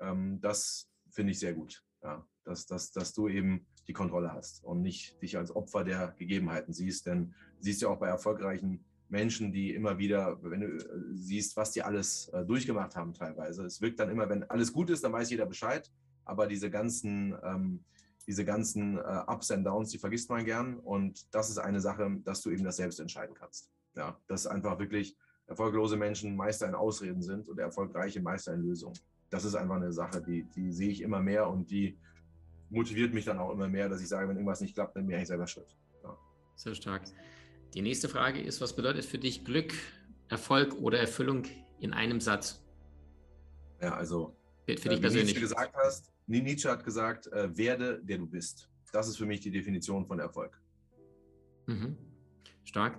Ähm, 0.00 0.40
das 0.40 0.90
finde 1.08 1.30
ich 1.30 1.38
sehr 1.38 1.52
gut, 1.54 1.84
ja, 2.02 2.26
dass, 2.42 2.66
dass, 2.66 2.90
dass 2.90 3.12
du 3.12 3.28
eben 3.28 3.64
die 3.86 3.92
Kontrolle 3.92 4.32
hast 4.32 4.64
und 4.64 4.82
nicht 4.82 5.22
dich 5.22 5.38
als 5.38 5.54
Opfer 5.54 5.84
der 5.84 6.16
Gegebenheiten 6.18 6.72
siehst. 6.72 7.06
Denn 7.06 7.32
siehst 7.60 7.80
ja 7.80 7.90
auch 7.90 8.00
bei 8.00 8.08
erfolgreichen 8.08 8.84
Menschen, 9.08 9.52
die 9.52 9.72
immer 9.72 9.98
wieder, 9.98 10.42
wenn 10.42 10.62
du 10.62 10.66
äh, 10.66 11.14
siehst, 11.14 11.56
was 11.56 11.70
die 11.70 11.82
alles 11.84 12.26
äh, 12.30 12.44
durchgemacht 12.44 12.96
haben 12.96 13.14
teilweise. 13.14 13.64
Es 13.64 13.80
wirkt 13.80 14.00
dann 14.00 14.10
immer, 14.10 14.28
wenn 14.28 14.42
alles 14.50 14.72
gut 14.72 14.90
ist, 14.90 15.04
dann 15.04 15.12
weiß 15.12 15.30
jeder 15.30 15.46
Bescheid 15.46 15.88
aber 16.24 16.46
diese 16.46 16.70
ganzen, 16.70 17.34
ähm, 17.42 17.84
diese 18.26 18.44
ganzen 18.44 18.98
äh, 18.98 19.22
Ups 19.26 19.50
and 19.50 19.66
Downs, 19.66 19.90
die 19.90 19.98
vergisst 19.98 20.30
man 20.30 20.44
gern. 20.44 20.78
Und 20.78 21.34
das 21.34 21.50
ist 21.50 21.58
eine 21.58 21.80
Sache, 21.80 22.18
dass 22.24 22.42
du 22.42 22.50
eben 22.50 22.64
das 22.64 22.76
selbst 22.76 23.00
entscheiden 23.00 23.34
kannst. 23.34 23.70
Ja, 23.96 24.18
dass 24.26 24.46
einfach 24.46 24.78
wirklich 24.78 25.16
erfolglose 25.46 25.96
Menschen 25.96 26.34
Meister 26.36 26.66
in 26.66 26.74
Ausreden 26.74 27.22
sind 27.22 27.48
und 27.48 27.58
erfolgreiche 27.58 28.20
Meister 28.20 28.54
in 28.54 28.62
Lösungen. 28.62 28.98
Das 29.30 29.44
ist 29.44 29.54
einfach 29.54 29.76
eine 29.76 29.92
Sache, 29.92 30.22
die, 30.22 30.44
die 30.44 30.72
sehe 30.72 30.90
ich 30.90 31.00
immer 31.02 31.20
mehr 31.20 31.48
und 31.48 31.70
die 31.70 31.98
motiviert 32.70 33.12
mich 33.14 33.24
dann 33.24 33.38
auch 33.38 33.50
immer 33.50 33.68
mehr, 33.68 33.88
dass 33.88 34.00
ich 34.00 34.08
sage, 34.08 34.28
wenn 34.28 34.36
irgendwas 34.36 34.60
nicht 34.60 34.74
klappt, 34.74 34.96
dann 34.96 35.06
bin 35.06 35.18
ich 35.18 35.26
selber 35.26 35.46
schuld. 35.46 35.76
Ja. 36.02 36.16
Sehr 36.56 36.74
stark. 36.74 37.02
Die 37.74 37.82
nächste 37.82 38.08
Frage 38.08 38.40
ist, 38.40 38.60
was 38.60 38.74
bedeutet 38.74 39.04
für 39.04 39.18
dich 39.18 39.44
Glück, 39.44 39.74
Erfolg 40.28 40.74
oder 40.80 40.98
Erfüllung 40.98 41.44
in 41.78 41.92
einem 41.92 42.20
Satz? 42.20 42.62
Ja, 43.80 43.94
also 43.94 44.36
für, 44.64 44.76
für 44.76 44.88
dich 44.88 44.98
äh, 44.98 45.00
persönlich. 45.00 45.30
Wie 45.30 45.40
du 45.40 45.40
gesagt 45.40 45.74
hast, 45.76 46.10
Nietzsche 46.26 46.70
hat 46.70 46.84
gesagt, 46.84 47.26
äh, 47.28 47.56
werde 47.56 48.00
der 48.02 48.18
du 48.18 48.26
bist. 48.26 48.68
Das 48.92 49.08
ist 49.08 49.16
für 49.16 49.26
mich 49.26 49.40
die 49.40 49.50
Definition 49.50 50.06
von 50.06 50.18
Erfolg. 50.18 50.60
Mhm. 51.66 51.96
Stark. 52.64 52.98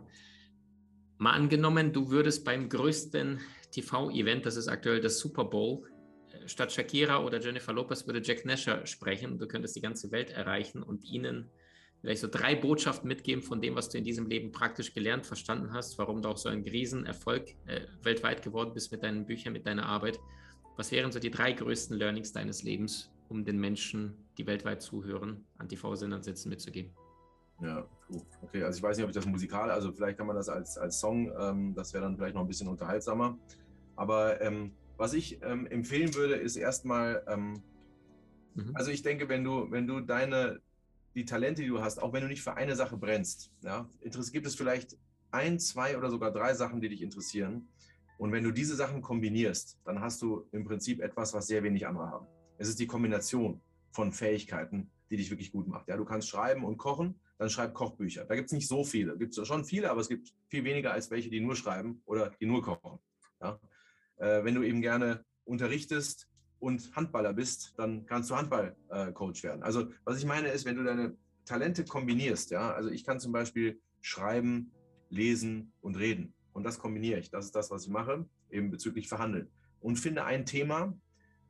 Mal 1.17 1.31
angenommen, 1.31 1.93
du 1.93 2.09
würdest 2.09 2.43
beim 2.43 2.67
größten 2.67 3.39
TV-Event, 3.71 4.45
das 4.45 4.57
ist 4.57 4.67
aktuell 4.67 4.99
das 4.99 5.19
Super 5.19 5.45
Bowl, 5.45 5.83
äh, 6.31 6.47
statt 6.47 6.71
Shakira 6.71 7.23
oder 7.23 7.39
Jennifer 7.39 7.73
Lopez 7.73 8.05
würde 8.05 8.21
Jack 8.21 8.45
Nasher 8.45 8.85
sprechen. 8.85 9.37
Du 9.37 9.47
könntest 9.47 9.75
die 9.75 9.81
ganze 9.81 10.11
Welt 10.11 10.29
erreichen 10.29 10.83
und 10.83 11.03
ihnen 11.05 11.49
vielleicht 12.01 12.21
so 12.21 12.27
drei 12.27 12.55
Botschaften 12.55 13.07
mitgeben 13.07 13.41
von 13.41 13.61
dem, 13.61 13.75
was 13.75 13.89
du 13.89 13.97
in 13.97 14.03
diesem 14.03 14.27
Leben 14.27 14.51
praktisch 14.51 14.93
gelernt, 14.93 15.25
verstanden 15.25 15.73
hast, 15.73 15.97
warum 15.97 16.21
du 16.21 16.29
auch 16.29 16.37
so 16.37 16.49
ein 16.49 16.61
Riesenerfolg 16.61 17.55
äh, 17.65 17.81
weltweit 18.03 18.43
geworden 18.43 18.73
bist 18.73 18.91
mit 18.91 19.01
deinen 19.01 19.25
Büchern, 19.25 19.53
mit 19.53 19.65
deiner 19.65 19.85
Arbeit. 19.85 20.19
Was 20.77 20.91
wären 20.91 21.11
so 21.11 21.19
die 21.19 21.31
drei 21.31 21.53
größten 21.53 21.97
Learnings 21.97 22.33
deines 22.33 22.63
Lebens, 22.63 23.11
um 23.29 23.45
den 23.45 23.59
Menschen, 23.59 24.13
die 24.37 24.45
weltweit 24.45 24.81
zuhören, 24.81 25.45
an 25.57 25.69
TV-Sendern 25.69 26.21
sitzen, 26.21 26.49
mitzugeben? 26.49 26.91
Ja, 27.61 27.87
okay. 28.41 28.63
Also 28.63 28.77
ich 28.77 28.83
weiß 28.83 28.97
nicht, 28.97 29.05
ob 29.05 29.09
ich 29.09 29.15
das 29.15 29.25
musikal, 29.25 29.71
also 29.71 29.93
vielleicht 29.93 30.17
kann 30.17 30.27
man 30.27 30.35
das 30.35 30.49
als, 30.49 30.77
als 30.77 30.99
Song, 30.99 31.31
ähm, 31.39 31.73
das 31.73 31.93
wäre 31.93 32.03
dann 32.03 32.17
vielleicht 32.17 32.35
noch 32.35 32.41
ein 32.41 32.47
bisschen 32.47 32.67
unterhaltsamer. 32.67 33.37
Aber 33.95 34.41
ähm, 34.41 34.73
was 34.97 35.13
ich 35.13 35.41
ähm, 35.43 35.65
empfehlen 35.67 36.13
würde, 36.15 36.35
ist 36.35 36.57
erstmal, 36.57 37.23
ähm, 37.27 37.61
mhm. 38.55 38.71
also 38.75 38.91
ich 38.91 39.01
denke, 39.01 39.29
wenn 39.29 39.43
du, 39.43 39.71
wenn 39.71 39.87
du 39.87 40.01
deine, 40.01 40.59
die 41.15 41.23
Talente, 41.23 41.61
die 41.61 41.69
du 41.69 41.81
hast, 41.81 42.01
auch 42.01 42.11
wenn 42.11 42.21
du 42.21 42.27
nicht 42.27 42.43
für 42.43 42.55
eine 42.55 42.75
Sache 42.75 42.97
brennst, 42.97 43.51
ja, 43.61 43.89
gibt 44.01 44.45
es 44.45 44.55
vielleicht 44.55 44.97
ein, 45.31 45.59
zwei 45.59 45.97
oder 45.97 46.09
sogar 46.09 46.31
drei 46.31 46.53
Sachen, 46.53 46.81
die 46.81 46.89
dich 46.89 47.01
interessieren. 47.01 47.69
Und 48.17 48.31
wenn 48.31 48.43
du 48.43 48.51
diese 48.51 48.75
Sachen 48.75 49.01
kombinierst, 49.01 49.79
dann 49.85 49.99
hast 50.01 50.21
du 50.21 50.47
im 50.51 50.63
Prinzip 50.63 51.01
etwas, 51.01 51.33
was 51.33 51.47
sehr 51.47 51.63
wenig 51.63 51.85
andere 51.87 52.09
haben. 52.09 52.27
Es 52.57 52.69
ist 52.69 52.79
die 52.79 52.87
Kombination 52.87 53.61
von 53.91 54.11
Fähigkeiten, 54.11 54.89
die 55.09 55.17
dich 55.17 55.29
wirklich 55.29 55.51
gut 55.51 55.67
macht. 55.67 55.87
Ja, 55.87 55.97
du 55.97 56.05
kannst 56.05 56.29
schreiben 56.29 56.63
und 56.63 56.77
kochen, 56.77 57.19
dann 57.37 57.49
schreib 57.49 57.73
Kochbücher. 57.73 58.25
Da 58.25 58.35
gibt 58.35 58.47
es 58.47 58.53
nicht 58.53 58.67
so 58.67 58.83
viele. 58.83 59.17
Gibt 59.17 59.37
es 59.37 59.47
schon 59.47 59.65
viele, 59.65 59.91
aber 59.91 60.01
es 60.01 60.09
gibt 60.09 60.33
viel 60.47 60.63
weniger 60.63 60.93
als 60.93 61.11
welche, 61.11 61.29
die 61.29 61.41
nur 61.41 61.55
schreiben 61.55 62.01
oder 62.05 62.31
die 62.39 62.45
nur 62.45 62.61
kochen. 62.61 62.99
Ja? 63.41 63.59
Äh, 64.17 64.43
wenn 64.43 64.55
du 64.55 64.63
eben 64.63 64.81
gerne 64.81 65.25
unterrichtest 65.43 66.29
und 66.59 66.95
Handballer 66.95 67.33
bist, 67.33 67.73
dann 67.77 68.05
kannst 68.05 68.29
du 68.29 68.35
Handballcoach 68.35 69.39
äh, 69.39 69.43
werden. 69.43 69.63
Also 69.63 69.89
was 70.05 70.17
ich 70.17 70.25
meine 70.25 70.47
ist, 70.49 70.65
wenn 70.65 70.77
du 70.77 70.83
deine 70.83 71.15
Talente 71.45 71.85
kombinierst, 71.85 72.51
ja, 72.51 72.73
also 72.73 72.89
ich 72.89 73.03
kann 73.03 73.19
zum 73.19 73.31
Beispiel 73.31 73.79
schreiben 74.01 74.71
lesen 75.09 75.71
und 75.81 75.97
reden. 75.97 76.33
Und 76.55 76.63
das 76.63 76.79
kombiniere 76.79 77.19
ich. 77.19 77.29
Das 77.29 77.43
ist 77.45 77.53
das, 77.53 77.69
was 77.69 77.83
ich 77.83 77.89
mache, 77.89 78.25
eben 78.49 78.71
bezüglich 78.71 79.09
Verhandeln. 79.09 79.49
Und 79.81 79.97
finde 79.97 80.23
ein 80.23 80.45
Thema, 80.45 80.97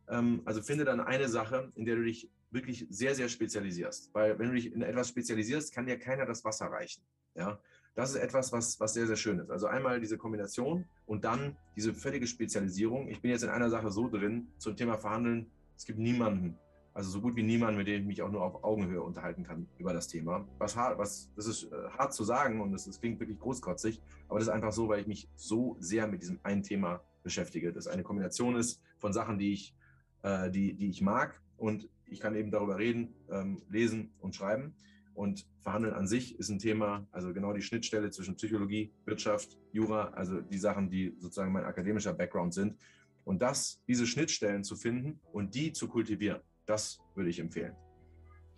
ähm, 0.10 0.42
also 0.46 0.64
finde 0.64 0.84
dann 0.84 1.00
eine 1.00 1.30
Sache, 1.30 1.72
in 1.76 1.86
der 1.86 1.96
du 1.96 2.04
dich 2.04 2.32
wirklich 2.50 2.88
sehr, 2.90 3.14
sehr 3.14 3.30
spezialisierst. 3.30 4.10
Weil 4.14 4.40
wenn 4.40 4.48
du 4.48 4.56
dich 4.56 4.74
in 4.74 4.82
etwas 4.82 5.10
spezialisierst, 5.10 5.72
kann 5.76 5.86
dir 5.86 6.00
keiner 6.00 6.26
das 6.26 6.44
Wasser 6.44 6.66
reichen. 6.66 7.04
Ja, 7.36 7.60
das 7.94 8.16
ist 8.16 8.16
etwas, 8.16 8.52
was, 8.52 8.80
was 8.80 8.96
sehr, 8.96 9.06
sehr 9.06 9.16
schön 9.16 9.38
ist. 9.38 9.52
Also 9.52 9.68
einmal 9.68 10.00
diese 10.00 10.18
Kombination 10.18 10.86
und 11.06 11.24
dann 11.24 11.56
diese 11.76 11.94
völlige 11.94 12.26
Spezialisierung. 12.26 13.08
Ich 13.08 13.22
bin 13.22 13.30
jetzt 13.30 13.44
in 13.44 13.50
einer 13.50 13.70
Sache 13.70 13.92
so 13.92 14.10
drin 14.10 14.48
zum 14.58 14.76
Thema 14.76 14.98
Verhandeln. 14.98 15.52
Es 15.78 15.86
gibt 15.86 16.00
niemanden, 16.00 16.58
also 16.96 17.10
so 17.10 17.22
gut 17.22 17.36
wie 17.36 17.44
niemanden, 17.44 17.78
mit 17.78 17.88
dem 17.88 18.02
ich 18.02 18.08
mich 18.08 18.22
auch 18.22 18.32
nur 18.32 18.42
auf 18.42 18.64
Augenhöhe 18.64 19.04
unterhalten 19.04 19.44
kann 19.44 19.68
über 19.78 19.92
das 19.92 20.08
Thema. 20.08 20.48
Was 20.58 20.78
hart, 20.78 20.98
was, 20.98 21.30
das 21.36 21.46
ist 21.46 21.66
äh, 21.66 21.90
hart 21.90 22.14
zu 22.14 22.24
sagen 22.24 22.62
und 22.62 22.72
das 22.72 22.90
klingt 23.02 23.20
wirklich 23.20 23.38
großkotzig, 23.38 24.02
aber 24.30 24.40
das 24.40 24.48
ist 24.48 24.54
einfach 24.54 24.72
so, 24.72 24.88
weil 24.88 25.02
ich 25.02 25.08
mich 25.08 25.28
so 25.36 25.76
sehr 25.82 26.08
mit 26.08 26.22
diesem 26.22 26.40
einen 26.44 26.64
Thema 26.64 27.02
beschäftige. 27.22 27.74
Das 27.74 27.88
eine 27.88 28.04
Kombination 28.04 28.56
ist 28.56 28.82
von 28.98 29.12
Sachen, 29.12 29.38
die 29.38 29.52
ich, 29.52 29.76
äh, 30.24 30.50
die, 30.50 30.74
die 30.74 30.90
ich 30.90 31.02
mag 31.02 31.42
und 31.58 31.90
ich 32.06 32.22
kann 32.22 32.34
eben 32.34 32.50
darüber 32.50 32.78
reden, 32.78 33.14
ähm, 33.30 33.62
lesen 33.70 34.14
und 34.20 34.34
schreiben. 34.34 34.74
Und 35.14 35.46
Verhandeln 35.60 35.94
an 35.94 36.08
sich 36.08 36.40
ist 36.40 36.50
ein 36.50 36.60
Thema, 36.60 37.06
also 37.12 37.34
genau 37.34 37.52
die 37.52 37.62
Schnittstelle 37.62 38.10
zwischen 38.10 38.36
Psychologie, 38.36 38.94
Wirtschaft, 39.04 39.58
Jura, 39.74 40.12
also 40.12 40.40
die 40.40 40.58
Sachen, 40.58 40.90
die 40.90 41.14
sozusagen 41.20 41.52
mein 41.52 41.66
akademischer 41.66 42.14
Background 42.14 42.54
sind. 42.54 42.78
Und 43.26 43.42
das, 43.42 43.82
diese 43.86 44.08
Schnittstellen 44.08 44.64
zu 44.64 44.78
finden 44.78 45.20
und 45.34 45.56
die 45.56 45.74
zu 45.74 45.90
kultivieren, 45.90 46.42
das 46.66 47.00
würde 47.16 47.30
ich 47.30 47.40
empfehlen. 47.40 47.76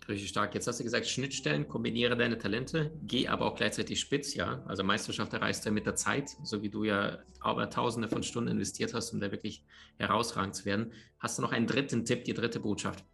Richtig 0.08 0.30
stark. 0.30 0.54
Jetzt 0.54 0.66
hast 0.66 0.80
du 0.80 0.84
gesagt, 0.84 1.06
Schnittstellen, 1.06 1.68
kombiniere 1.68 2.16
deine 2.16 2.38
Talente, 2.38 2.90
geh 3.02 3.28
aber 3.28 3.44
auch 3.44 3.54
gleichzeitig 3.54 4.00
spitz, 4.00 4.34
ja. 4.34 4.62
Also 4.66 4.82
Meisterschaft 4.82 5.34
erreichst 5.34 5.64
du 5.64 5.68
ja 5.68 5.74
mit 5.74 5.84
der 5.84 5.96
Zeit, 5.96 6.30
so 6.42 6.62
wie 6.62 6.70
du 6.70 6.84
ja 6.84 7.18
aber 7.40 7.68
tausende 7.68 8.08
von 8.08 8.22
Stunden 8.22 8.50
investiert 8.50 8.94
hast, 8.94 9.12
um 9.12 9.20
da 9.20 9.30
wirklich 9.30 9.66
herausragend 9.98 10.54
zu 10.54 10.64
werden. 10.64 10.92
Hast 11.18 11.36
du 11.36 11.42
noch 11.42 11.52
einen 11.52 11.66
dritten 11.66 12.06
Tipp, 12.06 12.24
die 12.24 12.32
dritte 12.32 12.58
Botschaft? 12.58 13.04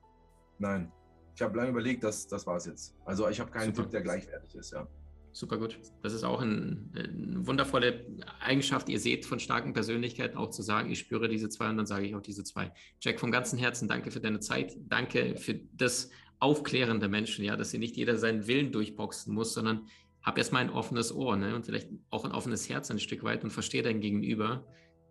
Nein. 0.58 0.92
Ich 1.34 1.42
habe 1.42 1.56
lange 1.56 1.70
überlegt, 1.70 2.04
das, 2.04 2.28
das 2.28 2.46
war 2.46 2.56
es 2.56 2.66
jetzt. 2.66 2.94
Also 3.04 3.28
ich 3.28 3.40
habe 3.40 3.50
keinen 3.50 3.74
Super. 3.74 3.82
Tipp, 3.82 3.90
der 3.90 4.02
gleichwertig 4.02 4.54
ist, 4.54 4.72
ja. 4.72 4.86
Super 5.34 5.58
gut. 5.58 5.80
Das 6.00 6.12
ist 6.12 6.22
auch 6.22 6.40
ein, 6.40 6.92
eine 6.94 7.44
wundervolle 7.44 8.06
Eigenschaft. 8.38 8.88
Ihr 8.88 9.00
seht 9.00 9.26
von 9.26 9.40
starken 9.40 9.72
Persönlichkeiten 9.72 10.38
auch 10.38 10.50
zu 10.50 10.62
sagen, 10.62 10.92
ich 10.92 11.00
spüre 11.00 11.28
diese 11.28 11.48
zwei 11.48 11.70
und 11.70 11.76
dann 11.76 11.86
sage 11.86 12.06
ich 12.06 12.14
auch 12.14 12.22
diese 12.22 12.44
zwei. 12.44 12.72
Jack, 13.00 13.18
vom 13.18 13.32
ganzen 13.32 13.58
Herzen 13.58 13.88
danke 13.88 14.12
für 14.12 14.20
deine 14.20 14.38
Zeit. 14.38 14.76
Danke 14.78 15.34
für 15.36 15.54
das 15.72 16.10
Aufklären 16.38 17.00
der 17.00 17.08
Menschen, 17.08 17.44
ja, 17.44 17.56
dass 17.56 17.72
sie 17.72 17.78
nicht 17.78 17.96
jeder 17.96 18.16
seinen 18.16 18.46
Willen 18.46 18.70
durchboxen 18.70 19.34
muss, 19.34 19.54
sondern 19.54 19.88
hab 20.22 20.38
erstmal 20.38 20.62
ein 20.62 20.70
offenes 20.70 21.12
Ohr 21.12 21.36
ne, 21.36 21.56
und 21.56 21.66
vielleicht 21.66 21.88
auch 22.10 22.24
ein 22.24 22.30
offenes 22.30 22.68
Herz 22.68 22.92
ein 22.92 23.00
Stück 23.00 23.24
weit 23.24 23.42
und 23.42 23.50
verstehe 23.50 23.82
dein 23.82 24.00
Gegenüber, 24.00 24.64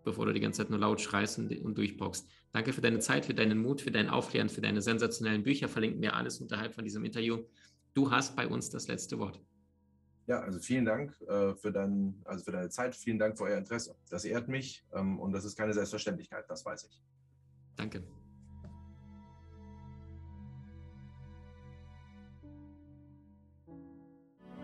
bevor 0.06 0.26
du 0.26 0.34
die 0.34 0.40
ganze 0.40 0.62
Zeit 0.62 0.70
nur 0.70 0.80
laut 0.80 1.02
schreist 1.02 1.38
und, 1.38 1.52
und 1.60 1.78
durchboxst. 1.78 2.30
Danke 2.54 2.72
für 2.72 2.82
deine 2.82 3.00
Zeit, 3.00 3.26
für 3.26 3.34
deinen 3.34 3.62
Mut, 3.62 3.82
für 3.82 3.92
dein 3.92 4.08
Aufklären, 4.08 4.48
für 4.48 4.62
deine 4.62 4.82
sensationellen 4.82 5.44
Bücher. 5.44 5.68
Verlinken 5.68 6.02
wir 6.02 6.16
alles 6.16 6.40
unterhalb 6.40 6.74
von 6.76 6.86
diesem 6.86 7.04
Interview. 7.04 7.40
Du 7.94 8.10
hast 8.10 8.38
bei 8.38 8.48
uns 8.48 8.70
das 8.70 8.88
letzte 8.88 9.20
Wort. 9.20 9.42
Ja, 10.26 10.40
also 10.40 10.60
vielen 10.60 10.86
Dank 10.86 11.14
äh, 11.28 11.54
für, 11.56 11.72
dein, 11.72 12.22
also 12.26 12.46
für 12.46 12.52
deine 12.52 12.70
Zeit, 12.70 12.96
vielen 12.96 13.20
Dank 13.20 13.38
für 13.38 13.44
euer 13.44 13.58
Interesse. 13.58 13.96
Das 14.10 14.24
ehrt 14.24 14.48
mich 14.48 14.86
ähm, 14.94 15.20
und 15.20 15.34
das 15.34 15.44
ist 15.44 15.58
keine 15.58 15.74
Selbstverständlichkeit, 15.74 16.46
das 16.48 16.66
weiß 16.66 16.86
ich. 16.86 17.02
Danke. 17.76 18.02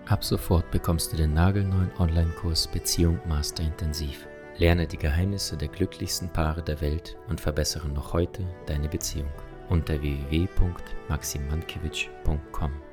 Ab 0.06 0.24
sofort 0.24 0.72
bekommst 0.72 1.12
du 1.13 1.17
den 1.17 1.34
nagelneuen 1.34 1.91
Online-Kurs 2.00 2.67
Beziehung 2.67 3.19
Master 3.28 3.63
Intensiv. 3.63 4.26
Lerne 4.58 4.88
die 4.88 4.98
Geheimnisse 4.98 5.56
der 5.56 5.67
glücklichsten 5.67 6.30
Paare 6.30 6.63
der 6.63 6.82
Welt 6.82 7.15
und 7.28 7.39
verbessere 7.39 7.88
noch 7.89 8.13
heute 8.13 8.43
deine 8.65 8.89
Beziehung 8.89 9.30
unter 9.69 10.02
www.maximankiewicz.com. 10.02 12.88